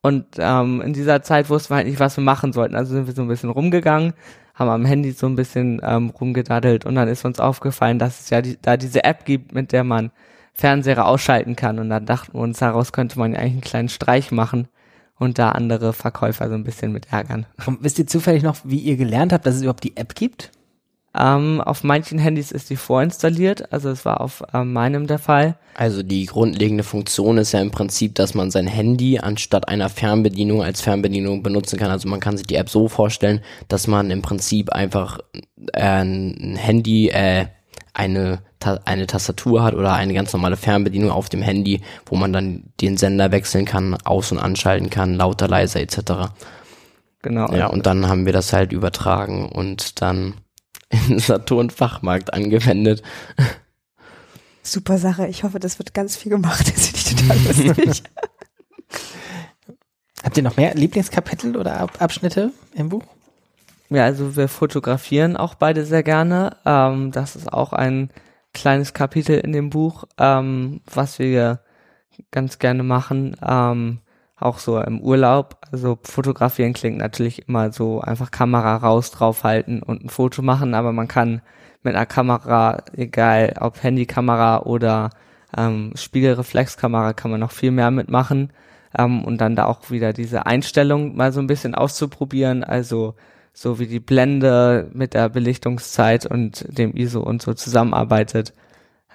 und 0.02 0.26
ähm, 0.38 0.80
in 0.82 0.92
dieser 0.92 1.22
Zeit 1.22 1.48
wussten 1.48 1.70
wir 1.70 1.76
halt 1.76 1.86
nicht, 1.86 2.00
was 2.00 2.16
wir 2.16 2.24
machen 2.24 2.52
sollten. 2.52 2.74
Also 2.74 2.92
sind 2.92 3.06
wir 3.06 3.14
so 3.14 3.22
ein 3.22 3.28
bisschen 3.28 3.50
rumgegangen, 3.50 4.14
haben 4.54 4.68
am 4.68 4.84
Handy 4.84 5.12
so 5.12 5.26
ein 5.26 5.36
bisschen 5.36 5.80
ähm, 5.84 6.10
rumgedaddelt 6.10 6.84
und 6.84 6.96
dann 6.96 7.08
ist 7.08 7.24
uns 7.24 7.40
aufgefallen, 7.40 7.98
dass 7.98 8.20
es 8.20 8.30
ja 8.30 8.42
die, 8.42 8.58
da 8.60 8.76
diese 8.76 9.04
App 9.04 9.24
gibt, 9.24 9.54
mit 9.54 9.72
der 9.72 9.84
man 9.84 10.10
Fernseher 10.54 11.06
ausschalten 11.06 11.56
kann. 11.56 11.78
Und 11.78 11.88
dann 11.88 12.04
dachten 12.04 12.34
wir 12.34 12.40
uns, 12.40 12.58
daraus 12.58 12.92
könnte 12.92 13.18
man 13.18 13.32
ja 13.32 13.38
eigentlich 13.38 13.52
einen 13.52 13.60
kleinen 13.62 13.88
Streich 13.88 14.32
machen 14.32 14.68
und 15.22 15.38
da 15.38 15.52
andere 15.52 15.92
Verkäufer 15.92 16.48
so 16.48 16.54
ein 16.54 16.64
bisschen 16.64 16.92
mit 16.92 17.12
ärgern. 17.12 17.46
Und 17.64 17.82
wisst 17.82 17.98
ihr 17.98 18.06
zufällig 18.06 18.42
noch, 18.42 18.56
wie 18.64 18.80
ihr 18.80 18.96
gelernt 18.96 19.32
habt, 19.32 19.46
dass 19.46 19.54
es 19.54 19.62
überhaupt 19.62 19.84
die 19.84 19.96
App 19.96 20.16
gibt? 20.16 20.50
Ähm, 21.14 21.60
auf 21.60 21.84
manchen 21.84 22.18
Handys 22.18 22.50
ist 22.50 22.70
die 22.70 22.76
vorinstalliert, 22.76 23.70
also 23.70 23.90
es 23.90 24.06
war 24.06 24.22
auf 24.22 24.42
ähm, 24.54 24.72
meinem 24.72 25.06
der 25.06 25.18
Fall. 25.18 25.56
Also 25.74 26.02
die 26.02 26.24
grundlegende 26.24 26.84
Funktion 26.84 27.36
ist 27.36 27.52
ja 27.52 27.60
im 27.60 27.70
Prinzip, 27.70 28.14
dass 28.14 28.34
man 28.34 28.50
sein 28.50 28.66
Handy 28.66 29.18
anstatt 29.18 29.68
einer 29.68 29.90
Fernbedienung 29.90 30.62
als 30.62 30.80
Fernbedienung 30.80 31.42
benutzen 31.42 31.78
kann. 31.78 31.90
Also 31.90 32.08
man 32.08 32.20
kann 32.20 32.38
sich 32.38 32.46
die 32.46 32.56
App 32.56 32.70
so 32.70 32.88
vorstellen, 32.88 33.42
dass 33.68 33.86
man 33.86 34.10
im 34.10 34.22
Prinzip 34.22 34.72
einfach 34.72 35.18
äh, 35.74 35.82
ein 35.82 36.56
Handy, 36.56 37.10
äh, 37.10 37.46
eine, 37.94 38.42
Ta 38.62 38.80
eine 38.84 39.06
Tastatur 39.06 39.62
hat 39.62 39.74
oder 39.74 39.92
eine 39.94 40.14
ganz 40.14 40.32
normale 40.32 40.56
Fernbedienung 40.56 41.10
auf 41.10 41.28
dem 41.28 41.42
Handy, 41.42 41.82
wo 42.06 42.16
man 42.16 42.32
dann 42.32 42.64
den 42.80 42.96
Sender 42.96 43.32
wechseln 43.32 43.64
kann, 43.64 43.94
aus- 44.04 44.32
und 44.32 44.38
anschalten 44.38 44.88
kann, 44.90 45.14
lauter, 45.14 45.48
leiser 45.48 45.80
etc. 45.80 46.32
Genau. 47.22 47.52
Ja, 47.52 47.66
und 47.66 47.86
dann 47.86 48.08
haben 48.08 48.26
wir 48.26 48.32
das 48.32 48.52
halt 48.52 48.72
übertragen 48.72 49.48
und 49.48 50.00
dann 50.00 50.34
in 51.08 51.18
Saturn 51.18 51.70
Fachmarkt 51.70 52.32
angewendet. 52.32 53.02
Super 54.62 54.98
Sache. 54.98 55.26
Ich 55.26 55.42
hoffe, 55.42 55.58
das 55.58 55.78
wird 55.78 55.94
ganz 55.94 56.16
viel 56.16 56.30
gemacht. 56.30 56.64
Das 56.74 56.86
finde 56.88 56.98
ich 56.98 57.14
total 57.14 57.38
lustig. 57.38 58.02
Habt 60.22 60.36
ihr 60.36 60.42
noch 60.44 60.56
mehr 60.56 60.74
Lieblingskapitel 60.74 61.56
oder 61.56 61.80
Ab 61.80 62.00
Abschnitte 62.00 62.52
im 62.74 62.88
Buch? 62.88 63.02
Ja, 63.90 64.04
also 64.04 64.36
wir 64.36 64.48
fotografieren 64.48 65.36
auch 65.36 65.54
beide 65.54 65.84
sehr 65.84 66.02
gerne. 66.02 66.56
Ähm, 66.64 67.10
das 67.12 67.36
ist 67.36 67.52
auch 67.52 67.72
ein 67.72 68.10
kleines 68.54 68.94
Kapitel 68.94 69.38
in 69.38 69.52
dem 69.52 69.70
Buch, 69.70 70.04
ähm, 70.18 70.80
was 70.92 71.18
wir 71.18 71.60
ganz 72.30 72.58
gerne 72.58 72.82
machen. 72.82 73.36
Ähm, 73.46 74.00
auch 74.36 74.58
so 74.58 74.80
im 74.80 75.00
Urlaub. 75.00 75.56
Also 75.70 75.98
fotografieren 76.02 76.72
klingt 76.72 76.98
natürlich 76.98 77.48
immer 77.48 77.72
so 77.72 78.00
einfach 78.00 78.30
Kamera 78.30 78.76
raus 78.76 79.10
draufhalten 79.10 79.82
und 79.82 80.04
ein 80.04 80.08
Foto 80.08 80.42
machen, 80.42 80.74
aber 80.74 80.92
man 80.92 81.08
kann 81.08 81.42
mit 81.82 81.94
einer 81.94 82.06
Kamera, 82.06 82.82
egal 82.96 83.54
ob 83.60 83.82
Handykamera 83.82 84.62
oder 84.62 85.10
ähm, 85.56 85.92
Spiegelreflexkamera, 85.94 87.12
kann 87.12 87.30
man 87.30 87.40
noch 87.40 87.52
viel 87.52 87.70
mehr 87.70 87.90
mitmachen. 87.90 88.52
Ähm, 88.96 89.24
und 89.24 89.40
dann 89.40 89.56
da 89.56 89.66
auch 89.66 89.90
wieder 89.90 90.12
diese 90.12 90.46
Einstellung 90.46 91.16
mal 91.16 91.32
so 91.32 91.40
ein 91.40 91.46
bisschen 91.46 91.74
auszuprobieren. 91.74 92.64
Also 92.64 93.14
so 93.52 93.78
wie 93.78 93.86
die 93.86 94.00
Blende 94.00 94.90
mit 94.94 95.14
der 95.14 95.28
Belichtungszeit 95.28 96.26
und 96.26 96.64
dem 96.68 96.94
ISO 96.96 97.20
und 97.20 97.42
so 97.42 97.54
zusammenarbeitet. 97.54 98.54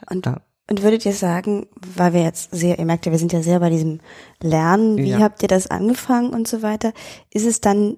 Und, 0.09 0.25
Ja. 0.25 0.41
und 0.69 0.83
würdet 0.83 1.05
ihr 1.05 1.13
sagen, 1.13 1.67
weil 1.95 2.13
wir 2.13 2.21
jetzt 2.23 2.51
sehr, 2.55 2.77
ihr 2.77 2.85
merkt 2.85 3.05
ja, 3.05 3.11
wir 3.11 3.19
sind 3.19 3.33
ja 3.33 3.41
sehr 3.41 3.59
bei 3.59 3.69
diesem 3.69 3.99
Lernen, 4.41 4.97
wie 4.97 5.09
Ja. 5.09 5.19
habt 5.19 5.41
ihr 5.41 5.47
das 5.47 5.67
angefangen 5.67 6.29
und 6.33 6.47
so 6.47 6.61
weiter, 6.61 6.93
ist 7.31 7.45
es 7.47 7.61
dann, 7.61 7.97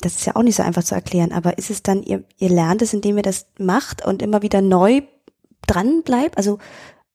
das 0.00 0.16
ist 0.16 0.26
ja 0.26 0.36
auch 0.36 0.42
nicht 0.42 0.56
so 0.56 0.62
einfach 0.62 0.84
zu 0.84 0.94
erklären, 0.94 1.32
aber 1.32 1.58
ist 1.58 1.70
es 1.70 1.82
dann, 1.82 2.02
ihr, 2.02 2.22
ihr 2.38 2.50
lernt 2.50 2.82
es, 2.82 2.92
indem 2.94 3.16
ihr 3.16 3.22
das 3.22 3.46
macht 3.58 4.04
und 4.06 4.22
immer 4.22 4.42
wieder 4.42 4.60
neu 4.60 5.02
dran 5.66 6.02
bleibt, 6.04 6.36
also 6.38 6.58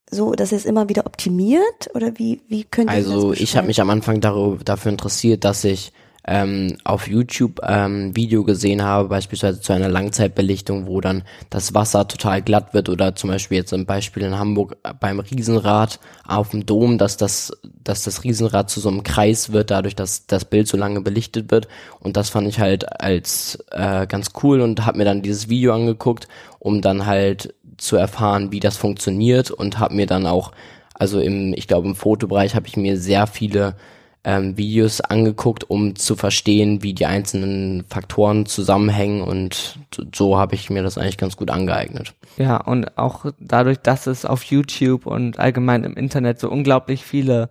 so, 0.09 0.33
dass 0.33 0.51
ihr 0.51 0.57
es 0.57 0.65
immer 0.65 0.89
wieder 0.89 1.05
optimiert 1.05 1.89
oder 1.93 2.17
wie, 2.19 2.41
wie 2.49 2.65
könnt 2.65 2.89
ihr 2.91 2.97
das 2.97 3.05
Also 3.07 3.31
ich 3.31 3.55
habe 3.55 3.67
mich 3.67 3.79
am 3.79 3.89
Anfang 3.89 4.19
darüber, 4.19 4.61
dafür 4.61 4.91
interessiert, 4.91 5.45
dass 5.45 5.63
ich 5.63 5.93
ähm, 6.27 6.77
auf 6.83 7.07
YouTube 7.07 7.59
ähm, 7.63 8.15
Video 8.15 8.43
gesehen 8.43 8.83
habe, 8.83 9.09
beispielsweise 9.09 9.59
zu 9.59 9.73
einer 9.73 9.89
Langzeitbelichtung, 9.89 10.85
wo 10.85 11.01
dann 11.01 11.23
das 11.49 11.73
Wasser 11.73 12.07
total 12.07 12.41
glatt 12.41 12.73
wird 12.73 12.89
oder 12.89 13.15
zum 13.15 13.31
Beispiel 13.31 13.57
jetzt 13.57 13.73
ein 13.73 13.85
Beispiel 13.85 14.23
in 14.23 14.37
Hamburg 14.37 14.77
beim 14.99 15.19
Riesenrad 15.19 15.99
auf 16.27 16.49
dem 16.49 16.65
Dom, 16.65 16.97
dass 16.97 17.17
das, 17.17 17.51
dass 17.83 18.03
das 18.03 18.23
Riesenrad 18.23 18.69
zu 18.69 18.79
so 18.79 18.89
einem 18.89 19.03
Kreis 19.03 19.51
wird, 19.51 19.71
dadurch, 19.71 19.95
dass 19.95 20.27
das 20.27 20.45
Bild 20.45 20.67
so 20.67 20.77
lange 20.77 21.01
belichtet 21.01 21.51
wird. 21.51 21.67
Und 21.99 22.17
das 22.17 22.29
fand 22.29 22.47
ich 22.47 22.59
halt 22.59 23.01
als 23.01 23.63
äh, 23.71 24.05
ganz 24.05 24.31
cool 24.43 24.61
und 24.61 24.85
habe 24.85 24.99
mir 24.99 25.05
dann 25.05 25.23
dieses 25.23 25.49
Video 25.49 25.73
angeguckt, 25.73 26.27
um 26.59 26.81
dann 26.81 27.07
halt 27.07 27.55
zu 27.77 27.95
erfahren, 27.95 28.51
wie 28.51 28.59
das 28.59 28.77
funktioniert 28.77 29.49
und 29.49 29.79
habe 29.79 29.95
mir 29.95 30.05
dann 30.05 30.27
auch, 30.27 30.51
also 30.93 31.19
im, 31.19 31.53
ich 31.55 31.67
glaube 31.67 31.87
im 31.87 31.95
Fotobereich 31.95 32.53
habe 32.53 32.67
ich 32.67 32.77
mir 32.77 32.97
sehr 32.97 33.25
viele 33.25 33.75
ähm, 34.23 34.55
Videos 34.55 35.01
angeguckt, 35.01 35.69
um 35.69 35.95
zu 35.95 36.15
verstehen, 36.15 36.83
wie 36.83 36.93
die 36.93 37.07
einzelnen 37.07 37.83
Faktoren 37.85 38.45
zusammenhängen 38.45 39.21
und 39.21 39.79
so, 40.13 40.37
habe 40.37 40.53
ich 40.55 40.69
mir 40.69 40.83
das 40.83 40.97
eigentlich 40.97 41.17
ganz 41.17 41.37
gut 41.37 41.49
angeeignet. 41.49 42.13
Ja, 42.37 42.57
und 42.57 42.97
auch 42.97 43.25
dadurch, 43.39 43.79
dass 43.79 44.05
es 44.05 44.25
auf 44.25 44.43
YouTube 44.43 45.07
und 45.07 45.39
allgemein 45.39 45.83
im 45.83 45.95
Internet 45.95 46.39
so 46.39 46.49
unglaublich 46.49 47.03
viele 47.03 47.49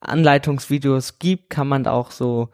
Anleitungsvideos 0.00 1.18
gibt, 1.18 1.50
kann 1.50 1.68
man 1.68 1.86
auch 1.86 2.10
so 2.10 2.48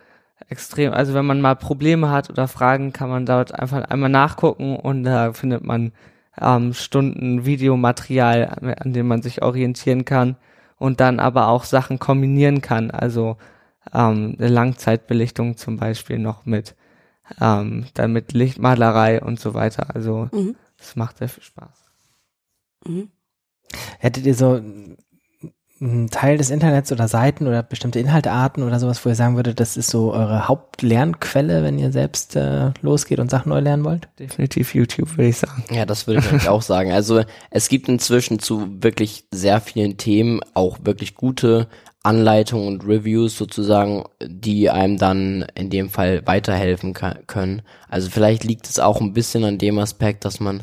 extrem, 0.49 0.93
also 0.93 1.15
wenn 1.15 1.25
man 1.25 1.41
mal 1.41 1.57
Probleme 1.57 2.11
hat 2.11 2.29
oder 2.29 2.49
Fragen, 2.49 2.93
kann 2.93 3.09
man 3.09 3.25
dort 3.25 3.59
einfach 3.59 3.85
einmal 3.85 4.11
nachgucken 4.11 4.77
und 4.77 5.05
da 5.05 5.33
findet 5.33 5.65
man 5.65 5.93
ähm, 6.39 6.75
Stunden 6.75 7.47
Videomaterial, 7.47 8.77
an 8.79 8.93
dem 8.93 9.09
man 9.09 9.23
sich 9.23 9.43
orientieren 9.43 10.05
kann 10.05 10.37
und 10.79 11.01
dann 11.01 11.21
aber 11.21 11.49
auch 11.49 11.65
Sachen 11.65 11.99
kombinieren 11.99 12.61
kann, 12.61 12.91
also 12.91 13.37
ähm, 13.93 14.37
eine 14.39 14.49
Langzeitbelichtung 14.49 15.57
zum 15.57 15.77
Beispiel 15.77 16.19
noch 16.19 16.45
mit 16.47 16.75
ähm, 17.41 17.87
dann 17.95 18.13
mit 18.13 18.33
Lichtmalerei 18.33 19.21
und 19.21 19.41
so 19.41 19.55
weiter. 19.55 19.95
Also 19.95 20.29
Mhm. 20.33 20.57
es 20.79 20.97
macht 20.97 21.19
sehr 21.19 21.29
viel 21.29 21.43
Spaß. 21.43 21.85
Mhm. 22.87 23.11
Hättet 23.99 24.27
ihr 24.27 24.35
so 24.35 24.61
einen 25.81 26.09
Teil 26.09 26.39
des 26.39 26.51
Internets 26.51 26.91
oder 26.91 27.07
Seiten 27.07 27.47
oder 27.47 27.63
bestimmte 27.63 28.01
Inhaltearten 28.01 28.63
oder 28.63 28.81
sowas, 28.81 29.05
wo 29.05 29.11
ihr 29.11 29.15
sagen 29.15 29.37
würdet, 29.37 29.61
das 29.61 29.77
ist 29.77 29.91
so 29.91 30.13
eure 30.13 30.49
Hauptlernquelle, 30.49 31.63
wenn 31.63 31.79
ihr 31.79 31.93
selbst 31.93 32.35
äh, 32.35 32.71
losgeht 32.81 33.19
und 33.19 33.31
Sachen 33.31 33.51
neu 33.51 33.61
lernen 33.61 33.85
wollt? 33.85 34.09
Definitiv 34.19 34.75
YouTube, 34.75 35.17
würde 35.17 35.29
ich 35.29 35.37
sagen. 35.39 35.65
Ja, 35.71 35.85
das 35.85 36.07
würde 36.07 36.25
ich 36.35 36.49
auch 36.49 36.63
sagen. 36.63 36.93
Also 36.93 37.23
es 37.51 37.69
gibt 37.69 37.89
inzwischen 37.89 38.39
zu 38.39 38.83
wirklich 38.83 39.27
sehr 39.31 39.61
vielen 39.61 39.99
Themen 39.99 40.41
auch 40.55 40.79
wirklich 40.83 41.15
gute 41.15 41.69
Anleitungen 42.03 42.69
und 42.69 42.87
Reviews 42.87 43.37
sozusagen, 43.37 44.05
die 44.25 44.71
einem 44.71 44.97
dann 44.97 45.45
in 45.55 45.71
dem 45.71 45.91
Fall 45.91 46.25
weiterhelfen 46.25 46.95
können. 46.95 47.63
Also 47.89 48.11
vielleicht 48.11 48.45
liegt 48.45 48.69
es 48.69 48.79
auch 48.79 49.01
ein 49.01 49.13
bisschen 49.13 49.45
an 49.45 49.59
dem 49.59 49.79
Aspekt, 49.79 50.25
dass 50.25 50.39
man 50.39 50.63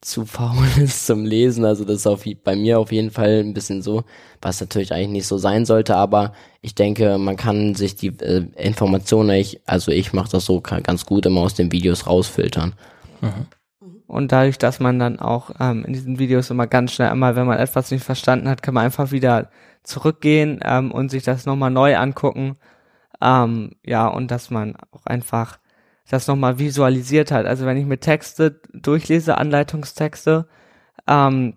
zu 0.00 0.26
faul 0.26 0.66
ist 0.82 1.06
zum 1.06 1.24
Lesen. 1.24 1.64
Also 1.64 1.84
das 1.84 1.96
ist 1.98 2.06
auf, 2.06 2.24
bei 2.44 2.56
mir 2.56 2.78
auf 2.78 2.92
jeden 2.92 3.10
Fall 3.10 3.40
ein 3.40 3.54
bisschen 3.54 3.82
so, 3.82 4.04
was 4.40 4.60
natürlich 4.60 4.92
eigentlich 4.92 5.08
nicht 5.10 5.26
so 5.26 5.38
sein 5.38 5.64
sollte, 5.66 5.96
aber 5.96 6.32
ich 6.62 6.74
denke, 6.74 7.18
man 7.18 7.36
kann 7.36 7.74
sich 7.74 7.96
die 7.96 8.08
äh, 8.20 8.46
Informationen, 8.56 9.30
ich, 9.30 9.60
also 9.66 9.90
ich 9.92 10.12
mache 10.12 10.30
das 10.30 10.44
so 10.46 10.60
ka- 10.60 10.80
ganz 10.80 11.06
gut 11.06 11.26
immer 11.26 11.40
aus 11.42 11.54
den 11.54 11.72
Videos 11.72 12.06
rausfiltern. 12.06 12.74
Und 14.06 14.32
dadurch, 14.32 14.58
dass 14.58 14.80
man 14.80 14.98
dann 14.98 15.20
auch 15.20 15.50
ähm, 15.60 15.84
in 15.84 15.92
diesen 15.92 16.18
Videos 16.18 16.50
immer 16.50 16.66
ganz 16.66 16.92
schnell 16.92 17.10
einmal, 17.10 17.36
wenn 17.36 17.46
man 17.46 17.58
etwas 17.58 17.90
nicht 17.90 18.04
verstanden 18.04 18.48
hat, 18.48 18.62
kann 18.62 18.74
man 18.74 18.84
einfach 18.84 19.12
wieder 19.12 19.50
zurückgehen 19.82 20.60
ähm, 20.64 20.92
und 20.92 21.10
sich 21.10 21.22
das 21.24 21.46
nochmal 21.46 21.70
neu 21.70 21.96
angucken. 21.96 22.56
Ähm, 23.22 23.72
ja, 23.84 24.08
und 24.08 24.30
dass 24.30 24.50
man 24.50 24.76
auch 24.92 25.06
einfach 25.06 25.58
das 26.08 26.26
nochmal 26.26 26.58
visualisiert 26.58 27.30
hat. 27.30 27.46
Also 27.46 27.66
wenn 27.66 27.76
ich 27.76 27.86
mir 27.86 27.98
Texte 27.98 28.60
durchlese, 28.72 29.38
Anleitungstexte, 29.38 30.48
ähm, 31.06 31.54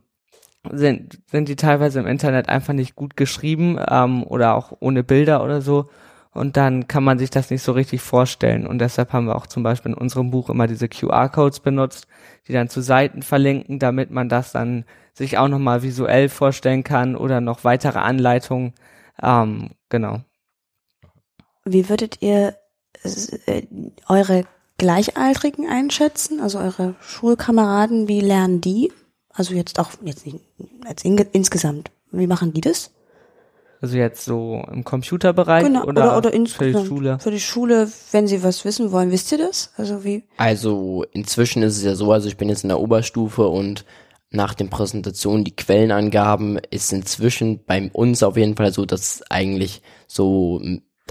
sind, 0.70 1.20
sind 1.28 1.50
die 1.50 1.56
teilweise 1.56 2.00
im 2.00 2.08
Internet 2.08 2.50
einfach 2.50 2.74
nicht 2.74 2.96
gut 2.96 3.18
geschrieben 3.18 3.80
ähm, 3.90 4.24
oder 4.24 4.56
auch 4.56 4.74
ohne 4.80 5.04
Bilder 5.04 5.44
oder 5.44 5.62
so. 5.62 5.90
Und 6.34 6.56
dann 6.56 6.88
kann 6.88 7.04
man 7.04 7.20
sich 7.20 7.30
das 7.30 7.50
nicht 7.50 7.62
so 7.62 7.74
richtig 7.74 8.02
vorstellen. 8.02 8.66
Und 8.66 8.80
deshalb 8.80 9.12
haben 9.12 9.26
wir 9.26 9.36
auch 9.36 9.48
zum 9.48 9.64
Beispiel 9.64 9.92
in 9.92 9.98
unserem 9.98 10.32
Buch 10.32 10.50
immer 10.50 10.68
diese 10.68 10.88
QR-Codes 10.88 11.60
benutzt, 11.60 12.08
die 12.48 12.54
dann 12.54 12.70
zu 12.70 12.82
Seiten 12.82 13.22
verlinken, 13.22 13.80
damit 13.80 14.12
man 14.12 14.30
das 14.30 14.54
dann 14.54 14.86
sich 15.14 15.38
auch 15.38 15.50
nochmal 15.50 15.84
visuell 15.84 16.30
vorstellen 16.30 16.84
kann 16.84 17.18
oder 17.18 17.42
noch 17.42 17.66
weitere 17.66 18.00
Anleitungen. 18.00 18.74
Ähm, 19.22 19.72
genau. 19.90 20.22
Wie 21.66 21.90
würdet 21.90 22.22
ihr 22.22 22.56
eure 24.08 24.46
Gleichaltrigen 24.78 25.70
einschätzen? 25.70 26.40
Also 26.40 26.60
eure 26.60 26.96
Schulkameraden, 27.02 28.08
wie 28.08 28.22
lernen 28.22 28.62
die? 28.62 28.92
Also 29.30 29.54
jetzt 29.54 29.80
auch, 29.80 29.92
jetzt 30.04 30.26
nicht, 30.26 30.40
als 30.86 31.04
in, 31.04 31.18
insgesamt. 31.18 31.92
Wie 32.12 32.28
machen 32.28 32.54
die 32.54 32.62
das? 32.62 32.92
Also 33.82 33.98
jetzt 33.98 34.26
so 34.26 34.64
im 34.72 34.84
Computerbereich 34.84 35.64
Genau, 35.64 35.84
oder, 35.86 36.04
oder, 36.04 36.18
oder 36.18 36.30
für 36.30 36.36
insgesamt. 36.36 36.84
die 36.84 36.88
Schule. 36.88 37.20
Für 37.20 37.32
die 37.32 37.40
Schule, 37.40 37.92
wenn 38.12 38.28
sie 38.28 38.44
was 38.44 38.64
wissen 38.64 38.92
wollen, 38.92 39.10
wisst 39.10 39.32
ihr 39.32 39.40
das? 39.40 39.72
Also 39.76 40.04
wie? 40.04 40.24
Also 40.38 41.04
inzwischen 41.14 41.64
ist 41.64 41.78
es 41.78 41.84
ja 41.84 41.96
so, 41.96 42.12
also 42.12 42.28
ich 42.28 42.38
bin 42.38 42.50
jetzt 42.50 42.64
in 42.64 42.70
der 42.70 42.80
Oberstufe 42.80 43.48
und 43.48 43.86
nach 44.30 44.54
den 44.54 44.70
Präsentationen, 44.70 45.44
die 45.44 45.56
Quellenangaben, 45.56 46.60
ist 46.70 46.94
inzwischen 46.94 47.66
bei 47.66 47.90
uns 47.92 48.22
auf 48.24 48.38
jeden 48.38 48.56
Fall 48.56 48.72
so, 48.72 48.86
dass 48.86 49.24
eigentlich 49.30 49.82
so, 50.08 50.62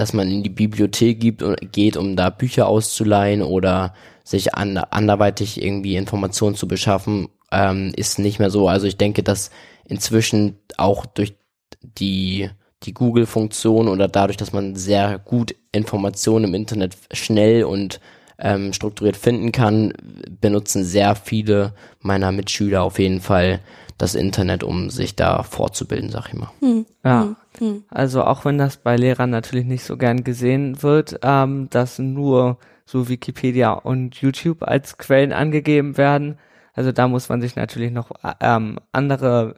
dass 0.00 0.14
man 0.14 0.30
in 0.30 0.42
die 0.42 0.48
Bibliothek 0.48 1.20
gibt, 1.20 1.44
geht, 1.72 1.98
um 1.98 2.16
da 2.16 2.30
Bücher 2.30 2.66
auszuleihen 2.66 3.42
oder 3.42 3.92
sich 4.24 4.54
an, 4.54 4.78
anderweitig 4.78 5.62
irgendwie 5.62 5.96
Informationen 5.96 6.56
zu 6.56 6.66
beschaffen, 6.66 7.28
ähm, 7.52 7.92
ist 7.96 8.18
nicht 8.18 8.38
mehr 8.38 8.48
so. 8.48 8.66
Also 8.66 8.86
ich 8.86 8.96
denke, 8.96 9.22
dass 9.22 9.50
inzwischen 9.84 10.58
auch 10.78 11.04
durch 11.04 11.34
die 11.82 12.48
die 12.82 12.94
Google-Funktion 12.94 13.88
oder 13.88 14.08
dadurch, 14.08 14.38
dass 14.38 14.54
man 14.54 14.74
sehr 14.74 15.18
gut 15.18 15.54
Informationen 15.70 16.46
im 16.46 16.54
Internet 16.54 16.96
schnell 17.12 17.64
und 17.64 18.00
ähm, 18.40 18.72
strukturiert 18.72 19.16
finden 19.16 19.53
kann, 19.53 19.92
benutzen 20.40 20.85
sehr 20.85 21.14
viele 21.14 21.74
meiner 22.00 22.33
Mitschüler 22.33 22.83
auf 22.83 22.98
jeden 22.98 23.20
Fall 23.20 23.61
das 23.98 24.14
Internet, 24.14 24.64
um 24.64 24.88
sich 24.88 25.14
da 25.14 25.42
fortzubilden, 25.42 26.09
sag 26.11 26.29
ich 26.29 26.35
mal. 26.35 26.50
Hm, 26.61 26.87
Ja. 27.05 27.22
hm, 27.22 27.37
hm. 27.59 27.85
Also 27.90 28.24
auch 28.24 28.44
wenn 28.44 28.57
das 28.57 28.79
bei 28.79 28.96
Lehrern 28.96 29.31
natürlich 29.31 29.66
nicht 29.66 29.85
so 29.85 29.96
gern 29.96 30.24
gesehen 30.24 30.83
wird, 30.83 31.20
ähm, 31.22 31.68
dass 31.70 31.98
nur 31.98 32.59
so 32.87 33.09
Wikipedia 33.09 33.72
und 33.72 34.16
YouTube 34.16 34.62
als 34.62 34.96
Quellen 34.98 35.33
angegeben 35.33 35.96
werden. 35.96 36.38
Also 36.72 36.92
da 36.92 37.09
muss 37.09 37.29
man 37.29 37.40
sich 37.40 37.57
natürlich 37.57 37.92
noch 37.92 38.11
ähm, 38.40 38.79
andere 38.92 39.57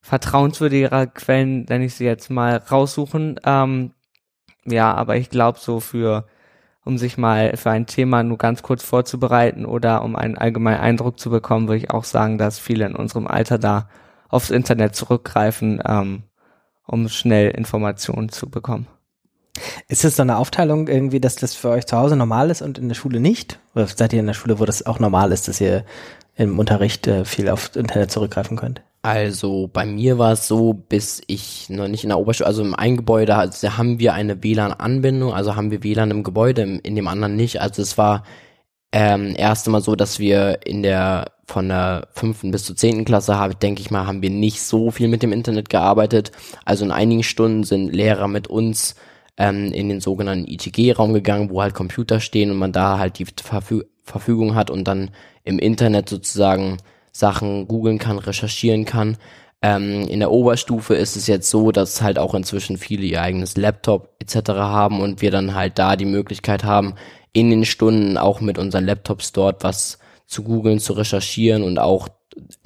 vertrauenswürdigere 0.00 1.08
Quellen, 1.08 1.64
nenne 1.64 1.84
ich 1.84 1.94
sie 1.94 2.04
jetzt 2.04 2.30
mal, 2.30 2.56
raussuchen. 2.56 3.38
Ähm, 3.44 3.92
ja, 4.64 4.94
aber 4.94 5.16
ich 5.16 5.30
glaube 5.30 5.58
so 5.60 5.80
für, 5.80 6.26
um 6.86 6.98
sich 6.98 7.18
mal 7.18 7.56
für 7.56 7.70
ein 7.70 7.86
Thema 7.86 8.22
nur 8.22 8.38
ganz 8.38 8.62
kurz 8.62 8.84
vorzubereiten 8.84 9.66
oder 9.66 10.02
um 10.02 10.14
einen 10.14 10.38
allgemeinen 10.38 10.80
Eindruck 10.80 11.18
zu 11.18 11.30
bekommen, 11.30 11.66
würde 11.66 11.78
ich 11.78 11.90
auch 11.90 12.04
sagen, 12.04 12.38
dass 12.38 12.60
viele 12.60 12.86
in 12.86 12.94
unserem 12.94 13.26
Alter 13.26 13.58
da 13.58 13.88
aufs 14.28 14.50
Internet 14.50 14.94
zurückgreifen, 14.94 15.82
ähm, 15.84 16.22
um 16.86 17.08
schnell 17.08 17.50
Informationen 17.50 18.28
zu 18.28 18.48
bekommen. 18.48 18.86
Ist 19.88 20.04
es 20.04 20.16
so 20.16 20.22
eine 20.22 20.36
Aufteilung 20.36 20.86
irgendwie, 20.86 21.18
dass 21.18 21.34
das 21.34 21.54
für 21.54 21.70
euch 21.70 21.86
zu 21.86 21.96
Hause 21.96 22.14
normal 22.14 22.50
ist 22.50 22.62
und 22.62 22.78
in 22.78 22.88
der 22.88 22.94
Schule 22.94 23.18
nicht? 23.18 23.58
Oder 23.74 23.88
seid 23.88 24.12
ihr 24.12 24.20
in 24.20 24.26
der 24.26 24.34
Schule, 24.34 24.60
wo 24.60 24.64
das 24.64 24.86
auch 24.86 25.00
normal 25.00 25.32
ist, 25.32 25.48
dass 25.48 25.60
ihr 25.60 25.84
im 26.36 26.58
Unterricht 26.58 27.08
äh, 27.08 27.24
viel 27.24 27.48
aufs 27.48 27.74
Internet 27.74 28.12
zurückgreifen 28.12 28.56
könnt? 28.56 28.82
Also 29.06 29.70
bei 29.72 29.86
mir 29.86 30.18
war 30.18 30.32
es 30.32 30.48
so, 30.48 30.72
bis 30.72 31.22
ich 31.28 31.70
noch 31.70 31.86
nicht 31.86 32.02
in 32.02 32.08
der 32.08 32.18
Oberschule, 32.18 32.48
also 32.48 32.62
im 32.64 32.74
einen 32.74 32.96
Gebäude 32.96 33.36
also 33.36 33.78
haben 33.78 34.00
wir 34.00 34.14
eine 34.14 34.42
WLAN-Anbindung, 34.42 35.32
also 35.32 35.54
haben 35.54 35.70
wir 35.70 35.84
WLAN 35.84 36.10
im 36.10 36.24
Gebäude, 36.24 36.62
in 36.82 36.96
dem 36.96 37.06
anderen 37.06 37.36
nicht. 37.36 37.60
Also 37.60 37.82
es 37.82 37.96
war 37.98 38.24
ähm, 38.90 39.34
erst 39.36 39.68
einmal 39.68 39.80
so, 39.80 39.94
dass 39.94 40.18
wir 40.18 40.66
in 40.66 40.82
der 40.82 41.26
von 41.46 41.68
der 41.68 42.08
fünften 42.14 42.50
bis 42.50 42.64
zur 42.64 42.74
zehnten 42.74 43.04
Klasse 43.04 43.36
habe, 43.38 43.54
denke 43.54 43.80
ich 43.80 43.92
mal, 43.92 44.08
haben 44.08 44.22
wir 44.22 44.30
nicht 44.30 44.60
so 44.60 44.90
viel 44.90 45.06
mit 45.06 45.22
dem 45.22 45.32
Internet 45.32 45.68
gearbeitet. 45.68 46.32
Also 46.64 46.84
in 46.84 46.90
einigen 46.90 47.22
Stunden 47.22 47.62
sind 47.62 47.94
Lehrer 47.94 48.26
mit 48.26 48.48
uns 48.48 48.96
ähm, 49.36 49.70
in 49.72 49.88
den 49.88 50.00
sogenannten 50.00 50.50
ITG-Raum 50.50 51.14
gegangen, 51.14 51.50
wo 51.50 51.62
halt 51.62 51.74
Computer 51.74 52.18
stehen 52.18 52.50
und 52.50 52.56
man 52.56 52.72
da 52.72 52.98
halt 52.98 53.20
die 53.20 53.26
Verfü 53.40 53.84
Verfügung 54.02 54.56
hat 54.56 54.68
und 54.68 54.82
dann 54.88 55.10
im 55.44 55.60
Internet 55.60 56.08
sozusagen 56.08 56.78
Sachen 57.18 57.68
googeln 57.68 57.98
kann, 57.98 58.18
recherchieren 58.18 58.84
kann. 58.84 59.16
Ähm, 59.62 60.06
in 60.08 60.20
der 60.20 60.30
Oberstufe 60.30 60.94
ist 60.94 61.16
es 61.16 61.26
jetzt 61.26 61.50
so, 61.50 61.72
dass 61.72 62.02
halt 62.02 62.18
auch 62.18 62.34
inzwischen 62.34 62.76
viele 62.76 63.04
ihr 63.04 63.22
eigenes 63.22 63.56
Laptop 63.56 64.14
etc. 64.20 64.50
haben 64.50 65.00
und 65.00 65.22
wir 65.22 65.30
dann 65.30 65.54
halt 65.54 65.78
da 65.78 65.96
die 65.96 66.04
Möglichkeit 66.04 66.64
haben, 66.64 66.94
in 67.32 67.50
den 67.50 67.64
Stunden 67.64 68.18
auch 68.18 68.40
mit 68.40 68.58
unseren 68.58 68.84
Laptops 68.84 69.32
dort 69.32 69.64
was 69.64 69.98
zu 70.26 70.42
googeln, 70.42 70.78
zu 70.78 70.92
recherchieren 70.92 71.62
und 71.62 71.78
auch, 71.78 72.08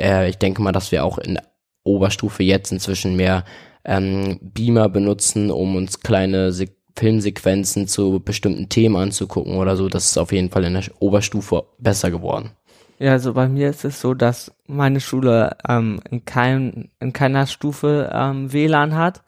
äh, 0.00 0.28
ich 0.28 0.38
denke 0.38 0.62
mal, 0.62 0.72
dass 0.72 0.92
wir 0.92 1.04
auch 1.04 1.18
in 1.18 1.34
der 1.34 1.44
Oberstufe 1.84 2.42
jetzt 2.42 2.72
inzwischen 2.72 3.16
mehr 3.16 3.44
ähm, 3.84 4.38
Beamer 4.42 4.88
benutzen, 4.88 5.50
um 5.50 5.76
uns 5.76 6.00
kleine 6.00 6.52
Se 6.52 6.66
Filmsequenzen 6.96 7.88
zu 7.88 8.20
bestimmten 8.20 8.68
Themen 8.68 8.96
anzugucken 8.96 9.56
oder 9.56 9.76
so. 9.76 9.88
Das 9.88 10.04
ist 10.06 10.18
auf 10.18 10.32
jeden 10.32 10.50
Fall 10.50 10.64
in 10.64 10.74
der 10.74 10.84
Oberstufe 10.98 11.64
besser 11.78 12.10
geworden. 12.10 12.50
Ja, 13.00 13.12
also 13.12 13.32
bei 13.32 13.48
mir 13.48 13.70
ist 13.70 13.86
es 13.86 13.98
so, 13.98 14.12
dass 14.12 14.52
meine 14.66 15.00
Schule 15.00 15.56
ähm, 15.66 16.00
in, 16.10 16.26
kein, 16.26 16.90
in 17.00 17.14
keiner 17.14 17.46
Stufe 17.46 18.10
ähm, 18.12 18.52
WLAN 18.52 18.94
hat. 18.94 19.22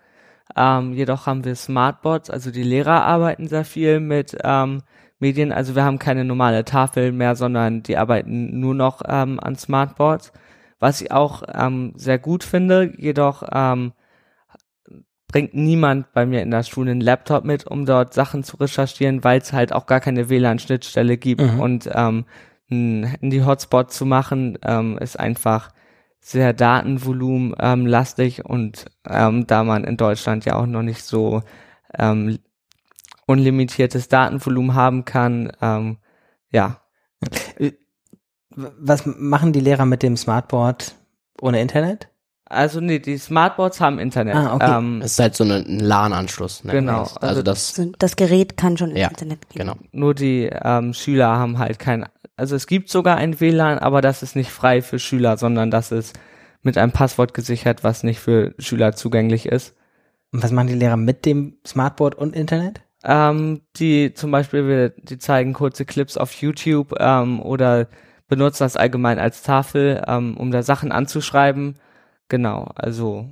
Ähm, 0.54 0.92
jedoch 0.92 1.26
haben 1.26 1.46
wir 1.46 1.56
Smartboards, 1.56 2.28
also 2.28 2.50
die 2.50 2.62
Lehrer 2.62 3.02
arbeiten 3.04 3.48
sehr 3.48 3.64
viel 3.64 3.98
mit 3.98 4.36
ähm, 4.44 4.82
Medien. 5.20 5.52
Also 5.52 5.74
wir 5.74 5.84
haben 5.84 5.98
keine 5.98 6.26
normale 6.26 6.66
Tafel 6.66 7.12
mehr, 7.12 7.34
sondern 7.34 7.82
die 7.82 7.96
arbeiten 7.96 8.60
nur 8.60 8.74
noch 8.74 9.00
ähm, 9.08 9.40
an 9.40 9.56
Smartboards, 9.56 10.32
was 10.78 11.00
ich 11.00 11.10
auch 11.10 11.42
ähm, 11.54 11.94
sehr 11.96 12.18
gut 12.18 12.44
finde. 12.44 12.92
Jedoch 12.98 13.42
ähm, 13.50 13.92
bringt 15.28 15.54
niemand 15.54 16.12
bei 16.12 16.26
mir 16.26 16.42
in 16.42 16.50
der 16.50 16.62
Schule 16.62 16.90
einen 16.90 17.00
Laptop 17.00 17.44
mit, 17.44 17.66
um 17.66 17.86
dort 17.86 18.12
Sachen 18.12 18.44
zu 18.44 18.58
recherchieren, 18.58 19.24
weil 19.24 19.40
es 19.40 19.54
halt 19.54 19.72
auch 19.72 19.86
gar 19.86 20.00
keine 20.00 20.28
WLAN-Schnittstelle 20.28 21.16
gibt 21.16 21.40
Mhm. 21.40 21.60
und 21.60 21.88
ähm, 21.94 22.26
ein 22.72 23.04
Handy-Hotspot 23.04 23.92
zu 23.92 24.06
machen, 24.06 24.58
ähm, 24.64 24.98
ist 24.98 25.18
einfach 25.20 25.70
sehr 26.20 26.52
Datenvolumen 26.52 27.54
ähm, 27.58 27.86
lastig 27.86 28.44
und 28.44 28.86
ähm, 29.08 29.46
da 29.46 29.62
man 29.64 29.84
in 29.84 29.96
Deutschland 29.96 30.44
ja 30.44 30.56
auch 30.56 30.66
noch 30.66 30.82
nicht 30.82 31.02
so 31.04 31.42
ähm, 31.98 32.38
unlimitiertes 33.26 34.08
Datenvolumen 34.08 34.74
haben 34.74 35.04
kann, 35.04 35.52
ähm, 35.60 35.98
ja, 36.50 36.78
Was 38.54 39.06
machen 39.06 39.52
die 39.52 39.60
Lehrer 39.60 39.86
mit 39.86 40.02
dem 40.02 40.16
Smartboard 40.16 40.94
ohne 41.40 41.60
Internet? 41.60 42.08
Also 42.44 42.80
nee, 42.80 42.98
die 42.98 43.16
Smartboards 43.16 43.80
haben 43.80 43.98
Internet. 43.98 44.34
Ah, 44.36 44.54
okay. 44.56 44.76
ähm, 44.76 45.00
Es 45.02 45.12
ist 45.12 45.18
halt 45.20 45.34
so 45.34 45.44
ein 45.44 45.78
LAN-Anschluss. 45.80 46.64
nennt 46.64 46.74
Genau, 46.78 47.00
also 47.04 47.16
Also 47.20 47.42
das, 47.42 47.80
das 47.98 48.16
Gerät 48.16 48.58
kann 48.58 48.76
schon 48.76 48.94
Ja, 48.94 49.08
ins 49.08 49.12
Internet 49.20 49.48
gehen. 49.48 49.60
genau. 49.60 49.76
nur 49.92 50.14
die 50.14 50.50
ähm, 50.52 50.92
Schüler 50.92 51.28
haben 51.28 51.58
halt 51.58 51.78
kein, 51.78 52.04
also 52.36 52.56
es 52.56 52.66
gibt 52.66 52.88
sogar 52.88 53.16
ein 53.16 53.40
WLAN, 53.40 53.78
aber 53.78 54.00
das 54.00 54.22
ist 54.22 54.36
nicht 54.36 54.50
frei 54.50 54.82
für 54.82 54.98
Schüler, 54.98 55.36
sondern 55.36 55.70
das 55.70 55.92
ist 55.92 56.18
mit 56.62 56.78
einem 56.78 56.92
Passwort 56.92 57.34
gesichert, 57.34 57.84
was 57.84 58.02
nicht 58.02 58.20
für 58.20 58.54
Schüler 58.58 58.92
zugänglich 58.92 59.46
ist. 59.46 59.74
Und 60.32 60.42
was 60.42 60.52
machen 60.52 60.68
die 60.68 60.74
Lehrer 60.74 60.96
mit 60.96 61.26
dem 61.26 61.58
Smartboard 61.66 62.14
und 62.14 62.34
Internet? 62.34 62.80
Ähm, 63.04 63.62
die 63.76 64.14
zum 64.14 64.30
Beispiel, 64.30 64.66
wir, 64.66 64.90
die 64.90 65.18
zeigen 65.18 65.52
kurze 65.52 65.84
Clips 65.84 66.16
auf 66.16 66.32
YouTube 66.34 66.94
ähm, 66.98 67.42
oder 67.42 67.88
benutzen 68.28 68.62
das 68.62 68.76
allgemein 68.76 69.18
als 69.18 69.42
Tafel, 69.42 70.02
ähm, 70.06 70.36
um 70.36 70.52
da 70.52 70.62
Sachen 70.62 70.92
anzuschreiben. 70.92 71.74
Genau, 72.28 72.70
also 72.76 73.28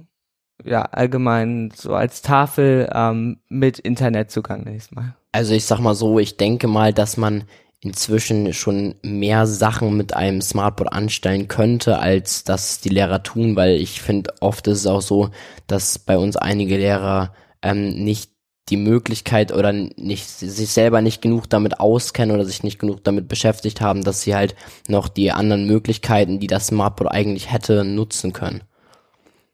ja, 0.65 0.83
allgemein 0.83 1.73
so 1.75 1.95
als 1.95 2.21
Tafel 2.21 2.91
ähm, 2.93 3.39
mit 3.49 3.79
Internetzugang 3.79 4.65
nächstes 4.65 4.95
Mal. 4.95 5.15
also 5.33 5.55
ich 5.55 5.65
sag 5.65 5.79
mal 5.79 5.95
so, 5.95 6.19
ich 6.19 6.37
denke 6.37 6.67
mal, 6.69 6.93
dass 6.93 7.17
man 7.17 7.45
inzwischen 7.83 8.53
schon 8.53 8.95
mehr 9.03 9.47
Sachen 9.47 9.97
mit 9.97 10.15
einem 10.15 10.43
Smartboard 10.43 10.93
anstellen 10.93 11.49
könnte, 11.49 11.99
als 11.99 12.45
das 12.45 12.81
die 12.81 12.91
Lehrer 12.91 13.23
tun, 13.23 13.57
weil 13.57 13.77
ich 13.77 14.03
finde, 14.03 14.35
oft 14.41 14.67
ist 14.67 14.81
es 14.81 14.87
auch 14.87 15.01
so, 15.01 15.31
dass 15.67 15.99
bei 15.99 16.19
uns 16.19 16.37
einige 16.37 16.77
Lehrer 16.77 17.33
ähm, 17.63 18.05
nicht 18.05 18.31
die 18.69 18.77
Möglichkeit 18.77 19.53
oder 19.53 19.73
nicht 19.73 20.29
sich 20.29 20.71
selber 20.71 21.01
nicht 21.01 21.23
genug 21.23 21.49
damit 21.51 21.81
auskennen 21.81 22.35
oder 22.35 22.45
sich 22.45 22.63
nicht 22.63 22.79
genug 22.79 23.03
damit 23.03 23.29
beschäftigt 23.29 23.81
haben, 23.81 24.05
dass 24.05 24.23
sie 24.23 24.35
halt 24.35 24.55
noch 24.87 25.09
die 25.09 25.33
anderen 25.33 25.67
Möglichkeiten, 25.67 26.39
die 26.39 26.47
das 26.47 26.69
Smartboard 26.69 27.11
eigentlich 27.11 27.51
hätte, 27.51 27.85
nutzen 27.85 28.33
können. 28.33 28.63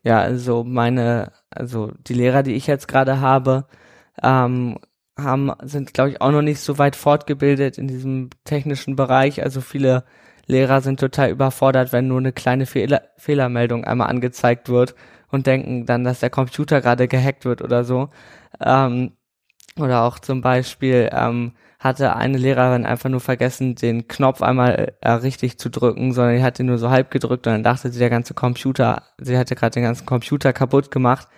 Ja, 0.02 0.20
also 0.20 0.64
meine, 0.64 1.32
also 1.50 1.92
die 2.06 2.14
Lehrer, 2.14 2.42
die 2.42 2.54
ich 2.54 2.66
jetzt 2.66 2.88
gerade 2.88 3.20
habe, 3.20 3.66
ähm, 4.22 4.78
haben, 5.18 5.52
sind, 5.62 5.94
glaube 5.94 6.10
ich, 6.10 6.20
auch 6.20 6.30
noch 6.30 6.42
nicht 6.42 6.60
so 6.60 6.78
weit 6.78 6.96
fortgebildet 6.96 7.78
in 7.78 7.88
diesem 7.88 8.30
technischen 8.44 8.96
Bereich. 8.96 9.42
Also 9.42 9.60
viele 9.60 10.04
Lehrer 10.46 10.80
sind 10.80 11.00
total 11.00 11.30
überfordert, 11.30 11.92
wenn 11.92 12.08
nur 12.08 12.18
eine 12.18 12.32
kleine 12.32 12.66
Fehler, 12.66 13.02
Fehlermeldung 13.16 13.84
einmal 13.84 14.08
angezeigt 14.08 14.68
wird 14.68 14.94
und 15.30 15.46
denken 15.46 15.86
dann, 15.86 16.04
dass 16.04 16.20
der 16.20 16.30
Computer 16.30 16.80
gerade 16.80 17.08
gehackt 17.08 17.44
wird 17.44 17.62
oder 17.62 17.84
so. 17.84 18.10
Ähm, 18.60 19.12
oder 19.78 20.04
auch 20.04 20.18
zum 20.18 20.40
Beispiel 20.40 21.10
ähm, 21.12 21.52
hatte 21.78 22.16
eine 22.16 22.38
Lehrerin 22.38 22.86
einfach 22.86 23.10
nur 23.10 23.20
vergessen, 23.20 23.74
den 23.74 24.08
Knopf 24.08 24.40
einmal 24.42 24.94
äh, 25.00 25.10
richtig 25.10 25.58
zu 25.58 25.68
drücken, 25.68 26.12
sondern 26.12 26.36
die 26.36 26.42
hat 26.42 26.58
ihn 26.58 26.66
nur 26.66 26.78
so 26.78 26.90
halb 26.90 27.10
gedrückt 27.10 27.46
und 27.46 27.52
dann 27.52 27.62
dachte 27.62 27.90
sie, 27.90 27.98
der 27.98 28.10
ganze 28.10 28.34
Computer, 28.34 29.02
sie 29.18 29.36
hatte 29.36 29.54
gerade 29.54 29.74
den 29.74 29.82
ganzen 29.82 30.06
Computer 30.06 30.52
kaputt 30.52 30.90
gemacht, 30.90 31.28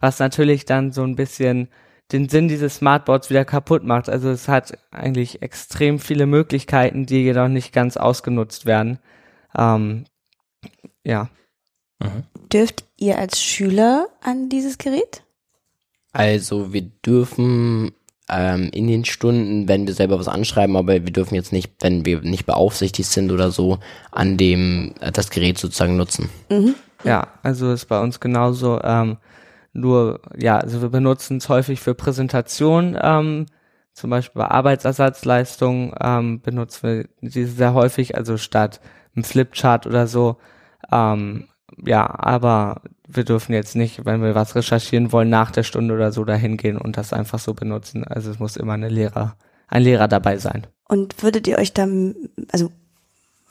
was 0.00 0.18
natürlich 0.18 0.64
dann 0.64 0.90
so 0.90 1.04
ein 1.04 1.14
bisschen 1.16 1.68
den 2.12 2.28
Sinn 2.28 2.48
dieses 2.48 2.76
Smartboards 2.76 3.30
wieder 3.30 3.44
kaputt 3.44 3.84
macht. 3.84 4.08
Also 4.08 4.28
es 4.30 4.48
hat 4.48 4.78
eigentlich 4.90 5.42
extrem 5.42 5.98
viele 5.98 6.26
Möglichkeiten, 6.26 7.06
die 7.06 7.22
jedoch 7.22 7.48
nicht 7.48 7.72
ganz 7.72 7.96
ausgenutzt 7.96 8.66
werden. 8.66 8.98
Ähm, 9.56 10.04
ja. 11.02 11.28
Dürft 12.52 12.84
ihr 12.98 13.18
als 13.18 13.42
Schüler 13.42 14.08
an 14.22 14.48
dieses 14.48 14.78
Gerät? 14.78 15.22
Also 16.12 16.72
wir 16.72 16.82
dürfen 16.82 17.92
ähm, 18.28 18.70
in 18.72 18.86
den 18.86 19.04
Stunden, 19.04 19.68
wenn 19.68 19.86
wir 19.86 19.94
selber 19.94 20.18
was 20.18 20.28
anschreiben, 20.28 20.76
aber 20.76 20.92
wir 20.92 21.00
dürfen 21.00 21.34
jetzt 21.34 21.52
nicht, 21.52 21.72
wenn 21.80 22.04
wir 22.04 22.20
nicht 22.20 22.46
beaufsichtigt 22.46 23.08
sind 23.08 23.30
oder 23.32 23.50
so, 23.50 23.78
an 24.12 24.36
dem 24.36 24.94
äh, 25.00 25.12
das 25.12 25.30
Gerät 25.30 25.58
sozusagen 25.58 25.96
nutzen. 25.96 26.28
Ja, 27.04 27.28
also 27.42 27.72
ist 27.72 27.86
bei 27.86 28.00
uns 28.00 28.20
genauso. 28.20 28.80
Ähm, 28.82 29.18
nur, 29.74 30.20
ja, 30.36 30.58
also 30.58 30.80
wir 30.80 30.88
benutzen 30.88 31.38
es 31.38 31.48
häufig 31.48 31.80
für 31.80 31.94
Präsentationen, 31.94 32.96
ähm, 33.00 33.46
zum 33.92 34.10
Beispiel 34.10 34.40
bei 34.40 34.48
Arbeitsersatzleistungen 34.48 35.94
ähm, 36.00 36.40
benutzen 36.40 36.82
wir 36.82 37.08
diese 37.20 37.52
sehr 37.52 37.74
häufig, 37.74 38.16
also 38.16 38.36
statt 38.36 38.80
einem 39.14 39.24
Flipchart 39.24 39.86
oder 39.86 40.08
so. 40.08 40.36
Ähm, 40.90 41.48
ja, 41.84 42.06
aber 42.18 42.82
wir 43.06 43.24
dürfen 43.24 43.52
jetzt 43.52 43.76
nicht, 43.76 44.04
wenn 44.04 44.22
wir 44.22 44.34
was 44.34 44.56
recherchieren 44.56 45.12
wollen, 45.12 45.30
nach 45.30 45.50
der 45.52 45.62
Stunde 45.62 45.94
oder 45.94 46.10
so 46.10 46.24
dahin 46.24 46.56
gehen 46.56 46.76
und 46.76 46.96
das 46.96 47.12
einfach 47.12 47.38
so 47.38 47.54
benutzen. 47.54 48.04
Also 48.04 48.30
es 48.30 48.38
muss 48.38 48.56
immer 48.56 48.72
eine 48.72 48.88
Lehrer, 48.88 49.36
ein 49.68 49.82
Lehrer 49.82 50.08
dabei 50.08 50.38
sein. 50.38 50.66
Und 50.88 51.22
würdet 51.22 51.46
ihr 51.46 51.58
euch 51.58 51.72
dann, 51.72 52.14
also 52.50 52.72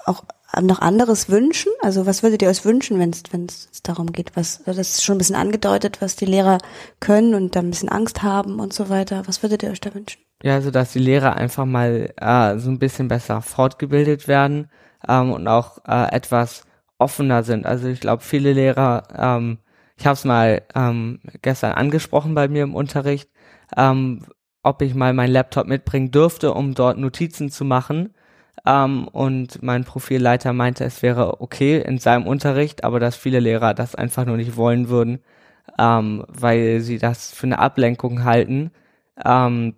auch 0.05 0.25
noch 0.61 0.79
anderes 0.79 1.29
wünschen? 1.29 1.71
Also 1.81 2.05
was 2.05 2.23
würdet 2.23 2.41
ihr 2.41 2.49
euch 2.49 2.63
wünschen, 2.65 2.99
wenn 2.99 3.11
es 3.11 3.81
darum 3.83 4.11
geht? 4.11 4.35
Was 4.35 4.63
das 4.65 4.77
ist 4.77 5.03
schon 5.03 5.15
ein 5.15 5.17
bisschen 5.19 5.35
angedeutet, 5.35 6.01
was 6.01 6.15
die 6.15 6.25
Lehrer 6.25 6.57
können 6.99 7.33
und 7.33 7.55
da 7.55 7.59
ein 7.61 7.69
bisschen 7.69 7.89
Angst 7.89 8.23
haben 8.23 8.59
und 8.59 8.73
so 8.73 8.89
weiter. 8.89 9.23
Was 9.25 9.41
würdet 9.41 9.63
ihr 9.63 9.71
euch 9.71 9.81
da 9.81 9.93
wünschen? 9.93 10.21
Ja, 10.43 10.55
also 10.55 10.71
dass 10.71 10.91
die 10.91 10.99
Lehrer 10.99 11.35
einfach 11.35 11.65
mal 11.65 12.13
äh, 12.17 12.57
so 12.59 12.69
ein 12.69 12.79
bisschen 12.79 13.07
besser 13.07 13.41
fortgebildet 13.41 14.27
werden 14.27 14.69
ähm, 15.07 15.31
und 15.31 15.47
auch 15.47 15.79
äh, 15.87 16.13
etwas 16.13 16.65
offener 16.97 17.43
sind. 17.43 17.65
Also 17.65 17.87
ich 17.87 17.99
glaube, 17.99 18.23
viele 18.23 18.53
Lehrer, 18.53 19.03
ähm, 19.17 19.59
ich 19.97 20.05
habe 20.05 20.15
es 20.15 20.25
mal 20.25 20.61
ähm, 20.75 21.19
gestern 21.41 21.73
angesprochen 21.73 22.33
bei 22.33 22.47
mir 22.47 22.63
im 22.63 22.75
Unterricht, 22.75 23.29
ähm, 23.77 24.25
ob 24.63 24.81
ich 24.81 24.95
mal 24.95 25.13
meinen 25.13 25.31
Laptop 25.31 25.67
mitbringen 25.67 26.11
dürfte, 26.11 26.53
um 26.53 26.73
dort 26.73 26.97
Notizen 26.97 27.49
zu 27.49 27.65
machen. 27.65 28.13
Ähm, 28.65 29.07
und 29.09 29.61
mein 29.61 29.83
Profilleiter 29.83 30.53
meinte, 30.53 30.85
es 30.85 31.01
wäre 31.01 31.41
okay 31.41 31.81
in 31.81 31.97
seinem 31.99 32.27
Unterricht, 32.27 32.83
aber 32.83 32.99
dass 32.99 33.15
viele 33.15 33.39
Lehrer 33.39 33.73
das 33.73 33.95
einfach 33.95 34.25
nur 34.25 34.37
nicht 34.37 34.55
wollen 34.57 34.89
würden, 34.89 35.19
ähm, 35.79 36.25
weil 36.27 36.81
sie 36.81 36.97
das 36.97 37.31
für 37.33 37.47
eine 37.47 37.59
Ablenkung 37.59 38.23
halten. 38.23 38.71
Ähm, 39.23 39.75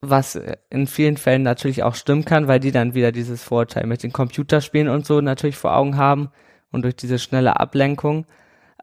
was 0.00 0.38
in 0.68 0.86
vielen 0.88 1.16
Fällen 1.16 1.42
natürlich 1.42 1.82
auch 1.84 1.94
stimmen 1.94 2.24
kann, 2.24 2.48
weil 2.48 2.60
die 2.60 2.72
dann 2.72 2.94
wieder 2.94 3.12
dieses 3.12 3.42
Vorteil 3.44 3.86
mit 3.86 4.02
den 4.02 4.12
Computerspielen 4.12 4.88
und 4.88 5.06
so 5.06 5.20
natürlich 5.20 5.56
vor 5.56 5.76
Augen 5.76 5.96
haben 5.96 6.30
und 6.72 6.82
durch 6.82 6.96
diese 6.96 7.18
schnelle 7.18 7.60
Ablenkung. 7.60 8.26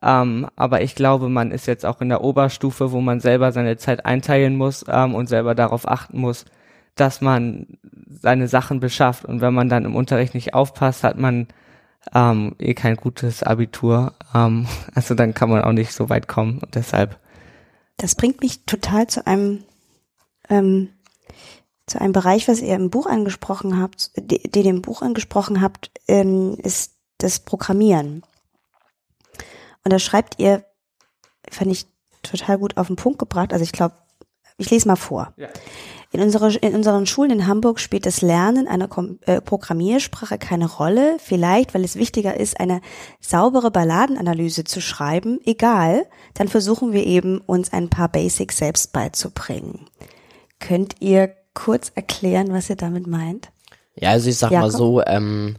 Ähm, 0.01 0.47
aber 0.55 0.81
ich 0.81 0.95
glaube, 0.95 1.29
man 1.29 1.51
ist 1.51 1.65
jetzt 1.67 1.85
auch 1.85 1.99
in 2.01 2.09
der 2.09 2.23
Oberstufe, 2.23 2.93
wo 2.93 3.01
man 3.01 3.19
selber 3.19 3.51
seine 3.51 3.75
Zeit 3.77 4.05
einteilen 4.05 4.55
muss 4.55 4.85
ähm, 4.87 5.13
und 5.13 5.27
selber 5.27 5.55
darauf 5.55 5.87
achten 5.87 6.19
muss, 6.19 6.45
dass 6.99 7.21
man 7.21 7.79
seine 8.21 8.47
Sachen 8.47 8.79
beschafft. 8.79 9.25
Und 9.25 9.41
wenn 9.41 9.53
man 9.53 9.69
dann 9.69 9.85
im 9.85 9.95
Unterricht 9.95 10.33
nicht 10.33 10.53
aufpasst, 10.53 11.03
hat 11.03 11.17
man 11.17 11.47
ähm, 12.13 12.55
eh 12.59 12.73
kein 12.73 12.95
gutes 12.95 13.43
Abitur. 13.43 14.13
Ähm, 14.33 14.67
also 14.95 15.15
dann 15.15 15.33
kann 15.33 15.49
man 15.49 15.63
auch 15.63 15.71
nicht 15.71 15.93
so 15.93 16.09
weit 16.09 16.27
kommen. 16.27 16.59
Und 16.59 16.75
deshalb 16.75 17.19
Das 17.97 18.15
bringt 18.15 18.41
mich 18.41 18.65
total 18.65 19.07
zu 19.07 19.25
einem 19.25 19.63
ähm, 20.49 20.89
zu 21.85 21.99
einem 21.99 22.13
Bereich, 22.13 22.47
was 22.47 22.61
ihr 22.61 22.75
im 22.75 22.91
Buch 22.91 23.07
angesprochen 23.07 23.79
habt, 23.79 24.11
die, 24.15 24.41
ihr 24.43 24.65
im 24.65 24.81
Buch 24.81 25.01
angesprochen 25.01 25.59
habt, 25.59 25.91
ähm, 26.07 26.55
ist 26.61 26.93
das 27.17 27.39
Programmieren. 27.39 28.23
Und 29.83 29.91
da 29.91 29.97
schreibt 29.97 30.39
ihr, 30.39 30.63
fand 31.49 31.71
ich 31.71 31.87
total 32.21 32.59
gut 32.59 32.77
auf 32.77 32.87
den 32.87 32.95
Punkt 32.95 33.17
gebracht. 33.17 33.53
Also 33.53 33.63
ich 33.63 33.71
glaube, 33.71 33.95
ich 34.57 34.69
lese 34.69 34.87
mal 34.87 34.95
vor. 34.95 35.33
Ja. 35.37 35.47
In, 36.11 36.21
unserer, 36.21 36.61
in 36.63 36.73
unseren 36.73 37.05
Schulen 37.05 37.29
in 37.31 37.47
Hamburg 37.47 37.79
spielt 37.79 38.07
das 38.07 38.21
Lernen 38.21 38.67
einer 38.67 38.87
Kom 38.87 39.19
äh, 39.27 39.41
Programmiersprache 39.41 40.39
keine 40.39 40.67
Rolle. 40.67 41.17
Vielleicht, 41.19 41.75
weil 41.75 41.83
es 41.83 41.95
wichtiger 41.95 42.39
ist, 42.39 42.59
eine 42.59 42.81
saubere 43.19 43.69
Balladenanalyse 43.69 44.63
zu 44.63 44.81
schreiben. 44.81 45.39
Egal, 45.45 46.07
dann 46.33 46.47
versuchen 46.47 46.93
wir 46.93 47.05
eben, 47.05 47.39
uns 47.41 47.71
ein 47.73 47.89
paar 47.89 48.09
Basics 48.09 48.57
selbst 48.57 48.91
beizubringen. 48.91 49.85
Könnt 50.59 50.95
ihr 50.99 51.35
kurz 51.53 51.91
erklären, 51.93 52.51
was 52.51 52.69
ihr 52.69 52.75
damit 52.75 53.05
meint? 53.05 53.49
Ja, 53.95 54.11
also 54.11 54.29
ich 54.29 54.37
sag 54.37 54.51
mal 54.51 54.57
Jakob? 54.61 54.71
so, 54.71 55.03
ähm, 55.05 55.57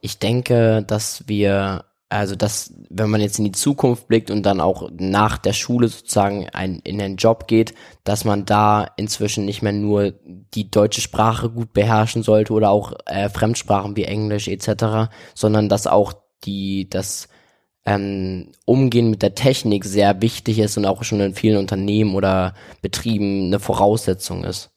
ich 0.00 0.18
denke, 0.18 0.82
dass 0.84 1.28
wir, 1.28 1.84
also 2.12 2.36
dass, 2.36 2.74
wenn 2.90 3.10
man 3.10 3.20
jetzt 3.20 3.38
in 3.38 3.46
die 3.46 3.52
Zukunft 3.52 4.06
blickt 4.06 4.30
und 4.30 4.44
dann 4.44 4.60
auch 4.60 4.90
nach 4.98 5.38
der 5.38 5.52
Schule 5.52 5.88
sozusagen 5.88 6.48
ein, 6.50 6.80
in 6.84 6.98
den 6.98 7.16
Job 7.16 7.46
geht, 7.46 7.74
dass 8.04 8.24
man 8.24 8.44
da 8.44 8.86
inzwischen 8.96 9.44
nicht 9.44 9.62
mehr 9.62 9.72
nur 9.72 10.12
die 10.54 10.70
deutsche 10.70 11.00
Sprache 11.00 11.48
gut 11.48 11.72
beherrschen 11.72 12.22
sollte 12.22 12.52
oder 12.52 12.70
auch 12.70 12.92
äh, 13.06 13.28
Fremdsprachen 13.28 13.96
wie 13.96 14.04
Englisch 14.04 14.48
etc., 14.48 15.10
sondern 15.34 15.68
dass 15.68 15.86
auch 15.86 16.12
die, 16.44 16.88
das 16.90 17.28
ähm, 17.86 18.52
Umgehen 18.64 19.10
mit 19.10 19.22
der 19.22 19.34
Technik 19.34 19.84
sehr 19.84 20.20
wichtig 20.20 20.58
ist 20.58 20.76
und 20.76 20.86
auch 20.86 21.04
schon 21.04 21.20
in 21.20 21.34
vielen 21.34 21.58
Unternehmen 21.58 22.14
oder 22.14 22.54
Betrieben 22.82 23.46
eine 23.46 23.58
Voraussetzung 23.58 24.44
ist. 24.44 24.70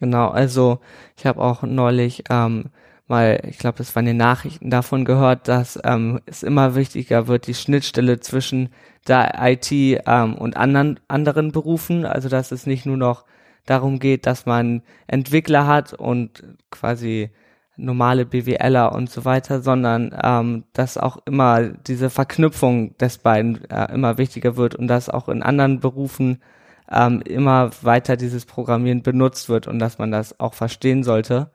Genau, 0.00 0.28
also 0.28 0.80
ich 1.16 1.26
habe 1.26 1.40
auch 1.40 1.62
neulich 1.62 2.24
ähm, 2.28 2.70
mal, 3.08 3.40
ich 3.48 3.58
glaube, 3.58 3.78
das 3.78 3.94
waren 3.94 4.06
die 4.06 4.12
Nachrichten 4.12 4.70
davon 4.70 5.04
gehört, 5.04 5.48
dass 5.48 5.78
ähm, 5.84 6.20
es 6.26 6.42
immer 6.42 6.74
wichtiger 6.74 7.26
wird, 7.28 7.46
die 7.46 7.54
Schnittstelle 7.54 8.20
zwischen 8.20 8.70
der 9.06 9.34
IT 9.40 9.70
ähm, 9.72 10.34
und 10.34 10.56
anderen 10.56 11.00
anderen 11.08 11.52
Berufen, 11.52 12.04
also 12.04 12.28
dass 12.28 12.52
es 12.52 12.66
nicht 12.66 12.86
nur 12.86 12.96
noch 12.96 13.24
darum 13.66 13.98
geht, 13.98 14.26
dass 14.26 14.46
man 14.46 14.82
Entwickler 15.06 15.66
hat 15.66 15.92
und 15.92 16.42
quasi 16.70 17.30
normale 17.76 18.26
BWLer 18.26 18.92
und 18.92 19.10
so 19.10 19.24
weiter, 19.24 19.62
sondern 19.62 20.14
ähm, 20.22 20.64
dass 20.72 20.98
auch 20.98 21.18
immer 21.24 21.68
diese 21.68 22.10
Verknüpfung 22.10 22.96
des 22.98 23.18
beiden 23.18 23.64
äh, 23.70 23.92
immer 23.92 24.18
wichtiger 24.18 24.56
wird 24.56 24.74
und 24.74 24.88
dass 24.88 25.08
auch 25.08 25.28
in 25.28 25.42
anderen 25.42 25.80
Berufen 25.80 26.42
ähm, 26.90 27.22
immer 27.22 27.70
weiter 27.82 28.16
dieses 28.16 28.44
Programmieren 28.46 29.02
benutzt 29.02 29.48
wird 29.48 29.66
und 29.66 29.78
dass 29.78 29.98
man 29.98 30.10
das 30.10 30.38
auch 30.38 30.54
verstehen 30.54 31.02
sollte. 31.02 31.50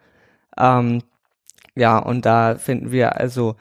Ähm, 0.58 1.04
ja, 1.78 2.00
und 2.00 2.26
da 2.26 2.56
finden 2.56 2.92
wir 2.92 3.18
also 3.18 3.56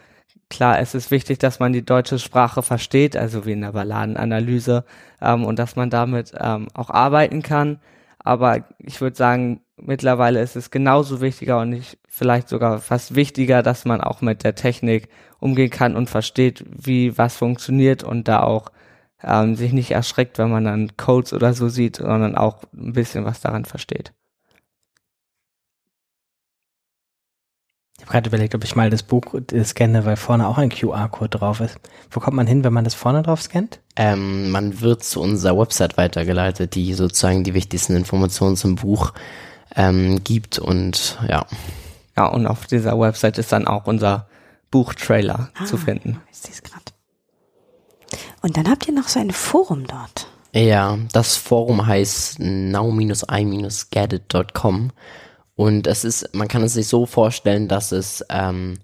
klar, 0.49 0.79
es 0.81 0.95
ist 0.95 1.11
wichtig, 1.11 1.39
dass 1.39 1.61
man 1.61 1.73
die 1.73 1.85
deutsche 1.85 2.19
Sprache 2.19 2.63
versteht, 2.63 3.17
also 3.17 3.47
wie 3.47 3.53
in 3.53 3.61
der 3.63 3.73
Balladenanalyse, 3.73 4.85
ähm, 5.21 5.45
und 5.45 5.59
dass 5.59 5.77
man 5.77 5.91
damit 5.91 6.33
ähm, 6.39 6.69
auch 6.75 6.91
arbeiten 6.91 7.43
kann. 7.43 7.81
Aber 8.19 8.65
ich 8.79 9.01
würde 9.01 9.17
sagen, 9.17 9.61
mittlerweile 9.77 10.41
ist 10.41 10.57
es 10.57 10.71
genauso 10.71 11.21
wichtiger 11.21 11.61
und 11.61 11.71
nicht 11.71 11.99
vielleicht 12.09 12.49
sogar 12.49 12.81
fast 12.81 13.15
wichtiger, 13.15 13.63
dass 13.63 13.85
man 13.85 14.01
auch 14.01 14.21
mit 14.23 14.45
der 14.45 14.55
Technik 14.55 15.09
umgehen 15.39 15.71
kann 15.71 15.97
und 15.97 16.11
versteht, 16.11 16.65
wie 16.69 17.19
was 17.19 17.37
funktioniert 17.37 18.03
und 18.03 18.29
da 18.29 18.43
auch 18.43 18.71
ähm, 19.23 19.57
sich 19.57 19.73
nicht 19.73 19.91
erschreckt, 19.91 20.39
wenn 20.39 20.51
man 20.51 20.65
dann 20.65 20.97
Codes 20.97 21.33
oder 21.33 21.55
so 21.55 21.69
sieht, 21.69 21.97
sondern 21.97 22.37
auch 22.37 22.63
ein 22.75 22.93
bisschen 22.95 23.25
was 23.25 23.41
daran 23.41 23.65
versteht. 23.65 24.13
Habe 28.07 28.13
gerade 28.13 28.29
überlegt, 28.29 28.55
ob 28.55 28.65
ich 28.65 28.77
mal 28.77 28.89
das 28.89 29.03
Buch 29.03 29.23
scanne, 29.65 30.05
weil 30.05 30.17
vorne 30.17 30.47
auch 30.47 30.59
ein 30.59 30.69
QR-Code 30.69 31.39
drauf 31.39 31.59
ist. 31.61 31.79
Wo 32.11 32.21
kommt 32.21 32.37
man 32.37 32.47
hin, 32.47 32.63
wenn 32.63 32.73
man 32.73 32.85
das 32.85 32.95
vorne 32.95 33.23
drauf 33.23 33.43
scannt? 33.43 33.81
Ähm, 33.97 34.51
man 34.51 34.81
wird 34.81 35.03
zu 35.03 35.21
unserer 35.21 35.59
Website 35.59 35.97
weitergeleitet, 35.97 36.77
die 36.77 36.95
sozusagen 36.95 37.43
die 37.43 37.55
wichtigsten 37.55 37.97
Informationen 37.97 38.57
zum 38.57 38.77
Buch 38.77 39.13
ähm, 39.75 40.23
gibt 40.23 40.59
und 40.59 41.19
ja. 41.29 41.47
Ja, 42.17 42.27
und 42.27 42.47
auf 42.47 42.67
dieser 42.67 42.97
Website 42.99 43.39
ist 43.39 43.51
dann 43.53 43.67
auch 43.67 43.87
unser 43.87 44.29
Buchtrailer 44.71 45.51
ah, 45.55 45.65
zu 45.65 45.77
finden. 45.77 46.21
Ich 46.31 46.39
sehe 46.39 46.53
es 46.53 46.63
gerade. 46.63 46.85
Und 48.41 48.57
dann 48.57 48.71
habt 48.71 48.87
ihr 48.87 48.95
noch 48.95 49.09
so 49.09 49.19
ein 49.19 49.33
Forum 49.33 49.85
dort. 49.87 50.29
Ja, 50.53 50.97
das 51.13 51.37
Forum 51.37 51.87
heißt 51.87 52.39
now-i-gettit.com 52.39 54.93
und 55.57 55.87
es 55.87 56.05
ist, 56.05 56.35
man 56.35 56.49
kann 56.49 56.63
es 56.63 56.75
sich 56.75 56.87
so 56.87 57.07
vorstellen, 57.07 57.67
dass 57.67 57.91
es, 57.91 58.25
ähm, 58.29 58.79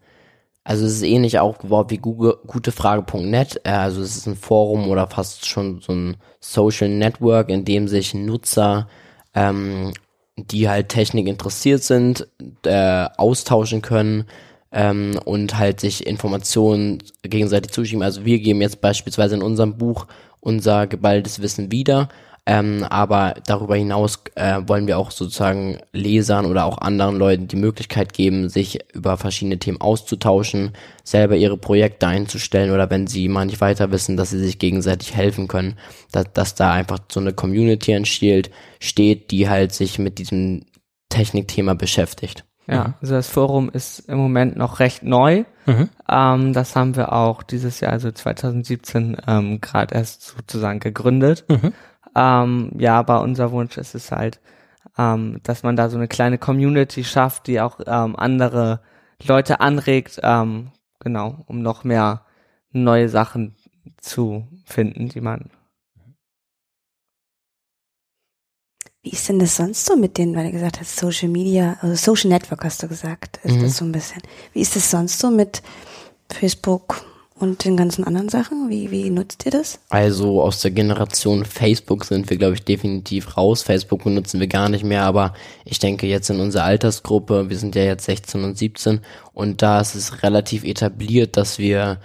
also 0.65 0.87
es 0.87 0.95
ist 0.95 1.03
ähnlich 1.03 1.39
aufgebaut 1.39 1.91
wie 1.91 1.99
gutefrage.net. 1.99 3.61
Äh, 3.65 3.71
also 3.71 4.01
es 4.01 4.17
ist 4.17 4.27
ein 4.27 4.37
Forum 4.37 4.89
oder 4.89 5.07
fast 5.07 5.47
schon 5.47 5.81
so 5.81 5.93
ein 5.93 6.17
Social 6.41 6.89
Network, 6.89 7.51
in 7.51 7.67
dem 7.67 7.89
sich 7.89 8.15
Nutzer, 8.15 8.89
ähm, 9.35 9.93
die 10.37 10.69
halt 10.69 10.89
Technik 10.89 11.29
interessiert 11.29 11.83
sind, 11.83 12.27
äh, 12.65 13.07
austauschen 13.19 13.83
können 13.83 14.25
ähm, 14.73 15.19
und 15.27 15.59
halt 15.59 15.79
sich 15.79 16.07
Informationen 16.07 17.03
gegenseitig 17.23 17.73
zuschieben. 17.73 18.03
Also 18.03 18.25
wir 18.25 18.39
geben 18.39 18.63
jetzt 18.63 18.81
beispielsweise 18.81 19.35
in 19.35 19.43
unserem 19.43 19.77
Buch 19.77 20.07
unser 20.41 20.87
geballtes 20.87 21.43
Wissen 21.43 21.71
wieder 21.71 22.09
ähm, 22.45 22.85
aber 22.89 23.35
darüber 23.47 23.77
hinaus 23.77 24.25
äh, 24.35 24.61
wollen 24.67 24.89
wir 24.89 24.99
auch 24.99 25.13
sozusagen 25.13 25.79
Lesern 25.93 26.47
oder 26.47 26.65
auch 26.65 26.79
anderen 26.79 27.17
Leuten 27.17 27.47
die 27.47 27.57
Möglichkeit 27.57 28.13
geben, 28.13 28.49
sich 28.49 28.81
über 28.93 29.17
verschiedene 29.17 29.61
Themen 29.61 29.81
auszutauschen, 29.81 30.73
selber 31.05 31.37
ihre 31.37 31.57
Projekte 31.57 32.09
einzustellen 32.09 32.73
oder 32.73 32.91
wenn 32.91 33.07
sie 33.07 33.29
mal 33.29 33.45
nicht 33.45 33.61
weiter 33.61 33.93
wissen, 33.93 34.17
dass 34.17 34.31
sie 34.31 34.41
sich 34.41 34.59
gegenseitig 34.59 35.15
helfen 35.15 35.47
können, 35.47 35.79
dass, 36.11 36.33
dass 36.33 36.57
da 36.57 36.73
einfach 36.73 36.99
so 37.11 37.21
eine 37.21 37.33
Community 37.33 37.93
entsteht, 37.93 38.51
steht, 38.81 39.31
die 39.31 39.49
halt 39.49 39.73
sich 39.73 40.01
mit 40.01 40.19
diesem 40.19 40.65
Technikthema 41.11 41.75
beschäftigt. 41.75 42.45
Ja, 42.67 42.95
also 43.01 43.15
das 43.15 43.29
Forum 43.29 43.71
ist 43.71 44.01
im 44.09 44.19
Moment 44.19 44.57
noch 44.57 44.81
recht 44.81 45.03
neu. 45.03 45.45
Mhm. 45.67 45.89
Ähm, 46.09 46.53
das 46.53 46.75
haben 46.75 46.97
wir 46.97 47.13
auch 47.13 47.43
dieses 47.43 47.81
Jahr, 47.81 47.93
also 47.93 48.11
2017, 48.11 49.17
ähm, 49.27 49.61
gerade 49.61 49.95
erst 49.95 50.23
sozusagen 50.23 50.81
gegründet. 50.81 51.45
Mhm. 51.49 51.73
Ähm, 52.15 52.71
ja, 52.79 52.99
aber 52.99 53.23
unser 53.23 53.53
Wunsch 53.53 53.79
ist 53.79 53.95
es 53.95 54.13
halt, 54.13 54.41
ähm, 54.99 55.41
dass 55.43 55.63
man 55.63 55.77
da 55.77 55.89
so 55.89 55.97
eine 55.97 56.09
kleine 56.09 56.39
Community 56.39 57.05
schafft, 57.05 57.47
die 57.47 57.61
auch 57.61 57.81
ähm, 57.87 58.17
andere 58.17 58.81
Leute 59.25 59.61
anregt, 59.61 60.21
ähm, 60.23 60.73
genau, 61.01 61.45
um 61.47 61.63
noch 61.63 61.85
mehr 61.85 62.27
neue 62.71 63.09
Sachen 63.09 63.57
zu 63.99 64.47
finden, 64.65 65.09
die 65.09 65.21
man. 65.21 65.51
Wie 69.03 69.11
ist 69.11 69.29
denn 69.29 69.41
das 69.41 69.57
sonst 69.57 69.85
so 69.85 69.97
mit 69.97 70.17
denen, 70.17 70.37
weil 70.37 70.47
du 70.47 70.53
gesagt 70.53 70.79
hast, 70.79 70.97
Social 70.97 71.29
Media, 71.29 71.77
also 71.81 71.97
Social 71.97 72.31
Network 72.31 72.65
hast 72.65 72.83
du 72.83 72.89
gesagt, 72.89 73.41
ist 73.43 73.57
mhm. 73.57 73.63
das 73.63 73.77
so 73.77 73.85
ein 73.85 73.93
bisschen. 73.93 74.23
Wie 74.53 74.61
ist 74.61 74.77
das 74.77 74.91
sonst 74.91 75.19
so 75.19 75.31
mit 75.31 75.63
Facebook, 76.31 77.05
und 77.43 77.65
den 77.65 77.77
ganzen 77.77 78.05
anderen 78.05 78.29
Sachen? 78.29 78.71
Wie, 78.71 78.91
wie 78.93 79.11
nutzt 79.11 79.45
ihr 79.45 79.51
das? 79.51 79.81
Also 79.89 80.41
aus 80.41 80.61
der 80.61 80.71
Generation 80.71 81.45
Facebook 81.45 82.05
sind 82.05 82.31
wir, 82.31 82.39
glaube 82.39 82.55
ich, 82.55 82.65
definitiv 82.65 83.37
raus. 83.37 83.63
Facebook 83.63 84.05
benutzen 84.05 84.39
wir 84.39 84.47
gar 84.47 84.69
nicht 84.69 84.85
mehr, 84.85 85.03
aber 85.03 85.35
ich 85.65 85.81
denke 85.81 86.07
jetzt 86.07 86.31
in 86.31 86.39
unserer 86.39 86.65
Altersgruppe, 86.65 87.51
wir 87.51 87.59
sind 87.59 87.75
ja 87.75 87.83
jetzt 87.83 88.05
16 88.05 88.45
und 88.45 88.57
17 88.57 89.01
und 89.35 89.61
da 89.61 89.81
ist 89.81 89.97
es 89.97 90.23
relativ 90.23 90.63
etabliert, 90.63 91.37
dass 91.37 91.59
wir 91.59 91.99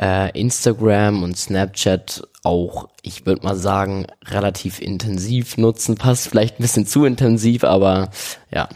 äh, 0.00 0.36
Instagram 0.38 1.22
und 1.22 1.36
Snapchat 1.36 2.26
auch, 2.42 2.88
ich 3.02 3.26
würde 3.26 3.44
mal 3.44 3.56
sagen, 3.56 4.06
relativ 4.24 4.80
intensiv 4.80 5.56
nutzen. 5.56 5.94
Passt 5.94 6.26
vielleicht 6.26 6.58
ein 6.58 6.62
bisschen 6.62 6.86
zu 6.86 7.04
intensiv, 7.04 7.62
aber 7.62 8.10
ja 8.52 8.68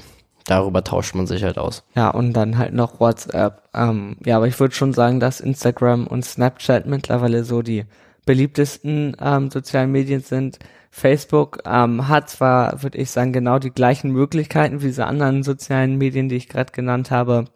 darüber 0.46 0.84
tauscht 0.84 1.14
man 1.14 1.26
sich 1.26 1.42
halt 1.42 1.58
aus. 1.58 1.84
Ja, 1.94 2.10
und 2.10 2.32
dann 2.32 2.58
halt 2.58 2.74
noch 2.74 3.00
WhatsApp. 3.00 3.62
Ähm, 3.74 4.16
ja, 4.24 4.36
aber 4.36 4.46
ich 4.46 4.58
würde 4.60 4.74
schon 4.74 4.92
sagen, 4.92 5.20
dass 5.20 5.40
Instagram 5.40 6.06
und 6.06 6.24
Snapchat 6.24 6.86
mittlerweile 6.86 7.44
so 7.44 7.62
die 7.62 7.84
beliebtesten 8.26 9.16
ähm, 9.20 9.50
sozialen 9.50 9.92
Medien 9.92 10.20
sind. 10.20 10.58
Facebook 10.90 11.62
ähm, 11.66 12.08
hat 12.08 12.30
zwar, 12.30 12.82
würde 12.82 12.98
ich 12.98 13.10
sagen, 13.10 13.32
genau 13.32 13.58
die 13.58 13.72
gleichen 13.72 14.10
Möglichkeiten 14.10 14.80
wie 14.80 14.86
diese 14.86 15.06
anderen 15.06 15.42
sozialen 15.42 15.96
Medien, 15.98 16.28
die 16.28 16.36
ich 16.36 16.48
gerade 16.48 16.72
genannt 16.72 17.10
habe. 17.10 17.46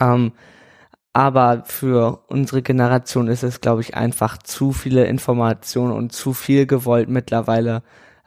Ähm, 0.00 0.32
aber 1.12 1.64
für 1.66 2.22
unsere 2.28 2.62
Generation 2.62 3.28
ist 3.28 3.42
es, 3.42 3.60
glaube 3.60 3.80
ich, 3.80 3.96
einfach 3.96 4.38
zu 4.38 4.72
viele 4.72 5.04
Informationen 5.06 5.92
und 5.92 6.12
zu 6.12 6.32
viel 6.32 6.66
gewollt 6.66 7.08
mittlerweile, 7.08 7.82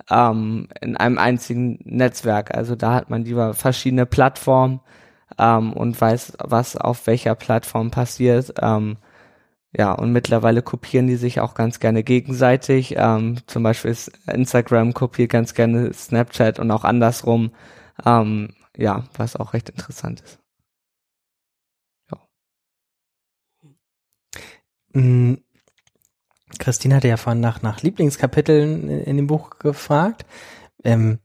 ähm, 0.09 0.67
in 0.81 0.97
einem 0.97 1.17
einzigen 1.17 1.79
Netzwerk. 1.85 2.53
Also 2.55 2.75
da 2.75 2.93
hat 2.93 3.09
man 3.09 3.25
lieber 3.25 3.53
verschiedene 3.53 4.05
Plattformen 4.05 4.81
ähm, 5.39 5.73
und 5.73 5.99
weiß, 5.99 6.33
was 6.39 6.77
auf 6.77 7.07
welcher 7.07 7.35
Plattform 7.35 7.91
passiert. 7.91 8.53
Ähm, 8.61 8.97
ja, 9.75 9.91
und 9.93 10.11
mittlerweile 10.11 10.61
kopieren 10.61 11.07
die 11.07 11.15
sich 11.15 11.39
auch 11.39 11.55
ganz 11.55 11.79
gerne 11.79 12.03
gegenseitig. 12.03 12.95
Ähm, 12.97 13.37
zum 13.47 13.63
Beispiel 13.63 13.91
ist 13.91 14.11
Instagram 14.27 14.93
kopiert 14.93 15.31
ganz 15.31 15.53
gerne 15.55 15.93
Snapchat 15.93 16.59
und 16.59 16.71
auch 16.71 16.83
andersrum. 16.83 17.51
Ähm, 18.05 18.53
ja, 18.77 19.05
was 19.17 19.35
auch 19.35 19.53
recht 19.53 19.69
interessant 19.69 20.21
ist. 20.21 20.39
Ja. 22.11 22.17
Mm, 24.93 25.37
Christine 26.59 26.95
hatte 26.95 27.07
ja 27.07 27.17
vorhin 27.17 27.41
nach, 27.41 27.61
nach 27.61 27.81
Lieblingskapiteln 27.81 28.89
in 28.89 29.17
dem 29.17 29.27
Buch 29.27 29.59
gefragt. 29.59 30.25
Ähm, 30.83 31.19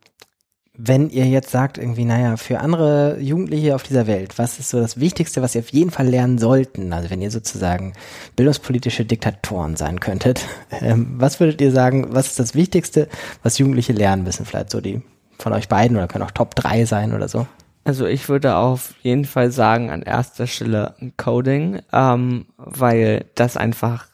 wenn 0.81 1.11
ihr 1.11 1.26
jetzt 1.26 1.51
sagt, 1.51 1.76
irgendwie, 1.76 2.05
naja, 2.05 2.37
für 2.37 2.61
andere 2.61 3.18
Jugendliche 3.18 3.74
auf 3.74 3.83
dieser 3.83 4.07
Welt, 4.07 4.39
was 4.39 4.61
ist 4.61 4.70
so 4.70 4.79
das 4.79 5.01
Wichtigste, 5.01 5.43
was 5.43 5.57
ihr 5.57 5.62
auf 5.62 5.70
jeden 5.70 5.91
Fall 5.91 6.07
lernen 6.07 6.39
sollten? 6.39 6.93
Also 6.93 7.11
wenn 7.11 7.20
ihr 7.20 7.33
sozusagen 7.33 7.95
bildungspolitische 8.37 9.05
Diktatoren 9.05 9.74
sein 9.74 9.99
könntet, 9.99 10.47
ähm, 10.81 11.16
was 11.18 11.41
würdet 11.41 11.61
ihr 11.61 11.72
sagen, 11.72 12.07
was 12.11 12.29
ist 12.29 12.39
das 12.39 12.55
Wichtigste, 12.55 13.09
was 13.43 13.59
Jugendliche 13.59 13.93
lernen 13.93 14.22
müssen? 14.22 14.47
Vielleicht 14.47 14.70
so 14.70 14.81
die 14.81 15.03
von 15.37 15.53
euch 15.53 15.68
beiden 15.68 15.97
oder 15.97 16.07
können 16.07 16.24
auch 16.24 16.31
Top 16.31 16.55
3 16.55 16.85
sein 16.85 17.12
oder 17.12 17.29
so? 17.29 17.49
Also 17.83 18.07
ich 18.07 18.29
würde 18.29 18.57
auf 18.57 18.95
jeden 19.03 19.24
Fall 19.24 19.51
sagen, 19.51 19.91
an 19.91 20.03
erster 20.03 20.47
Stelle 20.47 20.95
Coding, 21.16 21.81
ähm, 21.93 22.47
weil 22.57 23.24
das 23.35 23.57
einfach 23.57 24.07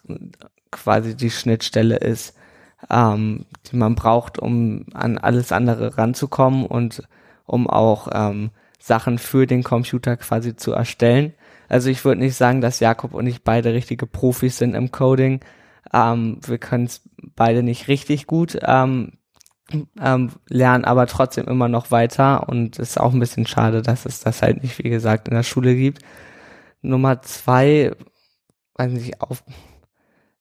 quasi 0.75 1.15
die 1.15 1.31
Schnittstelle 1.31 1.97
ist, 1.97 2.35
ähm, 2.89 3.45
die 3.71 3.75
man 3.75 3.95
braucht, 3.95 4.37
um 4.37 4.85
an 4.93 5.17
alles 5.17 5.51
andere 5.51 5.97
ranzukommen 5.97 6.65
und 6.65 7.01
um 7.45 7.69
auch 7.69 8.09
ähm, 8.13 8.51
Sachen 8.79 9.17
für 9.17 9.47
den 9.47 9.63
Computer 9.63 10.17
quasi 10.17 10.55
zu 10.55 10.73
erstellen. 10.73 11.33
Also 11.69 11.89
ich 11.89 12.05
würde 12.05 12.21
nicht 12.21 12.35
sagen, 12.35 12.61
dass 12.61 12.79
Jakob 12.79 13.13
und 13.13 13.25
ich 13.25 13.43
beide 13.43 13.73
richtige 13.73 14.05
Profis 14.05 14.57
sind 14.57 14.75
im 14.75 14.91
Coding. 14.91 15.39
Ähm, 15.93 16.39
wir 16.45 16.57
können 16.57 16.85
es 16.85 17.01
beide 17.35 17.63
nicht 17.63 17.87
richtig 17.87 18.27
gut, 18.27 18.57
ähm, 18.61 19.13
ähm, 19.99 20.31
lernen 20.47 20.85
aber 20.85 21.07
trotzdem 21.07 21.47
immer 21.47 21.67
noch 21.67 21.89
weiter 21.89 22.47
und 22.49 22.77
es 22.77 22.89
ist 22.91 22.99
auch 22.99 23.13
ein 23.13 23.19
bisschen 23.19 23.47
schade, 23.47 23.81
dass 23.81 24.05
es 24.05 24.19
das 24.19 24.41
halt 24.43 24.61
nicht, 24.61 24.77
wie 24.83 24.89
gesagt, 24.89 25.27
in 25.27 25.33
der 25.33 25.43
Schule 25.43 25.75
gibt. 25.75 26.03
Nummer 26.81 27.21
zwei, 27.23 27.91
weiß 28.75 28.91
nicht, 28.91 29.21
auf, 29.21 29.43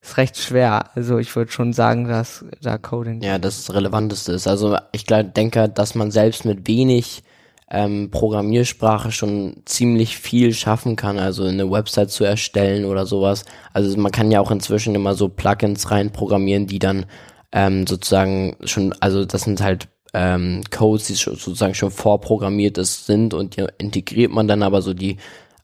ist 0.05 0.17
recht 0.17 0.39
schwer. 0.39 0.91
Also 0.95 1.19
ich 1.19 1.35
würde 1.35 1.51
schon 1.51 1.73
sagen, 1.73 2.07
dass 2.07 2.45
da 2.61 2.79
Coding. 2.79 3.23
Ja, 3.23 3.39
das 3.39 3.73
Relevanteste 3.73 4.33
ist. 4.33 4.47
Also 4.47 4.77
ich 4.93 5.07
glaub, 5.07 5.35
denke, 5.35 5.69
dass 5.69 5.95
man 5.95 6.11
selbst 6.11 6.45
mit 6.45 6.69
wenig 6.69 7.23
ähm, 7.71 8.11
Programmiersprache 8.11 9.11
schon 9.11 9.57
ziemlich 9.65 10.19
viel 10.19 10.53
schaffen 10.53 10.97
kann, 10.97 11.19
also 11.19 11.45
eine 11.45 11.71
Website 11.71 12.11
zu 12.11 12.25
erstellen 12.25 12.85
oder 12.85 13.07
sowas. 13.07 13.45
Also 13.73 13.97
man 13.99 14.13
kann 14.13 14.31
ja 14.31 14.41
auch 14.41 14.51
inzwischen 14.51 14.95
immer 14.95 15.15
so 15.15 15.29
Plugins 15.29 15.91
rein 15.91 16.11
programmieren, 16.11 16.67
die 16.67 16.79
dann 16.79 17.07
ähm, 17.53 17.87
sozusagen 17.87 18.57
schon, 18.65 18.95
also 19.01 19.25
das 19.25 19.43
sind 19.43 19.63
halt 19.63 19.89
ähm, 20.13 20.63
Codes, 20.71 21.07
die 21.07 21.15
sozusagen 21.15 21.75
schon 21.75 21.91
vorprogrammiert 21.91 22.79
ist, 22.79 23.07
sind 23.07 23.35
und 23.35 23.57
die 23.57 23.67
integriert 23.79 24.31
man 24.31 24.47
dann 24.47 24.63
aber 24.63 24.83
so 24.83 24.95
die 24.95 25.17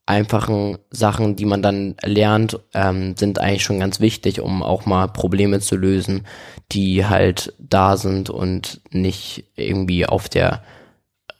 einfachen 0.06 0.78
Sachen, 0.90 1.36
die 1.36 1.44
man 1.44 1.62
dann 1.62 1.94
lernt, 2.02 2.58
ähm, 2.74 3.16
sind 3.16 3.38
eigentlich 3.38 3.62
schon 3.62 3.78
ganz 3.78 4.00
wichtig, 4.00 4.40
um 4.40 4.62
auch 4.62 4.86
mal 4.86 5.06
Probleme 5.08 5.60
zu 5.60 5.76
lösen, 5.76 6.26
die 6.72 7.06
halt 7.06 7.54
da 7.58 7.96
sind 7.96 8.30
und 8.30 8.80
nicht 8.90 9.44
irgendwie 9.54 10.06
auf 10.06 10.28
der 10.28 10.62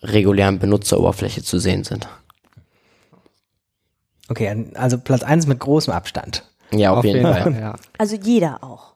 regulären 0.02 0.58
Benutzeroberfläche 0.58 1.42
zu 1.42 1.58
sehen 1.58 1.84
sind. 1.84 2.08
Okay, 4.28 4.66
also 4.74 4.98
Platz 4.98 5.22
eins 5.22 5.46
mit 5.46 5.58
großem 5.58 5.92
Abstand. 5.92 6.44
Ja, 6.72 6.92
auf, 6.92 6.98
auf 6.98 7.04
jeden, 7.04 7.26
jeden, 7.26 7.34
Fall. 7.34 7.61
Ja. 7.61 7.76
Also 7.98 8.16
jeder 8.16 8.62
auch. 8.62 8.94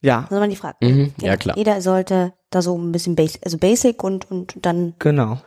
Ja. 0.00 0.26
Soll 0.28 0.40
man 0.40 0.50
die 0.50 0.56
Frage? 0.56 0.76
Mhm, 0.80 1.14
ja, 1.20 1.36
klar. 1.36 1.56
Jeder 1.56 1.80
sollte 1.80 2.32
da 2.50 2.62
so 2.62 2.76
ein 2.76 2.92
bisschen 2.92 3.14
basic, 3.14 3.40
also 3.44 3.58
basic 3.58 4.02
und, 4.02 4.30
und 4.30 4.54
dann. 4.62 4.94
Genau. 4.98 5.38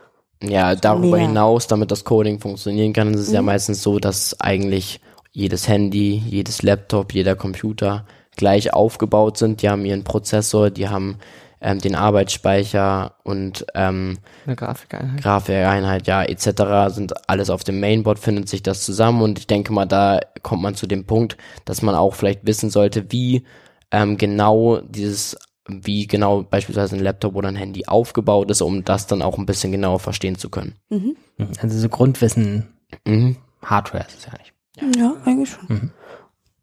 Ja, 0.42 0.74
darüber 0.74 1.16
mehr. 1.16 1.26
hinaus, 1.26 1.66
damit 1.66 1.90
das 1.90 2.04
Coding 2.04 2.40
funktionieren 2.40 2.92
kann, 2.92 3.14
ist 3.14 3.20
es 3.20 3.28
mhm. 3.28 3.34
ja 3.34 3.42
meistens 3.42 3.82
so, 3.82 3.98
dass 3.98 4.38
eigentlich 4.40 5.00
jedes 5.32 5.68
Handy, 5.68 6.22
jedes 6.26 6.62
Laptop, 6.62 7.14
jeder 7.14 7.36
Computer 7.36 8.04
gleich 8.36 8.72
aufgebaut 8.72 9.38
sind. 9.38 9.62
Die 9.62 9.68
haben 9.68 9.84
ihren 9.84 10.04
Prozessor, 10.04 10.70
die 10.70 10.88
haben 10.88 11.18
ähm, 11.62 11.78
den 11.78 11.94
Arbeitsspeicher 11.94 13.14
und 13.22 13.64
ähm, 13.74 14.18
eine 14.44 14.56
Grafikeinheit. 14.56 15.22
Grafikeinheit, 15.22 16.06
ja, 16.06 16.22
etc. 16.22 16.94
sind 16.94 17.28
alles 17.28 17.50
auf 17.50 17.64
dem 17.64 17.80
Mainboard, 17.80 18.18
findet 18.18 18.48
sich 18.48 18.62
das 18.62 18.84
zusammen 18.84 19.22
und 19.22 19.38
ich 19.38 19.46
denke 19.46 19.72
mal, 19.72 19.86
da 19.86 20.20
kommt 20.42 20.62
man 20.62 20.74
zu 20.74 20.86
dem 20.86 21.06
Punkt, 21.06 21.36
dass 21.64 21.82
man 21.82 21.94
auch 21.94 22.14
vielleicht 22.14 22.46
wissen 22.46 22.68
sollte, 22.68 23.10
wie 23.12 23.44
ähm, 23.90 24.16
genau 24.18 24.80
dieses 24.80 25.38
wie 25.68 26.06
genau 26.06 26.42
beispielsweise 26.42 26.96
ein 26.96 27.02
Laptop 27.02 27.36
oder 27.36 27.48
ein 27.48 27.56
Handy 27.56 27.86
aufgebaut 27.86 28.50
ist, 28.50 28.62
um 28.62 28.84
das 28.84 29.06
dann 29.06 29.22
auch 29.22 29.38
ein 29.38 29.46
bisschen 29.46 29.72
genauer 29.72 30.00
verstehen 30.00 30.36
zu 30.36 30.50
können. 30.50 30.74
Mhm. 30.90 31.16
Also 31.60 31.78
so 31.78 31.88
Grundwissen, 31.88 32.72
mhm. 33.06 33.36
Hardware 33.62 34.04
ist 34.06 34.18
es 34.18 34.26
ja 34.26 34.32
nicht. 34.38 34.54
Ja, 34.96 35.02
ja 35.02 35.16
eigentlich 35.24 35.50
schon. 35.50 35.66
Mhm. 35.68 35.90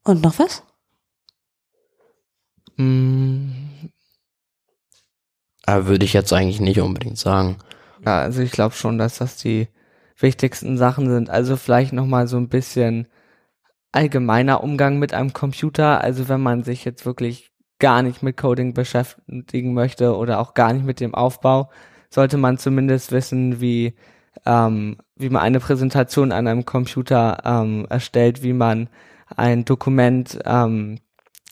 Und 0.04 0.22
noch 0.22 0.38
was? 0.40 0.64
Mhm. 2.76 3.92
Würde 5.66 6.04
ich 6.04 6.14
jetzt 6.14 6.34
eigentlich 6.34 6.60
nicht 6.60 6.80
unbedingt 6.82 7.18
sagen. 7.18 7.58
Ja, 8.04 8.22
also 8.22 8.42
ich 8.42 8.52
glaube 8.52 8.74
schon, 8.74 8.98
dass 8.98 9.20
das 9.20 9.38
die 9.38 9.68
wichtigsten 10.18 10.78
Sachen 10.78 11.10
sind. 11.10 11.30
Also 11.30 11.58
vielleicht 11.58 11.94
nochmal 11.94 12.28
so 12.28 12.38
ein 12.38 12.50
bisschen 12.50 13.08
allgemeiner 13.92 14.64
Umgang 14.64 15.00
mit 15.00 15.14
einem 15.14 15.32
Computer. 15.32 16.02
Also 16.02 16.28
wenn 16.28 16.42
man 16.42 16.64
sich 16.64 16.86
jetzt 16.86 17.06
wirklich 17.06 17.49
gar 17.80 18.02
nicht 18.02 18.22
mit 18.22 18.38
Coding 18.38 18.74
beschäftigen 18.74 19.74
möchte 19.74 20.16
oder 20.16 20.40
auch 20.40 20.54
gar 20.54 20.74
nicht 20.74 20.86
mit 20.86 21.00
dem 21.00 21.16
Aufbau, 21.16 21.70
sollte 22.10 22.38
man 22.38 22.58
zumindest 22.58 23.12
wissen, 23.12 23.62
wie, 23.62 23.96
ähm, 24.46 24.98
wie 25.16 25.30
man 25.30 25.42
eine 25.42 25.60
Präsentation 25.60 26.32
an 26.32 26.48
einem 26.48 26.66
Computer 26.66 27.40
ähm, 27.46 27.88
erstellt, 27.90 28.44
wie 28.44 28.54
man 28.54 28.90
ein 29.36 29.66
Dokument 29.66 30.40
ähm, 30.46 31.00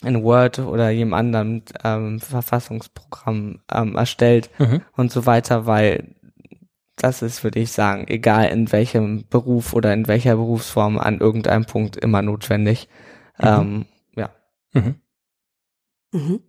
in 0.02 0.22
Word 0.22 0.60
oder 0.60 0.90
jedem 0.90 1.14
anderen 1.14 1.62
ähm, 1.82 2.20
Verfassungsprogramm 2.20 3.60
ähm, 3.72 3.96
erstellt 3.96 4.50
mhm. 4.58 4.82
und 4.96 5.10
so 5.10 5.26
weiter, 5.26 5.66
weil 5.66 6.14
das 6.96 7.22
ist, 7.22 7.44
würde 7.44 7.60
ich 7.60 7.72
sagen, 7.72 8.06
egal 8.08 8.48
in 8.48 8.70
welchem 8.72 9.24
Beruf 9.28 9.72
oder 9.72 9.92
in 9.92 10.08
welcher 10.08 10.36
Berufsform 10.36 10.98
an 10.98 11.18
irgendeinem 11.18 11.64
Punkt 11.64 11.96
immer 11.96 12.22
notwendig. 12.22 12.88
Mhm. 13.38 13.46
Ähm, 13.46 13.84
ja. 14.16 14.30
Mhm. 14.72 14.96
Mhm. 16.12 16.40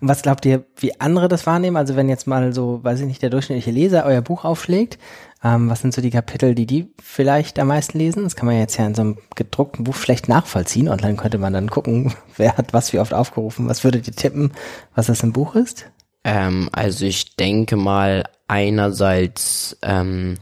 Und 0.00 0.08
was 0.08 0.22
glaubt 0.22 0.44
ihr, 0.44 0.64
wie 0.76 1.00
andere 1.00 1.28
das 1.28 1.46
wahrnehmen? 1.46 1.76
Also 1.76 1.96
wenn 1.96 2.08
jetzt 2.08 2.26
mal 2.26 2.52
so, 2.52 2.82
weiß 2.82 3.00
ich 3.00 3.06
nicht, 3.06 3.22
der 3.22 3.30
durchschnittliche 3.30 3.70
Leser 3.70 4.04
euer 4.04 4.20
Buch 4.20 4.44
aufschlägt, 4.44 4.98
ähm, 5.42 5.68
was 5.68 5.80
sind 5.80 5.94
so 5.94 6.02
die 6.02 6.10
Kapitel, 6.10 6.54
die 6.54 6.66
die 6.66 6.92
vielleicht 7.02 7.58
am 7.58 7.68
meisten 7.68 7.98
lesen? 7.98 8.22
Das 8.22 8.36
kann 8.36 8.46
man 8.46 8.58
jetzt 8.58 8.76
ja 8.76 8.86
in 8.86 8.94
so 8.94 9.02
einem 9.02 9.18
gedruckten 9.34 9.84
Buch 9.84 9.96
schlecht 9.96 10.28
nachvollziehen. 10.28 10.88
Online 10.88 11.16
könnte 11.16 11.38
man 11.38 11.52
dann 11.52 11.70
gucken, 11.70 12.14
wer 12.36 12.56
hat 12.56 12.72
was 12.72 12.92
wie 12.92 12.98
oft 12.98 13.14
aufgerufen. 13.14 13.68
Was 13.68 13.84
würdet 13.84 14.06
ihr 14.06 14.14
tippen, 14.14 14.52
was 14.94 15.06
das 15.06 15.22
im 15.22 15.32
Buch 15.32 15.54
ist? 15.54 15.90
Ähm, 16.24 16.68
also 16.72 17.04
ich 17.04 17.36
denke 17.36 17.76
mal 17.76 18.24
einerseits 18.46 19.76
ähm, 19.82 20.36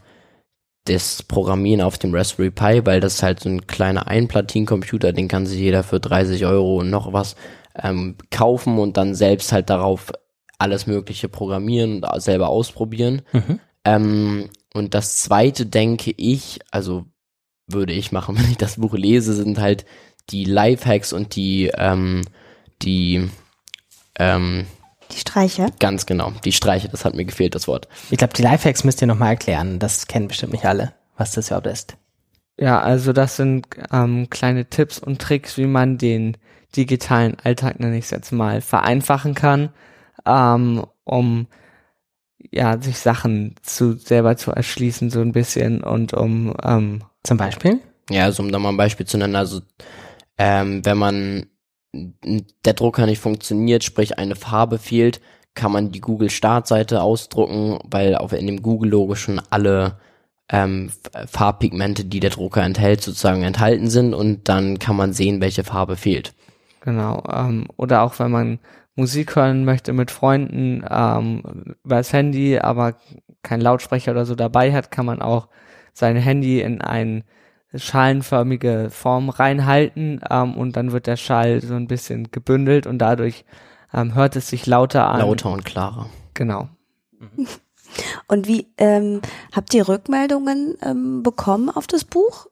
das 0.84 1.22
Programmieren 1.22 1.80
auf 1.80 1.98
dem 1.98 2.14
Raspberry 2.14 2.50
Pi, 2.50 2.84
weil 2.84 3.00
das 3.00 3.14
ist 3.14 3.22
halt 3.22 3.40
so 3.40 3.48
ein 3.48 3.66
kleiner 3.66 4.08
Einplatinencomputer, 4.08 5.12
den 5.12 5.28
kann 5.28 5.46
sich 5.46 5.58
jeder 5.58 5.82
für 5.82 6.00
30 6.00 6.44
Euro 6.44 6.76
und 6.78 6.90
noch 6.90 7.12
was 7.12 7.36
ähm, 7.74 8.16
kaufen 8.30 8.78
und 8.78 8.96
dann 8.96 9.14
selbst 9.14 9.52
halt 9.52 9.70
darauf 9.70 10.12
alles 10.58 10.86
Mögliche 10.86 11.28
programmieren 11.28 12.04
und 12.04 12.22
selber 12.22 12.48
ausprobieren. 12.48 13.22
Mhm. 13.32 13.60
Ähm, 13.84 14.50
und 14.74 14.94
das 14.94 15.22
zweite 15.22 15.66
denke 15.66 16.12
ich, 16.16 16.60
also 16.70 17.06
würde 17.66 17.92
ich 17.92 18.12
machen, 18.12 18.36
wenn 18.38 18.50
ich 18.50 18.58
das 18.58 18.76
Buch 18.76 18.94
lese, 18.94 19.34
sind 19.34 19.58
halt 19.58 19.84
die 20.30 20.44
Lifehacks 20.44 21.12
und 21.12 21.34
die, 21.34 21.70
ähm, 21.76 22.22
die, 22.82 23.28
ähm, 24.18 24.66
die 25.12 25.18
Streiche? 25.18 25.66
Ganz 25.80 26.06
genau, 26.06 26.32
die 26.44 26.52
Streiche, 26.52 26.88
das 26.88 27.04
hat 27.04 27.14
mir 27.14 27.24
gefehlt, 27.24 27.54
das 27.54 27.66
Wort. 27.66 27.88
Ich 28.10 28.18
glaube, 28.18 28.34
die 28.34 28.42
Lifehacks 28.42 28.84
müsst 28.84 29.00
ihr 29.00 29.08
nochmal 29.08 29.30
erklären. 29.30 29.78
Das 29.80 30.06
kennen 30.06 30.28
bestimmt 30.28 30.52
nicht 30.52 30.66
alle, 30.66 30.92
was 31.16 31.32
das 31.32 31.48
überhaupt 31.48 31.66
ist. 31.66 31.96
Ja, 32.58 32.80
also 32.80 33.12
das 33.12 33.36
sind 33.36 33.66
ähm, 33.90 34.28
kleine 34.28 34.66
Tipps 34.66 34.98
und 34.98 35.20
Tricks, 35.20 35.56
wie 35.56 35.66
man 35.66 35.98
den 35.98 36.36
digitalen 36.76 37.36
Alltag, 37.42 37.80
nenne 37.80 37.98
ich 37.98 38.04
es 38.04 38.10
jetzt 38.10 38.32
mal, 38.32 38.60
vereinfachen 38.60 39.34
kann, 39.34 39.70
ähm, 40.26 40.84
um 41.04 41.46
ja, 42.50 42.80
sich 42.80 42.98
Sachen 42.98 43.54
zu 43.62 43.92
selber 43.92 44.36
zu 44.36 44.50
erschließen, 44.52 45.10
so 45.10 45.20
ein 45.20 45.32
bisschen 45.32 45.82
und 45.82 46.14
um 46.14 46.54
ähm, 46.62 47.02
zum 47.22 47.36
Beispiel? 47.36 47.80
Ja, 48.08 48.24
also 48.24 48.42
um 48.42 48.50
da 48.50 48.58
mal 48.58 48.70
ein 48.70 48.76
Beispiel 48.76 49.06
zu 49.06 49.18
nennen, 49.18 49.36
also 49.36 49.60
ähm, 50.38 50.84
wenn 50.84 50.98
man 50.98 51.46
der 51.92 52.74
Drucker 52.74 53.06
nicht 53.06 53.20
funktioniert, 53.20 53.84
sprich 53.84 54.18
eine 54.18 54.36
Farbe 54.36 54.78
fehlt, 54.78 55.20
kann 55.54 55.72
man 55.72 55.90
die 55.90 56.00
Google 56.00 56.30
Startseite 56.30 57.02
ausdrucken, 57.02 57.78
weil 57.84 58.14
auf 58.14 58.32
in 58.32 58.46
dem 58.46 58.62
Google 58.62 58.90
Logo 58.90 59.16
schon 59.16 59.40
alle 59.50 59.98
ähm, 60.48 60.90
Farbpigmente, 61.26 62.04
die 62.04 62.20
der 62.20 62.30
Drucker 62.30 62.62
enthält, 62.62 63.02
sozusagen 63.02 63.42
enthalten 63.42 63.90
sind 63.90 64.14
und 64.14 64.48
dann 64.48 64.78
kann 64.78 64.96
man 64.96 65.12
sehen, 65.12 65.40
welche 65.40 65.64
Farbe 65.64 65.96
fehlt. 65.96 66.32
Genau. 66.80 67.22
Ähm, 67.30 67.66
oder 67.76 68.02
auch 68.02 68.18
wenn 68.18 68.30
man 68.30 68.58
Musik 68.96 69.36
hören 69.36 69.64
möchte 69.64 69.92
mit 69.92 70.10
Freunden 70.10 70.84
ähm, 70.88 71.74
über 71.84 71.96
das 71.96 72.12
Handy, 72.12 72.58
aber 72.58 72.94
kein 73.42 73.60
Lautsprecher 73.60 74.12
oder 74.12 74.26
so 74.26 74.34
dabei 74.34 74.72
hat, 74.72 74.90
kann 74.90 75.06
man 75.06 75.22
auch 75.22 75.48
sein 75.92 76.16
Handy 76.16 76.60
in 76.60 76.80
eine 76.80 77.24
schalenförmige 77.74 78.88
Form 78.90 79.28
reinhalten 79.28 80.20
ähm, 80.28 80.56
und 80.56 80.76
dann 80.76 80.92
wird 80.92 81.06
der 81.06 81.16
Schall 81.16 81.60
so 81.60 81.74
ein 81.74 81.86
bisschen 81.86 82.30
gebündelt 82.30 82.86
und 82.86 82.98
dadurch 82.98 83.44
ähm, 83.94 84.14
hört 84.14 84.36
es 84.36 84.48
sich 84.48 84.66
lauter 84.66 85.08
an. 85.08 85.20
Lauter 85.20 85.50
und 85.50 85.64
klarer. 85.64 86.06
Genau. 86.34 86.68
Und 88.28 88.46
wie 88.46 88.68
ähm, 88.78 89.20
habt 89.52 89.74
ihr 89.74 89.88
Rückmeldungen 89.88 90.76
ähm, 90.82 91.22
bekommen 91.22 91.70
auf 91.70 91.86
das 91.86 92.04
Buch? 92.04 92.46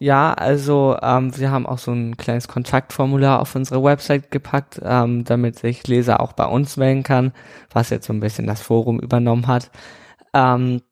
Ja, 0.00 0.32
also 0.32 0.96
ähm, 1.02 1.36
wir 1.36 1.50
haben 1.50 1.66
auch 1.66 1.78
so 1.78 1.90
ein 1.90 2.16
kleines 2.16 2.46
Kontaktformular 2.46 3.40
auf 3.40 3.54
unsere 3.56 3.82
Website 3.82 4.30
gepackt, 4.30 4.80
ähm, 4.84 5.24
damit 5.24 5.58
sich 5.58 5.86
Leser 5.88 6.20
auch 6.20 6.32
bei 6.34 6.46
uns 6.46 6.76
melden 6.76 7.02
kann, 7.02 7.32
was 7.72 7.90
jetzt 7.90 8.06
so 8.06 8.12
ein 8.12 8.20
bisschen 8.20 8.46
das 8.46 8.60
Forum 8.60 9.00
übernommen 9.00 9.48
hat. 9.48 9.70
Ähm, 10.32 10.82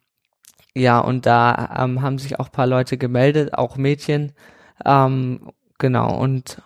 ja, 0.75 0.99
und 0.99 1.25
da 1.25 1.77
ähm, 1.79 2.03
haben 2.03 2.19
sich 2.19 2.41
auch 2.41 2.51
paar 2.51 2.67
Leute 2.67 2.99
gemeldet, 2.99 3.55
auch 3.55 3.77
Mädchen. 3.77 4.33
Ähm, 4.85 5.53
genau, 5.79 6.19
und 6.19 6.61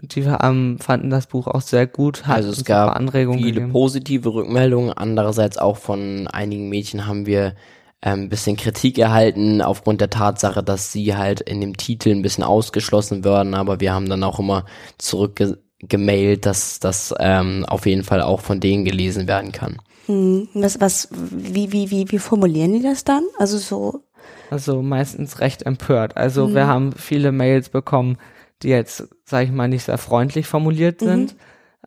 die 0.00 0.20
ähm, 0.20 0.78
fanden 0.78 1.10
das 1.10 1.26
Buch 1.26 1.48
auch 1.48 1.62
sehr 1.62 1.86
gut. 1.86 2.28
Also 2.28 2.50
es 2.50 2.64
gab 2.64 2.96
viele 2.98 3.26
gegeben. 3.26 3.72
positive 3.72 4.32
Rückmeldungen. 4.32 4.92
Andererseits 4.92 5.58
auch 5.58 5.76
von 5.76 6.28
einigen 6.28 6.68
Mädchen 6.68 7.06
haben 7.06 7.26
wir 7.26 7.54
ähm, 8.02 8.28
bisschen 8.28 8.56
Kritik 8.56 8.98
erhalten 8.98 9.60
aufgrund 9.60 10.00
der 10.00 10.10
Tatsache, 10.10 10.62
dass 10.62 10.92
sie 10.92 11.16
halt 11.16 11.40
in 11.40 11.60
dem 11.60 11.76
Titel 11.76 12.10
ein 12.10 12.22
bisschen 12.22 12.44
ausgeschlossen 12.44 13.24
werden, 13.24 13.54
aber 13.54 13.80
wir 13.80 13.92
haben 13.92 14.08
dann 14.08 14.22
auch 14.22 14.38
immer 14.38 14.64
zurückgemailt, 14.98 16.46
dass 16.46 16.78
das 16.78 17.14
ähm, 17.18 17.64
auf 17.66 17.86
jeden 17.86 18.04
Fall 18.04 18.22
auch 18.22 18.40
von 18.40 18.60
denen 18.60 18.84
gelesen 18.84 19.26
werden 19.26 19.52
kann. 19.52 19.78
Hm, 20.06 20.48
was, 20.54 20.80
was, 20.80 21.08
wie, 21.12 21.72
wie, 21.72 21.90
wie, 21.90 22.10
wie 22.10 22.18
formulieren 22.18 22.72
die 22.72 22.82
das 22.82 23.04
dann? 23.04 23.24
Also 23.38 23.58
so. 23.58 24.04
Also 24.50 24.80
meistens 24.80 25.40
recht 25.40 25.64
empört. 25.64 26.16
Also 26.16 26.46
hm. 26.46 26.54
wir 26.54 26.66
haben 26.66 26.92
viele 26.92 27.32
Mails 27.32 27.68
bekommen, 27.68 28.16
die 28.62 28.68
jetzt, 28.68 29.08
sag 29.24 29.44
ich 29.44 29.50
mal, 29.50 29.68
nicht 29.68 29.84
sehr 29.84 29.98
freundlich 29.98 30.46
formuliert 30.46 31.00
mhm. 31.00 31.06
sind, 31.06 31.34
mhm. 31.34 31.38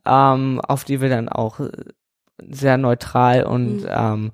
ähm, 0.05 0.61
auf 0.61 0.83
die 0.83 1.01
wir 1.01 1.09
dann 1.09 1.29
auch 1.29 1.59
sehr 2.49 2.77
neutral 2.77 3.43
und 3.43 3.81
mhm. 3.81 3.89
ähm, 3.89 4.31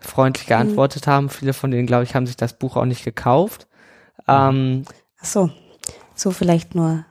freundlich 0.00 0.46
geantwortet 0.46 1.06
haben. 1.06 1.28
Viele 1.28 1.52
von 1.52 1.70
denen, 1.70 1.86
glaube 1.86 2.04
ich, 2.04 2.14
haben 2.14 2.26
sich 2.26 2.36
das 2.36 2.54
Buch 2.54 2.76
auch 2.76 2.84
nicht 2.84 3.04
gekauft. 3.04 3.66
Ähm, 4.26 4.84
Ach 5.20 5.24
so, 5.24 5.50
so 6.14 6.30
vielleicht 6.30 6.74
nur, 6.74 7.04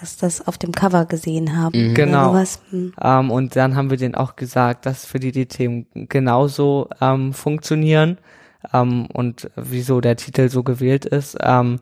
dass 0.00 0.16
das 0.16 0.46
auf 0.46 0.58
dem 0.58 0.72
Cover 0.72 1.04
gesehen 1.06 1.56
haben. 1.56 1.90
Mhm. 1.90 1.94
Genau. 1.94 2.30
Oder 2.30 2.44
sowas. 2.46 2.60
Hm. 2.70 2.92
Ähm, 3.00 3.30
und 3.30 3.56
dann 3.56 3.76
haben 3.76 3.90
wir 3.90 3.96
denen 3.96 4.14
auch 4.14 4.36
gesagt, 4.36 4.86
dass 4.86 5.04
für 5.04 5.18
die 5.18 5.32
die 5.32 5.46
Themen 5.46 5.86
genauso 6.08 6.88
ähm, 7.00 7.32
funktionieren 7.32 8.18
ähm, 8.72 9.06
und 9.12 9.50
wieso 9.56 10.00
der 10.00 10.16
Titel 10.16 10.48
so 10.48 10.62
gewählt 10.62 11.04
ist. 11.04 11.36
Ähm, 11.40 11.80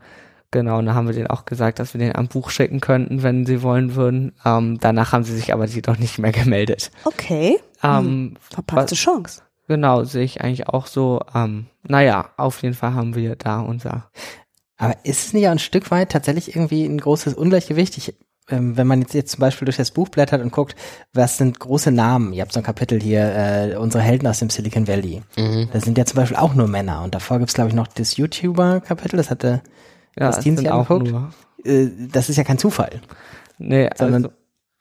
genau, 0.51 0.79
und 0.79 0.87
dann 0.87 0.95
haben 0.95 1.07
wir 1.07 1.15
denen 1.15 1.27
auch 1.27 1.45
gesagt, 1.45 1.79
dass 1.79 1.95
wir 1.95 1.99
den 1.99 2.15
am 2.15 2.29
Buch 2.29 2.51
schicken 2.51 2.81
könnten, 2.81 3.23
wenn 3.23 3.47
sie 3.47 3.63
wollen 3.63 3.95
würden. 3.95 4.33
Ähm, 4.45 4.79
danach 4.81 5.13
haben 5.13 5.25
sie 5.25 5.35
sich 5.35 5.53
aber 5.53 5.67
jedoch 5.67 5.99
nicht 5.99 6.19
mehr 6.19 6.33
gemeldet. 6.33 6.91
Okay, 7.05 7.59
Ähm, 7.83 8.37
verpasste 8.41 8.95
Chance. 8.95 9.43
Genau, 9.69 10.05
sehe 10.05 10.25
ich 10.25 10.41
eigentlich 10.43 10.69
auch 10.69 10.87
so. 10.87 11.21
Ähm, 11.35 11.67
naja, 11.87 12.31
auf 12.37 12.63
jeden 12.63 12.75
Fall 12.75 12.95
haben 12.95 13.15
wir 13.15 13.37
da 13.37 13.61
unser. 13.61 14.11
Aber 14.77 14.95
ist 15.05 15.27
es 15.27 15.33
nicht 15.33 15.47
auch 15.47 15.53
ein 15.53 15.59
Stück 15.59 15.91
weit 15.91 16.11
tatsächlich 16.13 16.55
irgendwie 16.55 16.85
ein 16.85 16.99
großes 16.99 17.35
Ungleichgewicht? 17.35 17.97
Ich, 17.97 18.15
ähm, 18.51 18.77
wenn 18.77 18.87
man 18.87 19.01
jetzt, 19.01 19.15
jetzt 19.15 19.31
zum 19.33 19.41
Beispiel 19.41 19.65
durch 19.65 19.77
das 19.79 19.91
Buch 19.93 20.09
blättert 20.11 20.43
und 20.43 20.53
guckt, 20.53 20.77
was 21.15 21.39
sind 21.39 21.59
große 21.61 21.91
Namen? 21.91 22.33
Ihr 22.35 22.43
habt 22.43 22.53
so 22.53 22.61
ein 22.61 22.65
Kapitel 22.65 23.01
hier, 23.01 23.23
äh, 23.35 23.77
unsere 23.77 24.03
Helden 24.03 24.27
aus 24.27 24.41
dem 24.41 24.51
Silicon 24.51 24.87
Valley. 24.87 25.23
Mhm. 25.39 25.69
Das 25.73 25.85
sind 25.85 25.97
ja 25.97 26.05
zum 26.05 26.17
Beispiel 26.17 26.37
auch 26.37 26.55
nur 26.55 26.69
Männer. 26.69 27.03
Und 27.03 27.15
davor 27.15 27.39
gibt's 27.39 27.55
glaube 27.55 27.71
ich, 27.71 27.75
noch 27.75 27.87
das 27.87 28.17
YouTuber-Kapitel, 28.19 29.17
das 29.17 29.31
hatte, 29.31 29.63
Ja, 30.19 30.29
es 30.31 30.43
sind 30.45 30.59
sich 30.59 30.71
auch 30.71 30.91
angeguckt? 30.91 31.11
nur. 31.11 31.31
äh, 31.65 31.89
das 32.13 32.29
ist 32.29 32.37
ja 32.37 32.45
kein 32.45 32.59
Zufall. 32.59 33.01
Nee, 33.59 33.89
Sondern- 33.97 34.25
also, 34.27 34.37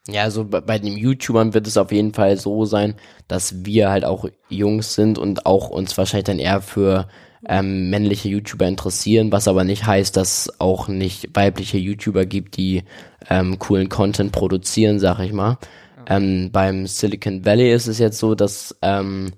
Ja, 0.06 0.22
also 0.22 0.44
bei, 0.44 0.78
den 0.78 0.98
YouTubern 0.98 1.54
wird 1.54 1.66
es 1.66 1.78
auf 1.78 1.90
jeden 1.90 2.12
Fall 2.12 2.36
so 2.36 2.66
sein, 2.66 2.94
dass 3.26 3.64
wir 3.64 3.90
halt 3.90 4.04
auch 4.04 4.26
Jungs 4.50 4.94
sind 4.94 5.16
und 5.16 5.46
auch 5.46 5.70
uns 5.70 5.96
wahrscheinlich 5.96 6.24
dann 6.26 6.38
eher 6.38 6.60
für 6.60 7.08
ähm, 7.48 7.88
männliche 7.88 8.28
YouTuber 8.28 8.66
interessieren, 8.66 9.32
was 9.32 9.48
aber 9.48 9.64
nicht 9.64 9.86
heißt, 9.86 10.16
dass 10.16 10.46
es 10.46 10.60
auch 10.60 10.88
nicht 10.88 11.30
weibliche 11.34 11.78
YouTuber 11.78 12.26
gibt, 12.26 12.58
die 12.58 12.82
ähm, 13.30 13.58
coolen 13.58 13.88
Content 13.88 14.32
produzieren, 14.32 14.98
sag 14.98 15.20
ich 15.20 15.32
mal. 15.32 15.58
Ähm, 16.06 16.50
beim 16.52 16.86
Silicon 16.86 17.46
Valley 17.46 17.72
ist 17.72 17.86
es 17.86 17.98
jetzt 17.98 18.18
so, 18.18 18.34
dass 18.34 18.76
ähm, 18.82 19.32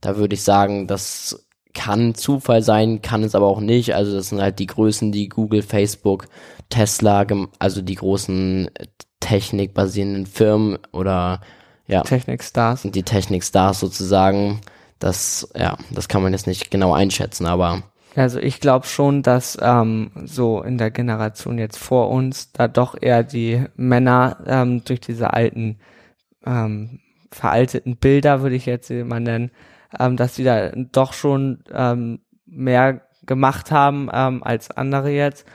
da 0.00 0.16
würde 0.16 0.34
ich 0.34 0.42
sagen, 0.42 0.86
das 0.86 1.44
kann 1.74 2.14
Zufall 2.14 2.62
sein, 2.62 3.02
kann 3.02 3.22
es 3.22 3.34
aber 3.34 3.46
auch 3.46 3.60
nicht. 3.60 3.94
Also 3.94 4.14
das 4.14 4.28
sind 4.28 4.40
halt 4.40 4.58
die 4.58 4.66
Größen, 4.66 5.10
die 5.10 5.28
Google, 5.28 5.62
Facebook, 5.62 6.26
Tesla, 6.72 7.26
also 7.58 7.82
die 7.82 7.94
großen 7.94 8.70
äh, 8.74 8.86
technikbasierenden 9.20 10.26
Firmen 10.26 10.78
oder 10.92 11.40
ja, 11.86 12.02
Technik-Stars. 12.02 12.82
die 12.84 13.02
Technikstars 13.02 13.78
sozusagen. 13.78 14.60
Das, 14.98 15.48
ja, 15.54 15.76
das 15.90 16.08
kann 16.08 16.22
man 16.22 16.32
jetzt 16.32 16.46
nicht 16.46 16.70
genau 16.70 16.94
einschätzen, 16.94 17.44
aber 17.46 17.82
Also 18.14 18.38
ich 18.38 18.60
glaube 18.60 18.86
schon, 18.86 19.22
dass 19.22 19.58
ähm, 19.60 20.10
so 20.24 20.62
in 20.62 20.78
der 20.78 20.90
Generation 20.90 21.58
jetzt 21.58 21.76
vor 21.76 22.08
uns 22.08 22.52
da 22.52 22.68
doch 22.68 22.96
eher 23.00 23.22
die 23.22 23.64
Männer 23.76 24.38
ähm, 24.46 24.84
durch 24.84 25.00
diese 25.00 25.32
alten 25.32 25.78
ähm, 26.46 27.00
veralteten 27.30 27.96
Bilder, 27.96 28.42
würde 28.42 28.56
ich 28.56 28.66
jetzt 28.66 28.90
mal 28.90 29.20
nennen, 29.20 29.50
ähm, 29.98 30.16
dass 30.16 30.34
die 30.34 30.44
da 30.44 30.70
doch 30.70 31.12
schon 31.12 31.64
ähm, 31.72 32.20
mehr 32.46 33.02
gemacht 33.26 33.70
haben 33.70 34.08
ähm, 34.12 34.42
als 34.42 34.70
andere 34.70 35.10
jetzt. 35.10 35.46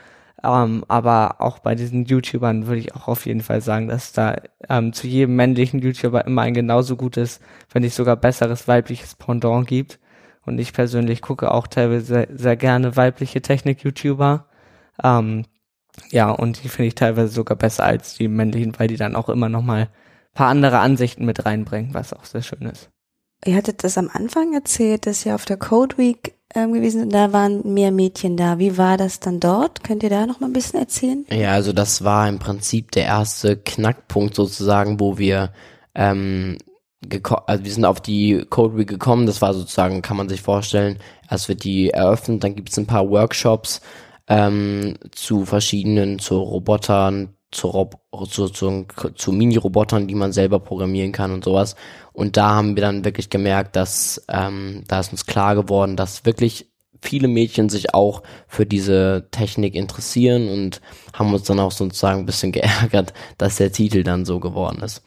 Ähm, 0.44 0.84
aber 0.88 1.40
auch 1.40 1.58
bei 1.58 1.74
diesen 1.74 2.04
YouTubern 2.04 2.66
würde 2.66 2.80
ich 2.80 2.94
auch 2.94 3.08
auf 3.08 3.26
jeden 3.26 3.40
Fall 3.40 3.60
sagen, 3.60 3.88
dass 3.88 4.12
da 4.12 4.36
ähm, 4.68 4.92
zu 4.92 5.06
jedem 5.06 5.34
männlichen 5.36 5.80
YouTuber 5.80 6.24
immer 6.26 6.42
ein 6.42 6.54
genauso 6.54 6.96
gutes, 6.96 7.40
wenn 7.72 7.82
nicht 7.82 7.94
sogar 7.94 8.16
besseres 8.16 8.68
weibliches 8.68 9.16
Pendant 9.16 9.66
gibt. 9.66 9.98
Und 10.46 10.58
ich 10.58 10.72
persönlich 10.72 11.22
gucke 11.22 11.50
auch 11.50 11.66
teilweise 11.66 12.04
sehr, 12.04 12.28
sehr 12.30 12.56
gerne 12.56 12.96
weibliche 12.96 13.42
Technik-YouTuber. 13.42 14.46
Ähm, 15.02 15.44
ja, 16.10 16.30
und 16.30 16.62
die 16.62 16.68
finde 16.68 16.88
ich 16.88 16.94
teilweise 16.94 17.28
sogar 17.28 17.56
besser 17.56 17.84
als 17.84 18.14
die 18.14 18.28
männlichen, 18.28 18.78
weil 18.78 18.88
die 18.88 18.96
dann 18.96 19.16
auch 19.16 19.28
immer 19.28 19.48
noch 19.48 19.62
mal 19.62 19.88
paar 20.34 20.48
andere 20.48 20.78
Ansichten 20.78 21.24
mit 21.24 21.44
reinbringen, 21.44 21.94
was 21.94 22.12
auch 22.12 22.24
sehr 22.24 22.42
schön 22.42 22.62
ist. 22.62 22.90
Ihr 23.44 23.56
hattet 23.56 23.82
das 23.82 23.98
am 23.98 24.08
Anfang 24.12 24.54
erzählt, 24.54 25.06
dass 25.06 25.26
ihr 25.26 25.34
auf 25.34 25.44
der 25.44 25.56
Code 25.56 25.98
Week 25.98 26.37
ähm, 26.54 26.72
gewesen 26.72 27.00
sind. 27.00 27.14
Da 27.14 27.32
waren 27.32 27.72
mehr 27.74 27.90
Mädchen 27.90 28.36
da. 28.36 28.58
Wie 28.58 28.78
war 28.78 28.96
das 28.96 29.20
dann 29.20 29.40
dort? 29.40 29.84
Könnt 29.84 30.02
ihr 30.02 30.10
da 30.10 30.26
noch 30.26 30.40
mal 30.40 30.46
ein 30.46 30.52
bisschen 30.52 30.80
erzählen? 30.80 31.24
Ja, 31.30 31.52
also 31.52 31.72
das 31.72 32.04
war 32.04 32.28
im 32.28 32.38
Prinzip 32.38 32.90
der 32.92 33.04
erste 33.04 33.56
Knackpunkt 33.56 34.34
sozusagen, 34.34 35.00
wo 35.00 35.18
wir 35.18 35.52
ähm, 35.94 36.58
also 37.46 37.64
wir 37.64 37.72
sind 37.72 37.84
auf 37.84 38.00
die 38.00 38.44
Code 38.50 38.76
Week 38.76 38.88
gekommen, 38.88 39.26
das 39.26 39.40
war 39.40 39.54
sozusagen, 39.54 40.02
kann 40.02 40.16
man 40.16 40.28
sich 40.28 40.42
vorstellen, 40.42 40.98
erst 41.30 41.48
wird 41.48 41.62
die 41.64 41.90
eröffnet, 41.90 42.42
dann 42.42 42.56
gibt 42.56 42.70
es 42.70 42.78
ein 42.78 42.86
paar 42.86 43.08
Workshops 43.08 43.80
ähm, 44.26 44.94
zu 45.12 45.44
verschiedenen, 45.44 46.18
zu 46.18 46.38
Robotern, 46.38 47.34
zu, 47.50 47.68
Rob 47.68 48.00
zu, 48.28 48.48
zu, 48.48 48.86
zu 49.14 49.32
Mini-Robotern, 49.32 50.06
die 50.06 50.14
man 50.14 50.32
selber 50.32 50.60
programmieren 50.60 51.12
kann 51.12 51.32
und 51.32 51.44
sowas. 51.44 51.76
Und 52.12 52.36
da 52.36 52.50
haben 52.50 52.76
wir 52.76 52.82
dann 52.82 53.04
wirklich 53.04 53.30
gemerkt, 53.30 53.76
dass 53.76 54.24
ähm, 54.28 54.84
da 54.86 55.00
ist 55.00 55.12
uns 55.12 55.26
klar 55.26 55.54
geworden, 55.54 55.96
dass 55.96 56.24
wirklich 56.24 56.70
viele 57.00 57.28
Mädchen 57.28 57.68
sich 57.68 57.94
auch 57.94 58.22
für 58.48 58.66
diese 58.66 59.28
Technik 59.30 59.74
interessieren 59.74 60.48
und 60.48 60.80
haben 61.12 61.32
uns 61.32 61.44
dann 61.44 61.60
auch 61.60 61.72
sozusagen 61.72 62.20
ein 62.20 62.26
bisschen 62.26 62.52
geärgert, 62.52 63.12
dass 63.38 63.56
der 63.56 63.72
Titel 63.72 64.02
dann 64.02 64.24
so 64.24 64.40
geworden 64.40 64.82
ist. 64.82 65.02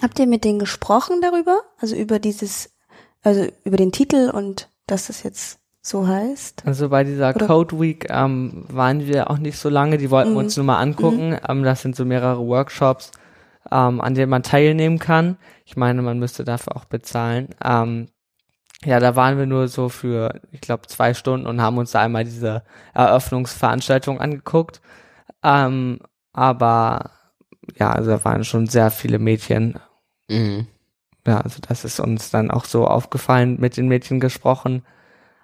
Habt 0.00 0.18
ihr 0.18 0.26
mit 0.26 0.44
denen 0.44 0.60
gesprochen 0.60 1.20
darüber? 1.20 1.60
Also 1.78 1.96
über 1.96 2.18
dieses, 2.18 2.70
also 3.22 3.46
über 3.64 3.76
den 3.76 3.90
Titel 3.90 4.30
und 4.32 4.68
dass 4.86 5.08
das 5.08 5.22
jetzt 5.22 5.57
so 5.88 6.06
heißt? 6.06 6.62
Also 6.66 6.88
bei 6.88 7.04
dieser 7.04 7.34
Oder- 7.34 7.46
Code 7.46 7.80
Week 7.80 8.06
ähm, 8.10 8.64
waren 8.68 9.06
wir 9.06 9.30
auch 9.30 9.38
nicht 9.38 9.58
so 9.58 9.68
lange, 9.68 9.98
die 9.98 10.10
wollten 10.10 10.30
wir 10.30 10.34
Mhm. 10.40 10.44
uns 10.44 10.56
nur 10.56 10.66
mal 10.66 10.78
angucken. 10.78 11.38
Ähm, 11.48 11.62
das 11.62 11.82
sind 11.82 11.96
so 11.96 12.04
mehrere 12.04 12.46
Workshops, 12.46 13.10
ähm, 13.70 14.00
an 14.00 14.14
denen 14.14 14.30
man 14.30 14.42
teilnehmen 14.42 14.98
kann. 14.98 15.36
Ich 15.64 15.76
meine, 15.76 16.02
man 16.02 16.18
müsste 16.18 16.44
dafür 16.44 16.76
auch 16.76 16.84
bezahlen. 16.84 17.48
Ähm, 17.64 18.08
ja, 18.84 19.00
da 19.00 19.16
waren 19.16 19.38
wir 19.38 19.46
nur 19.46 19.66
so 19.68 19.88
für, 19.88 20.40
ich 20.52 20.60
glaube, 20.60 20.86
zwei 20.86 21.12
Stunden 21.14 21.46
und 21.46 21.60
haben 21.60 21.78
uns 21.78 21.90
da 21.90 22.00
einmal 22.02 22.24
diese 22.24 22.62
Eröffnungsveranstaltung 22.94 24.20
angeguckt. 24.20 24.80
Ähm, 25.42 25.98
aber 26.32 27.10
ja, 27.76 27.90
also 27.92 28.10
da 28.10 28.24
waren 28.24 28.44
schon 28.44 28.66
sehr 28.66 28.90
viele 28.90 29.18
Mädchen. 29.18 29.78
Mhm. 30.30 30.66
Ja, 31.26 31.40
also 31.40 31.60
das 31.66 31.84
ist 31.84 32.00
uns 32.00 32.30
dann 32.30 32.50
auch 32.50 32.64
so 32.64 32.86
aufgefallen, 32.86 33.56
mit 33.60 33.76
den 33.76 33.88
Mädchen 33.88 34.20
gesprochen 34.20 34.82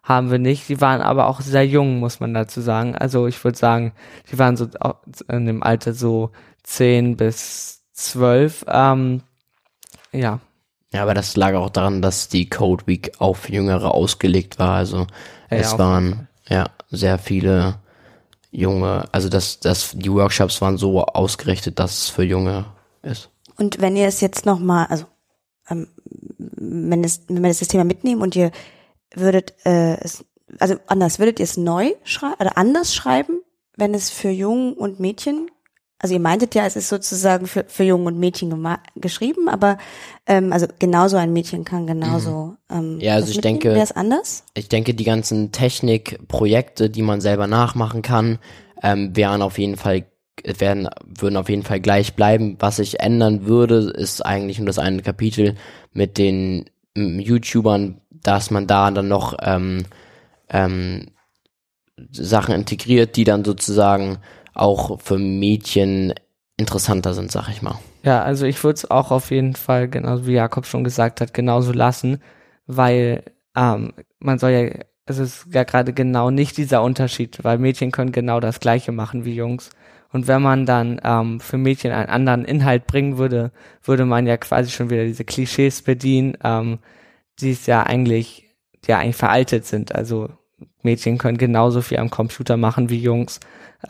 haben 0.05 0.31
wir 0.31 0.39
nicht. 0.39 0.69
Die 0.69 0.81
waren 0.81 1.01
aber 1.01 1.27
auch 1.27 1.41
sehr 1.41 1.67
jung, 1.67 1.99
muss 1.99 2.21
man 2.21 2.35
dazu 2.35 2.61
sagen. 2.61 2.95
Also 2.95 3.27
ich 3.27 3.43
würde 3.43 3.59
sagen, 3.59 3.93
die 4.31 4.39
waren 4.39 4.57
so 4.57 4.69
in 5.29 5.47
dem 5.47 5.63
Alter 5.63 5.95
so 5.95 6.31
10 6.63 7.17
bis 7.17 7.83
12. 7.95 8.67
Ähm, 8.69 9.23
ja, 10.13 10.41
Ja, 10.93 11.03
aber 11.03 11.15
das 11.15 11.37
lag 11.37 11.55
auch 11.55 11.71
daran, 11.71 12.03
dass 12.03 12.29
die 12.29 12.49
Code 12.49 12.87
Week 12.87 13.13
auf 13.19 13.49
Jüngere 13.49 13.93
ausgelegt 13.93 14.59
war. 14.59 14.75
Also 14.77 15.07
Ja, 15.51 15.57
es 15.57 15.79
waren 15.79 16.29
ja 16.49 16.67
sehr 16.91 17.19
viele 17.19 17.79
junge, 18.51 19.09
also 19.11 19.29
das, 19.29 19.59
das, 19.59 19.93
die 19.95 20.13
Workshops 20.13 20.61
waren 20.61 20.77
so 20.77 21.03
ausgerichtet, 21.05 21.79
dass 21.79 22.03
es 22.03 22.09
für 22.11 22.23
Junge 22.23 22.67
ist. 23.03 23.31
Und 23.57 23.81
wenn 23.81 23.97
ihr 23.97 24.07
es 24.07 24.21
jetzt 24.21 24.47
noch 24.47 24.59
mal, 24.59 24.85
also 24.87 25.07
ähm, 25.69 25.89
wenn, 26.37 27.03
es, 27.03 27.23
wenn 27.29 27.43
wir 27.43 27.49
das 27.49 27.59
Thema 27.67 27.85
mitnehmen 27.85 28.21
und 28.21 28.37
ihr 28.37 28.53
würdet 29.15 29.55
äh, 29.65 29.97
es, 30.01 30.25
also 30.59 30.77
anders, 30.87 31.19
würdet 31.19 31.39
ihr 31.41 31.45
es 31.45 31.57
neu 31.57 31.93
schreiben 32.05 32.37
oder 32.41 32.57
anders 32.59 32.95
schreiben, 32.95 33.41
wenn 33.77 33.95
es 33.95 34.11
für 34.11 34.31
Jungen 34.31 34.75
und 34.75 35.01
Mädchen, 35.01 35.51
also 35.99 36.15
ihr 36.15 36.21
meintet 36.21 36.55
ja, 36.55 36.67
es 36.67 36.77
ist 36.77 36.89
sozusagen 36.89 37.47
für, 37.47 37.65
für 37.67 37.85
Jungen 37.85 38.07
und 38.07 38.19
Mädchen 38.19 38.53
geschrieben, 38.97 39.49
aber 39.49 39.79
ähm, 40.27 40.53
also 40.53 40.67
genauso 40.79 41.17
ein 41.17 41.33
Mädchen 41.33 41.65
kann 41.65 41.87
genauso 41.87 42.57
ähm, 42.71 42.99
Ja, 43.01 43.15
also 43.15 43.31
ich 43.31 43.41
denke- 43.41 43.71
Wäre 43.71 43.81
es 43.83 43.93
anders? 43.93 44.45
Ich 44.55 44.69
denke, 44.69 44.95
die 44.95 45.05
ganzen 45.05 45.51
Technikprojekte, 45.51 46.91
die 46.91 47.03
man 47.03 47.21
selber 47.21 47.47
nachmachen 47.47 48.03
kann, 48.03 48.39
ähm, 48.83 49.17
wären 49.17 49.43
auf 49.43 49.59
jeden 49.59 49.77
Fall 49.77 50.05
werden 50.59 50.89
würden 51.07 51.37
auf 51.37 51.49
jeden 51.49 51.63
Fall 51.63 51.81
gleich 51.81 52.15
bleiben. 52.15 52.57
Was 52.59 52.77
sich 52.77 53.01
ändern 53.01 53.47
würde, 53.47 53.77
ist 53.97 54.21
eigentlich 54.21 54.59
nur 54.59 54.67
das 54.67 54.79
eine 54.81 55.01
Kapitel 55.01 55.55
mit 55.93 56.19
den 56.19 56.69
YouTubern, 56.97 58.01
dass 58.25 58.51
man 58.51 58.67
da 58.67 58.91
dann 58.91 59.07
noch 59.07 59.37
ähm, 59.43 59.85
ähm, 60.49 61.13
Sachen 62.11 62.55
integriert, 62.55 63.15
die 63.17 63.25
dann 63.25 63.45
sozusagen 63.45 64.19
auch 64.55 65.01
für 65.01 65.19
Mädchen 65.19 66.13
interessanter 66.57 67.15
sind, 67.15 67.31
sag 67.31 67.49
ich 67.49 67.63
mal. 67.63 67.79
ja, 68.03 68.23
also 68.23 68.47
ich 68.47 68.63
würde 68.63 68.77
es 68.77 68.91
auch 68.91 69.11
auf 69.11 69.31
jeden 69.31 69.55
Fall, 69.55 69.89
genauso 69.89 70.27
wie 70.27 70.33
Jakob 70.33 70.67
schon 70.67 70.85
gesagt 70.85 71.21
hat, 71.21 71.35
genauso 71.35 71.73
lassen, 71.73 72.21
weil 72.67 73.25
ähm, 73.57 73.93
man 74.19 74.39
soll 74.39 74.51
ja, 74.51 74.71
es 75.07 75.19
ist 75.19 75.47
ja 75.53 75.65
gerade 75.65 75.93
genau 75.93 76.31
nicht 76.31 76.57
dieser 76.57 76.83
Unterschied, 76.83 77.43
weil 77.43 77.59
Mädchen 77.59 77.91
können 77.91 78.13
genau 78.13 78.41
das 78.41 78.61
Gleiche 78.61 78.93
machen 78.93 79.25
wie 79.25 79.35
Jungs. 79.35 79.71
Und 80.13 80.29
wenn 80.29 80.43
man 80.43 80.65
dann 80.65 81.01
ähm, 81.03 81.41
für 81.41 81.59
Mädchen 81.59 81.93
einen 81.93 82.09
anderen 82.09 82.45
Inhalt 82.45 82.87
bringen 82.87 83.19
würde, 83.19 83.51
würde 83.83 84.05
man 84.05 84.27
ja 84.27 84.37
quasi 84.37 84.71
schon 84.71 84.89
wieder 84.89 85.05
diese 85.05 85.25
Klischees 85.25 85.83
bedienen, 85.83 86.39
ähm, 86.45 86.79
die 87.41 87.53
es 87.53 87.67
ja 87.67 87.83
eigentlich 87.83 88.45
die 88.85 88.91
ja 88.91 88.99
eigentlich 88.99 89.17
veraltet 89.17 89.65
sind. 89.67 89.95
Also 89.95 90.29
Mädchen 90.83 91.19
können 91.19 91.39
genauso 91.39 91.81
viel 91.81 91.99
am 91.99 92.11
Computer 92.11 92.57
machen 92.57 92.91
wie 92.91 93.01
Jungs. 93.01 93.41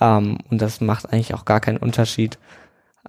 Ähm, 0.00 0.38
und 0.50 0.62
das 0.62 0.80
macht 0.80 1.12
eigentlich 1.12 1.34
auch 1.34 1.44
gar 1.44 1.60
keinen 1.60 1.78
Unterschied. 1.78 2.38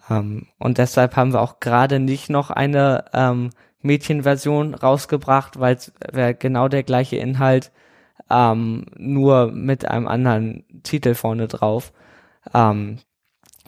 Ähm, 0.09 0.47
und 0.57 0.77
deshalb 0.77 1.15
haben 1.15 1.33
wir 1.33 1.41
auch 1.41 1.59
gerade 1.59 1.99
nicht 1.99 2.29
noch 2.29 2.49
eine 2.49 3.05
ähm, 3.13 3.51
Mädchenversion 3.81 4.73
rausgebracht, 4.73 5.59
weil 5.59 5.75
es 5.75 5.93
wäre 6.11 6.33
genau 6.33 6.67
der 6.67 6.83
gleiche 6.83 7.17
Inhalt, 7.17 7.71
ähm, 8.29 8.85
nur 8.97 9.51
mit 9.51 9.85
einem 9.87 10.07
anderen 10.07 10.65
Titel 10.83 11.13
vorne 11.13 11.47
drauf. 11.47 11.93
Ähm, 12.53 12.97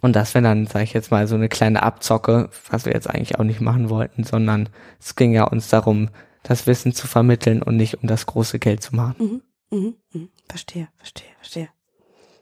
und 0.01 0.15
das 0.15 0.33
wäre 0.35 0.43
dann, 0.43 0.67
sage 0.67 0.83
ich 0.83 0.93
jetzt 0.93 1.11
mal, 1.11 1.27
so 1.27 1.35
eine 1.35 1.49
kleine 1.49 1.81
Abzocke, 1.83 2.49
was 2.69 2.85
wir 2.85 2.93
jetzt 2.93 3.09
eigentlich 3.09 3.39
auch 3.39 3.43
nicht 3.43 3.61
machen 3.61 3.89
wollten, 3.89 4.23
sondern 4.23 4.69
es 4.99 5.15
ging 5.15 5.33
ja 5.33 5.43
uns 5.43 5.69
darum, 5.69 6.09
das 6.47 6.67
Wissen 6.67 6.93
zu 6.93 7.07
vermitteln 7.07 7.61
und 7.61 7.75
nicht 7.75 8.01
um 8.01 8.07
das 8.07 8.25
große 8.25 8.59
Geld 8.59 8.81
zu 8.81 8.95
machen. 8.95 9.41
Mhm, 9.71 9.77
mhm, 9.77 9.95
mhm. 10.13 10.29
Verstehe, 10.47 10.87
verstehe, 10.97 11.29
verstehe. 11.39 11.69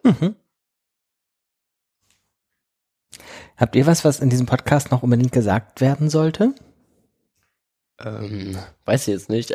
Mhm. 0.03 0.36
Habt 3.58 3.76
ihr 3.76 3.88
was, 3.88 4.06
was 4.06 4.20
in 4.20 4.30
diesem 4.30 4.45
Podcast 4.45 4.91
noch 4.91 5.01
unbedingt 5.01 5.32
gesagt 5.32 5.82
werden 5.82 6.10
sollte? 6.10 6.53
Ähm, 7.99 8.58
weiß 8.86 9.08
ich 9.08 9.14
jetzt 9.14 9.30
nicht. 9.30 9.53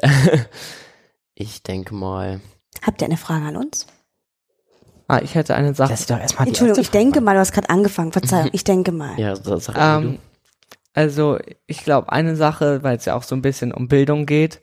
ich 1.35 1.63
denke 1.63 1.95
mal. 1.95 2.41
Habt 2.83 3.03
ihr 3.03 3.07
eine 3.07 3.19
Frage 3.19 3.45
an 3.45 3.57
uns? 3.57 3.87
Ah, 5.07 5.21
ich 5.23 5.35
hätte 5.35 5.55
eine 5.55 5.75
Sache. 5.75 5.91
Lass 5.91 6.07
doch 6.07 6.19
erstmal 6.19 6.45
die 6.45 6.51
Entschuldigung, 6.51 6.79
erste 6.79 6.83
ich 6.83 6.91
denke 6.91 7.15
Frage 7.15 7.25
mal, 7.25 7.35
du 7.35 7.41
hast 7.41 7.53
gerade 7.53 7.69
angefangen. 7.69 8.13
Verzeihung, 8.13 8.49
ich 8.53 8.65
denke 8.65 8.93
mal. 8.93 9.19
Ja, 9.19 9.35
das 9.35 9.65
sag 9.67 9.77
Ähm, 9.77 10.19
also 10.95 11.39
ich 11.67 11.85
glaube, 11.85 12.13
eine 12.13 12.37
Sache, 12.37 12.83
weil 12.83 12.97
es 12.97 13.05
ja 13.05 13.15
auch 13.15 13.23
so 13.23 13.35
ein 13.35 13.43
bisschen 13.43 13.73
um 13.73 13.89
Bildung 13.89 14.27
geht, 14.27 14.61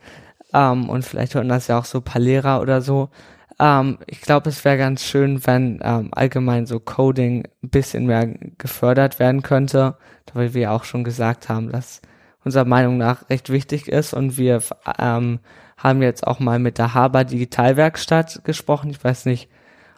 ähm, 0.54 0.90
und 0.90 1.04
vielleicht 1.04 1.36
hören 1.36 1.50
das 1.50 1.68
ja 1.68 1.78
auch 1.80 1.86
so 1.86 2.00
ein 2.00 2.04
paar 2.04 2.22
Lehrer 2.22 2.62
oder 2.62 2.82
so, 2.82 3.10
ähm, 3.60 3.98
ich 4.06 4.22
glaube, 4.22 4.50
es 4.50 4.64
wäre 4.66 4.78
ganz 4.78 5.04
schön, 5.04 5.46
wenn 5.46 5.80
ähm, 5.84 6.10
allgemein 6.12 6.66
so 6.66 6.80
Coding 6.80 7.46
ein 7.64 7.70
bisschen 7.70 8.06
mehr 8.06 8.28
gefördert 8.58 9.20
werden 9.20 9.42
könnte, 9.42 9.98
weil 10.34 10.54
wir 10.54 10.72
auch 10.72 10.84
schon 10.84 11.04
gesagt 11.04 11.50
haben, 11.50 11.72
dass 11.72 12.02
unserer 12.44 12.66
Meinung 12.66 12.98
nach 12.98 13.30
recht 13.30 13.50
wichtig 13.50 13.88
ist 13.88 14.14
und 14.14 14.38
wir 14.38 14.62
ähm, 15.00 15.40
haben 15.78 16.02
jetzt 16.02 16.26
auch 16.26 16.40
mal 16.40 16.60
mit 16.60 16.78
der 16.78 16.94
Haber 16.94 17.24
Digitalwerkstatt 17.24 18.44
gesprochen. 18.44 18.90
Ich 18.90 19.04
weiß 19.04 19.26
nicht, 19.26 19.50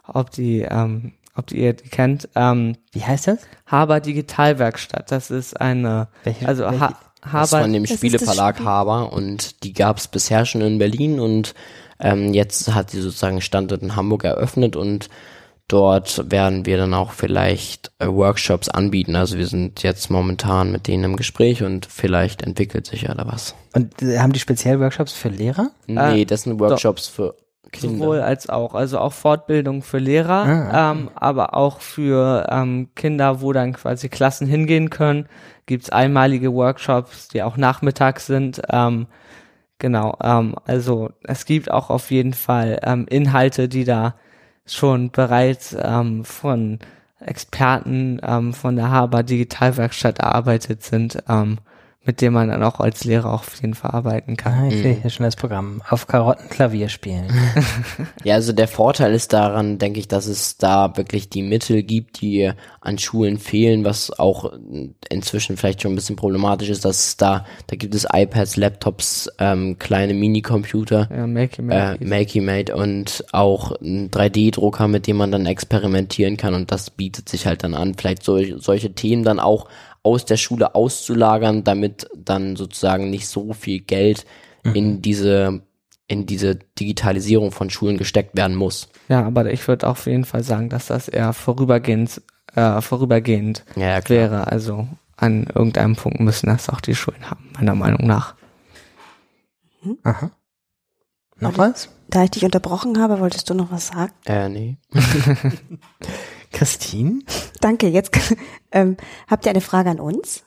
ob 0.05 0.31
die, 0.31 0.61
ähm, 0.61 1.13
ob 1.35 1.47
die 1.47 1.57
ihr 1.57 1.73
die 1.73 1.89
kennt. 1.89 2.29
Ähm, 2.35 2.75
Wie 2.91 3.03
heißt 3.03 3.27
das? 3.27 3.39
Haber 3.65 3.99
Digitalwerkstatt. 3.99 5.11
Das 5.11 5.31
ist 5.31 5.59
eine, 5.59 6.07
Welche- 6.23 6.47
also 6.47 6.63
welche- 6.63 6.79
ha 6.79 6.99
Das 7.21 7.33
Haber, 7.51 7.63
von 7.63 7.73
dem 7.73 7.83
Das 7.83 7.91
ist 7.91 7.97
Spieleverlag 7.97 8.55
das 8.55 8.61
Spiel. 8.61 8.65
Haber 8.65 9.11
und 9.13 9.63
die 9.63 9.73
gab 9.73 9.97
es 9.97 10.07
bisher 10.07 10.45
schon 10.45 10.61
in 10.61 10.77
Berlin 10.79 11.19
und 11.19 11.53
ähm, 11.99 12.33
jetzt 12.33 12.73
hat 12.73 12.91
sie 12.91 13.01
sozusagen 13.01 13.41
Standort 13.41 13.81
in 13.81 13.97
Hamburg 13.97 14.23
eröffnet 14.23 14.77
und 14.77 15.09
dort 15.67 16.31
werden 16.31 16.65
wir 16.65 16.77
dann 16.77 16.93
auch 16.93 17.11
vielleicht 17.11 17.91
äh, 17.99 18.07
Workshops 18.07 18.69
anbieten. 18.69 19.15
Also 19.17 19.37
wir 19.37 19.47
sind 19.47 19.83
jetzt 19.83 20.09
momentan 20.09 20.71
mit 20.71 20.87
denen 20.87 21.03
im 21.03 21.15
Gespräch 21.17 21.61
und 21.61 21.85
vielleicht 21.85 22.41
entwickelt 22.41 22.87
sich 22.87 23.01
ja 23.03 23.13
da 23.13 23.27
was. 23.27 23.53
Und 23.73 24.01
äh, 24.01 24.19
haben 24.19 24.31
die 24.33 24.39
speziell 24.39 24.79
Workshops 24.79 25.11
für 25.11 25.29
Lehrer? 25.29 25.71
Nee, 25.87 26.23
das 26.25 26.43
sind 26.43 26.59
Workshops 26.59 27.07
für 27.07 27.35
Kinder. 27.71 27.97
sowohl 27.97 28.21
als 28.21 28.49
auch, 28.49 28.73
also 28.73 28.99
auch 28.99 29.13
Fortbildung 29.13 29.81
für 29.81 29.99
Lehrer, 29.99 30.45
Ah, 30.71 30.91
ähm, 30.91 31.09
aber 31.15 31.53
auch 31.53 31.81
für 31.81 32.47
ähm, 32.49 32.89
Kinder, 32.95 33.41
wo 33.41 33.53
dann 33.53 33.73
quasi 33.73 34.09
Klassen 34.09 34.47
hingehen 34.47 34.89
können, 34.89 35.27
gibt's 35.65 35.89
einmalige 35.89 36.53
Workshops, 36.53 37.27
die 37.27 37.43
auch 37.43 37.57
nachmittags 37.57 38.25
sind. 38.25 38.61
Ähm, 38.69 39.07
genau, 39.77 40.17
ähm, 40.23 40.55
also 40.65 41.11
es 41.23 41.45
gibt 41.45 41.69
auch 41.71 41.89
auf 41.89 42.11
jeden 42.11 42.33
Fall 42.33 42.79
ähm, 42.83 43.05
Inhalte, 43.09 43.67
die 43.69 43.83
da 43.83 44.15
schon 44.65 45.11
bereits 45.11 45.75
ähm, 45.79 46.23
von 46.25 46.79
Experten 47.19 48.19
ähm, 48.23 48.53
von 48.53 48.75
der 48.75 48.91
Haber 48.91 49.23
Digitalwerkstatt 49.23 50.19
erarbeitet 50.19 50.83
sind, 50.83 51.21
ähm, 51.27 51.57
mit 52.05 52.21
denen 52.21 52.33
man 52.33 52.47
dann 52.47 52.63
auch 52.63 52.79
als 52.79 53.03
Lehrer 53.03 53.29
auch 53.29 53.41
auf 53.41 53.61
jeden 53.61 53.73
Fall 53.75 53.91
arbeiten 53.91 54.37
kann. 54.37 54.53
Ah, 54.53 54.67
ich 54.67 54.81
sehe 54.81 54.93
hier 54.93 55.09
schon 55.09 55.25
das 55.25 55.35
Programm. 55.35 55.81
Auf 55.89 56.07
Karotten 56.07 56.49
Klavier 56.49 56.89
spielen. 56.89 57.27
Ja, 58.23 58.35
also 58.35 58.51
der 58.53 58.67
Vorteil 58.67 59.13
ist 59.13 59.31
daran, 59.33 59.77
denke 59.77 59.99
ich, 59.99 60.07
dass 60.07 60.25
es 60.25 60.57
da 60.57 60.95
wirklich 60.97 61.29
die 61.29 61.41
Mittel 61.41 61.83
gibt, 61.83 62.21
die 62.21 62.51
an 62.81 62.97
Schulen 62.97 63.37
fehlen, 63.37 63.85
was 63.85 64.17
auch 64.19 64.51
inzwischen 65.09 65.55
vielleicht 65.57 65.81
schon 65.81 65.93
ein 65.93 65.95
bisschen 65.95 66.15
problematisch 66.15 66.69
ist, 66.69 66.83
dass 66.85 66.99
es 67.07 67.17
da, 67.17 67.45
da 67.67 67.75
gibt 67.75 67.95
es 67.95 68.07
iPads, 68.11 68.57
Laptops, 68.57 69.29
ähm, 69.39 69.77
kleine 69.79 70.13
Minicomputer, 70.13 71.09
Ja, 71.15 71.27
make, 71.27 71.59
äh, 71.61 71.63
make. 71.63 72.05
Makey 72.05 72.41
Mate 72.41 72.75
und 72.75 73.23
auch 73.31 73.71
ein 73.81 74.09
3D-Drucker, 74.11 74.87
mit 74.87 75.07
dem 75.07 75.17
man 75.17 75.31
dann 75.31 75.45
experimentieren 75.45 76.37
kann 76.37 76.53
und 76.53 76.71
das 76.71 76.89
bietet 76.89 77.29
sich 77.29 77.45
halt 77.45 77.63
dann 77.63 77.73
an, 77.73 77.95
vielleicht 77.95 78.23
sol 78.23 78.55
solche 78.59 78.93
Themen 78.93 79.23
dann 79.23 79.39
auch 79.39 79.67
aus 80.03 80.25
der 80.25 80.37
Schule 80.37 80.75
auszulagern, 80.75 81.63
damit 81.63 82.07
dann 82.15 82.55
sozusagen 82.55 83.09
nicht 83.09 83.27
so 83.27 83.53
viel 83.53 83.79
Geld 83.79 84.25
in 84.73 85.01
diese 85.01 85.61
in 86.07 86.25
diese 86.25 86.55
Digitalisierung 86.55 87.51
von 87.51 87.69
Schulen 87.69 87.97
gesteckt 87.97 88.35
werden 88.35 88.55
muss. 88.55 88.89
Ja, 89.09 89.23
aber 89.23 89.51
ich 89.53 89.67
würde 89.67 89.87
auf 89.87 90.07
jeden 90.07 90.25
Fall 90.25 90.43
sagen, 90.43 90.67
dass 90.67 90.87
das 90.87 91.07
eher 91.07 91.33
vorübergehend, 91.33 92.21
äh, 92.55 92.81
vorübergehend 92.81 93.63
Ja, 93.75 93.99
ja, 93.99 94.09
wäre. 94.09 94.47
Also 94.47 94.87
an 95.17 95.43
irgendeinem 95.53 95.95
Punkt 95.95 96.19
müssen 96.19 96.47
das 96.47 96.67
auch 96.69 96.81
die 96.81 96.95
Schulen 96.95 97.29
haben, 97.29 97.51
meiner 97.53 97.75
Meinung 97.75 98.07
nach. 98.07 98.33
Aha. 100.03 100.31
Noch 101.39 101.57
was? 101.59 101.89
Da 102.09 102.23
ich 102.23 102.31
dich 102.31 102.43
unterbrochen 102.43 102.99
habe, 102.99 103.19
wolltest 103.19 103.47
du 103.49 103.53
noch 103.53 103.71
was 103.71 103.87
sagen? 103.87 104.13
Äh, 104.25 104.49
nee. 104.49 104.77
Christine? 106.51 107.21
Danke, 107.61 107.87
jetzt 107.87 108.11
ähm, 108.71 108.97
habt 109.27 109.45
ihr 109.45 109.51
eine 109.51 109.61
Frage 109.61 109.89
an 109.89 109.99
uns? 109.99 110.43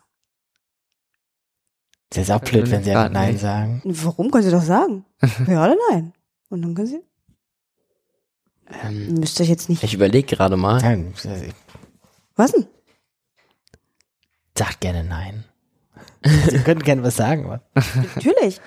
Das 2.10 2.24
ist 2.24 2.30
auch 2.30 2.40
blöd, 2.40 2.70
wenn 2.70 2.84
sie 2.84 2.92
Nein 2.92 3.32
nicht. 3.32 3.40
sagen. 3.40 3.80
Warum 3.84 4.30
können 4.30 4.44
Sie 4.44 4.50
doch 4.50 4.62
sagen? 4.62 5.06
ja 5.46 5.64
oder 5.64 5.76
nein? 5.90 6.12
Und 6.50 6.60
dann 6.62 6.74
können 6.74 6.86
Sie. 6.88 7.02
Ähm, 8.84 9.14
Müsst 9.14 9.40
ihr 9.40 9.46
jetzt 9.46 9.68
nicht. 9.68 9.82
ich 9.82 9.94
überlege 9.94 10.36
gerade 10.36 10.56
mal. 10.56 10.80
Nein, 10.80 11.14
Was 12.36 12.52
denn? 12.52 12.66
sagt 14.56 14.80
gerne 14.80 15.04
Nein. 15.04 15.44
Sie 16.50 16.58
können 16.58 16.82
gerne 16.82 17.02
was 17.02 17.16
sagen. 17.16 17.46
aber- 17.46 17.62
Natürlich. 18.14 18.60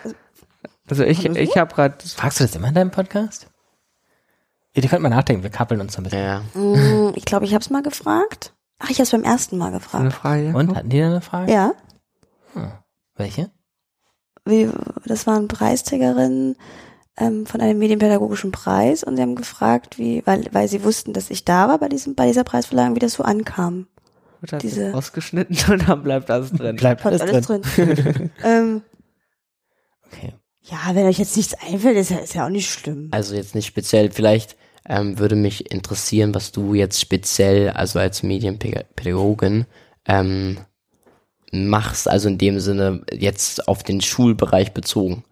Also, 0.89 1.03
ich, 1.03 1.25
ich 1.25 1.57
habe 1.57 1.73
gerade, 1.73 1.97
Fragst 2.07 2.39
du 2.39 2.43
das 2.43 2.55
immer 2.55 2.67
in 2.69 2.75
deinem 2.75 2.91
Podcast? 2.91 3.47
Ihr 4.75 4.89
könnt 4.89 5.01
mal 5.01 5.09
nachdenken, 5.09 5.41
wir 5.43 5.49
kappeln 5.49 5.79
uns 5.81 5.93
so 5.93 6.01
ein 6.01 6.03
bisschen. 6.03 6.19
Ja, 6.21 6.41
mm, 6.53 7.13
ich 7.15 7.25
glaube, 7.25 7.45
ich 7.45 7.53
habe 7.53 7.61
es 7.63 7.69
mal 7.69 7.81
gefragt. 7.81 8.53
Ach, 8.79 8.89
ich 8.89 8.97
habe 8.97 9.03
es 9.03 9.11
beim 9.11 9.23
ersten 9.23 9.57
Mal 9.57 9.67
eine 9.67 9.77
gefragt. 9.77 10.13
Frage. 10.13 10.53
Und, 10.55 10.75
hatten 10.75 10.89
die 10.89 10.99
da 10.99 11.05
eine 11.07 11.21
Frage? 11.21 11.51
Ja, 11.51 11.73
Welche? 13.15 13.49
wie, 14.47 14.69
das 15.05 15.25
waren 15.25 15.47
Preisträgerinnen 15.47 16.55
ähm, 17.17 17.45
von 17.45 17.61
einem 17.61 17.79
medienpädagogischen 17.79 18.51
Preis 18.51 19.03
und 19.03 19.15
sie 19.15 19.21
haben 19.21 19.35
gefragt, 19.35 19.97
wie, 19.97 20.21
weil, 20.25 20.47
weil 20.51 20.67
sie 20.67 20.83
wussten, 20.83 21.13
dass 21.13 21.29
ich 21.31 21.45
da 21.45 21.67
war 21.69 21.79
bei 21.79 21.87
diesem, 21.89 22.13
bei 22.13 22.27
dieser 22.27 22.43
Preisverleihung, 22.43 22.95
wie 22.95 22.99
das 22.99 23.13
so 23.13 23.23
ankam. 23.23 23.87
Wird 24.41 24.51
das 24.53 24.61
diese- 24.61 24.83
jetzt 24.87 24.95
rausgeschnitten 24.95 25.57
und 25.71 25.87
dann 25.89 26.03
bleibt 26.03 26.29
das 26.29 26.51
drin. 26.51 26.75
Bleibt 26.75 27.01
Bleibt 27.01 27.05
alles, 27.05 27.21
alles 27.21 27.47
drin. 27.47 27.61
drin. 27.63 28.29
ähm, 28.43 28.81
Okay. 30.07 30.33
ja, 30.61 30.77
wenn 30.93 31.07
euch 31.07 31.17
jetzt 31.17 31.35
nichts 31.35 31.55
einfällt, 31.55 31.97
ist 31.97 32.11
ja, 32.11 32.17
ist 32.19 32.35
ja 32.35 32.45
auch 32.45 32.49
nicht 32.49 32.69
schlimm. 32.69 33.07
also 33.11 33.33
jetzt 33.33 33.55
nicht 33.55 33.65
speziell. 33.65 34.11
Vielleicht 34.11 34.55
ähm, 34.87 35.17
würde 35.19 35.35
mich 35.35 35.71
interessieren, 35.71 36.35
was 36.35 36.51
du 36.51 36.73
jetzt 36.73 36.99
speziell, 36.99 37.69
also 37.71 37.99
als 37.99 38.23
Medienpädagogin, 38.23 39.65
ähm, 40.07 40.57
machst, 41.51 42.07
also 42.09 42.27
in 42.27 42.37
dem 42.37 42.59
Sinne 42.59 43.03
jetzt 43.11 43.67
auf 43.67 43.83
den 43.83 44.01
Schulbereich 44.01 44.73
bezogen. 44.73 45.23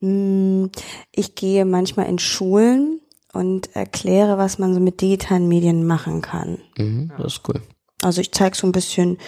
Mm, 0.00 0.66
Ich 1.12 1.34
gehe 1.34 1.64
manchmal 1.64 2.06
in 2.06 2.18
Schulen 2.18 3.00
und 3.32 3.74
erkläre, 3.74 4.38
was 4.38 4.58
man 4.58 4.74
so 4.74 4.80
mit 4.80 5.00
digitalen 5.00 5.48
Medien 5.48 5.86
machen 5.86 6.20
kann. 6.20 6.58
Mhm, 6.76 7.12
das 7.16 7.34
ist 7.34 7.48
cool. 7.48 7.62
Also 8.02 8.20
ich 8.20 8.32
zeige 8.32 8.56
so 8.56 8.66
ein 8.66 8.72
bisschen 8.72 9.18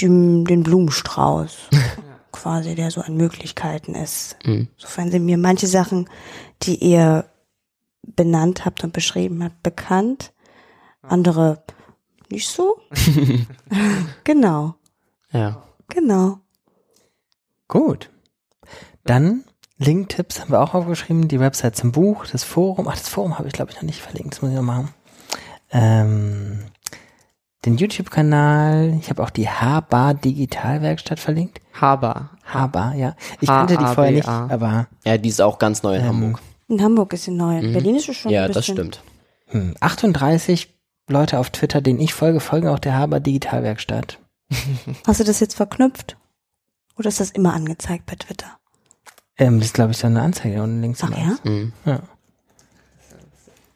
den, 0.00 0.44
den 0.44 0.62
Blumenstrauß, 0.62 1.56
quasi, 2.32 2.74
der 2.74 2.90
so 2.90 3.00
an 3.00 3.16
Möglichkeiten 3.16 3.94
ist. 3.94 4.36
Mhm. 4.44 4.68
Sofern 4.76 5.10
sind 5.10 5.24
mir 5.26 5.36
manche 5.36 5.66
Sachen, 5.66 6.08
die 6.62 6.76
ihr 6.76 7.24
benannt 8.02 8.64
habt 8.64 8.82
und 8.84 8.92
beschrieben 8.92 9.42
habt, 9.44 9.62
bekannt. 9.62 10.32
Andere 11.02 11.62
nicht 12.30 12.48
so. 12.48 12.80
genau, 14.24 14.74
Ja. 15.32 15.62
genau. 15.88 16.38
Gut. 17.68 18.10
Dann 19.04 19.44
Link-Tipps 19.78 20.40
haben 20.40 20.50
wir 20.52 20.60
auch 20.60 20.74
aufgeschrieben, 20.74 21.28
die 21.28 21.40
Website 21.40 21.76
zum 21.76 21.90
Buch, 21.92 22.26
das 22.26 22.44
Forum. 22.44 22.86
Ach, 22.88 22.96
das 22.96 23.08
Forum 23.08 23.38
habe 23.38 23.48
ich, 23.48 23.54
glaube 23.54 23.70
ich, 23.70 23.76
noch 23.76 23.82
nicht 23.82 24.00
verlinkt, 24.02 24.34
das 24.34 24.42
muss 24.42 24.50
ich 24.50 24.56
noch 24.56 24.62
machen. 24.62 24.92
Ähm, 25.72 26.64
den 27.64 27.76
YouTube-Kanal, 27.76 28.94
ich 29.00 29.10
habe 29.10 29.22
auch 29.22 29.30
die 29.30 29.48
H-Bar 29.48 30.14
Digitalwerkstatt 30.14 31.18
verlinkt. 31.20 31.60
Haber. 31.80 32.30
H-Bar, 32.44 32.94
ja. 32.94 33.14
Ich 33.40 33.48
kannte 33.48 33.76
die 33.76 33.86
vorher 33.86 34.12
nicht, 34.12 34.28
aber 34.28 34.86
Ja, 35.04 35.16
die 35.18 35.28
ist 35.28 35.40
auch 35.40 35.58
ganz 35.58 35.82
neu 35.82 35.94
in 35.96 36.02
ähm, 36.02 36.08
Hamburg. 36.08 36.40
In 36.70 36.82
Hamburg 36.82 37.12
ist 37.12 37.24
sie 37.24 37.32
neu. 37.32 37.58
In 37.58 37.68
Mhm. 37.70 37.72
Berlin 37.72 37.96
ist 37.96 38.08
es 38.08 38.16
schon 38.16 38.30
Ja, 38.32 38.42
ein 38.44 38.48
das 38.48 38.58
bisschen. 38.58 38.76
stimmt. 38.76 39.02
Hm, 39.48 39.74
38 39.80 40.72
Leute 41.08 41.38
auf 41.40 41.50
Twitter, 41.50 41.80
denen 41.80 42.00
ich 42.00 42.14
folge, 42.14 42.38
folgen 42.40 42.68
auch 42.68 42.78
der 42.78 42.96
Haber 42.96 43.18
Digitalwerkstatt. 43.20 44.18
Hast 45.06 45.20
du 45.20 45.24
das 45.24 45.40
jetzt 45.40 45.54
verknüpft? 45.56 46.16
Oder 46.96 47.08
ist 47.08 47.20
das 47.20 47.30
immer 47.32 47.52
angezeigt 47.54 48.06
bei 48.06 48.14
Twitter? 48.14 48.46
Ähm, 49.36 49.58
das 49.58 49.66
ist, 49.68 49.74
glaube 49.74 49.90
ich, 49.90 49.98
so 49.98 50.06
eine 50.06 50.22
Anzeige 50.22 50.62
unten 50.62 50.80
links. 50.80 51.02
Ach 51.02 51.10
ja? 51.10 51.36
Mhm. 51.50 51.72
ja. 51.84 52.00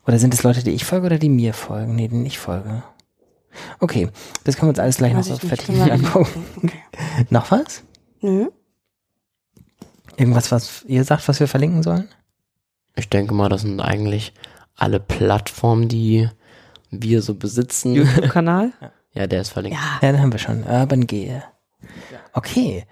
Oder 0.07 0.19
sind 0.19 0.35
es 0.35 0.43
Leute, 0.43 0.63
die 0.63 0.71
ich 0.73 0.85
folge 0.85 1.07
oder 1.07 1.19
die 1.19 1.31
mir 1.31 1.55
folgen? 1.55 1.97
Nee, 1.97 2.09
denen 2.09 2.27
ich 2.27 2.39
folge. 2.39 2.83
Okay, 3.81 4.11
das 4.45 4.57
können 4.57 4.67
wir 4.69 4.71
uns 4.71 4.79
alles 4.79 4.97
gleich 4.99 5.13
noch 5.13 5.21
Weiß 5.21 5.27
so 5.29 5.35
ich 5.35 5.43
nicht. 5.43 5.49
vertiefend 5.63 5.91
angucken. 5.91 6.45
Okay. 6.59 6.83
Noch 7.31 7.51
was? 7.51 7.83
Nö. 8.21 8.49
Irgendwas, 10.17 10.53
was 10.53 10.83
ihr 10.87 11.05
sagt, 11.05 11.27
was 11.29 11.41
wir 11.41 11.49
verlinken 11.49 11.83
sollen? 11.83 12.09
Ich 12.97 13.09
denke 13.09 13.35
mal, 13.35 13.49
das 13.49 13.63
sind 13.63 13.81
eigentlich 13.81 14.33
alle 14.77 15.01
Plattformen, 15.01 15.89
die 15.89 16.29
wir 16.91 17.23
so 17.23 17.35
besitzen. 17.35 17.95
YouTube-Kanal? 17.95 18.73
Ja, 19.17 19.29
der 19.29 19.43
ist 19.43 19.51
verlinkt. 19.51 19.79
Ja. 19.79 20.01
Ja, 20.03 20.11
dann 20.11 20.21
haben 20.21 20.33
wir 20.33 20.41
schon. 20.41 20.65
Urban 20.65 21.07
Gehe. 21.07 21.45
Okay. 22.33 22.85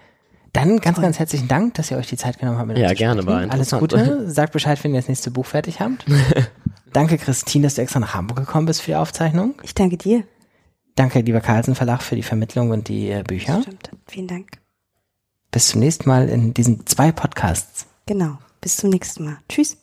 Dann 0.53 0.79
ganz, 0.79 1.01
ganz 1.01 1.19
herzlichen 1.19 1.47
Dank, 1.47 1.73
dass 1.73 1.91
ihr 1.91 1.97
euch 1.97 2.07
die 2.07 2.15
Zeit 2.15 2.39
genommen 2.39 2.59
habt. 2.59 2.77
Ja, 2.77 2.93
gerne, 2.93 3.25
war 3.25 3.41
Alles. 3.51 3.71
Gute. 3.71 4.29
Sagt 4.29 4.53
Bescheid, 4.53 4.81
wenn 4.83 4.93
ihr 4.93 5.01
das 5.01 5.09
nächste 5.09 5.31
Buch 5.31 5.45
fertig 5.45 5.81
habt. 5.81 6.05
Danke, 6.93 7.17
Christine, 7.17 7.63
dass 7.63 7.75
du 7.75 7.81
extra 7.81 7.99
nach 7.99 8.13
Hamburg 8.13 8.37
gekommen 8.37 8.67
bist 8.67 8.81
für 8.81 8.91
die 8.91 8.95
Aufzeichnung. 8.95 9.55
Ich 9.63 9.73
danke 9.73 9.97
dir. 9.97 10.23
Danke, 10.95 11.21
lieber 11.21 11.41
Carlsen 11.41 11.73
Verlag, 11.73 12.03
für 12.03 12.15
die 12.15 12.21
Vermittlung 12.21 12.69
und 12.69 12.87
die 12.87 13.09
äh, 13.09 13.23
Bücher. 13.23 13.63
Stimmt. 13.63 13.89
Vielen 14.07 14.27
Dank. 14.27 14.51
Bis 15.49 15.69
zum 15.69 15.79
nächsten 15.79 16.07
Mal 16.07 16.29
in 16.29 16.53
diesen 16.53 16.85
zwei 16.85 17.11
Podcasts. 17.11 17.87
Genau. 18.05 18.37
Bis 18.61 18.77
zum 18.77 18.91
nächsten 18.91 19.25
Mal. 19.25 19.37
Tschüss. 19.49 19.82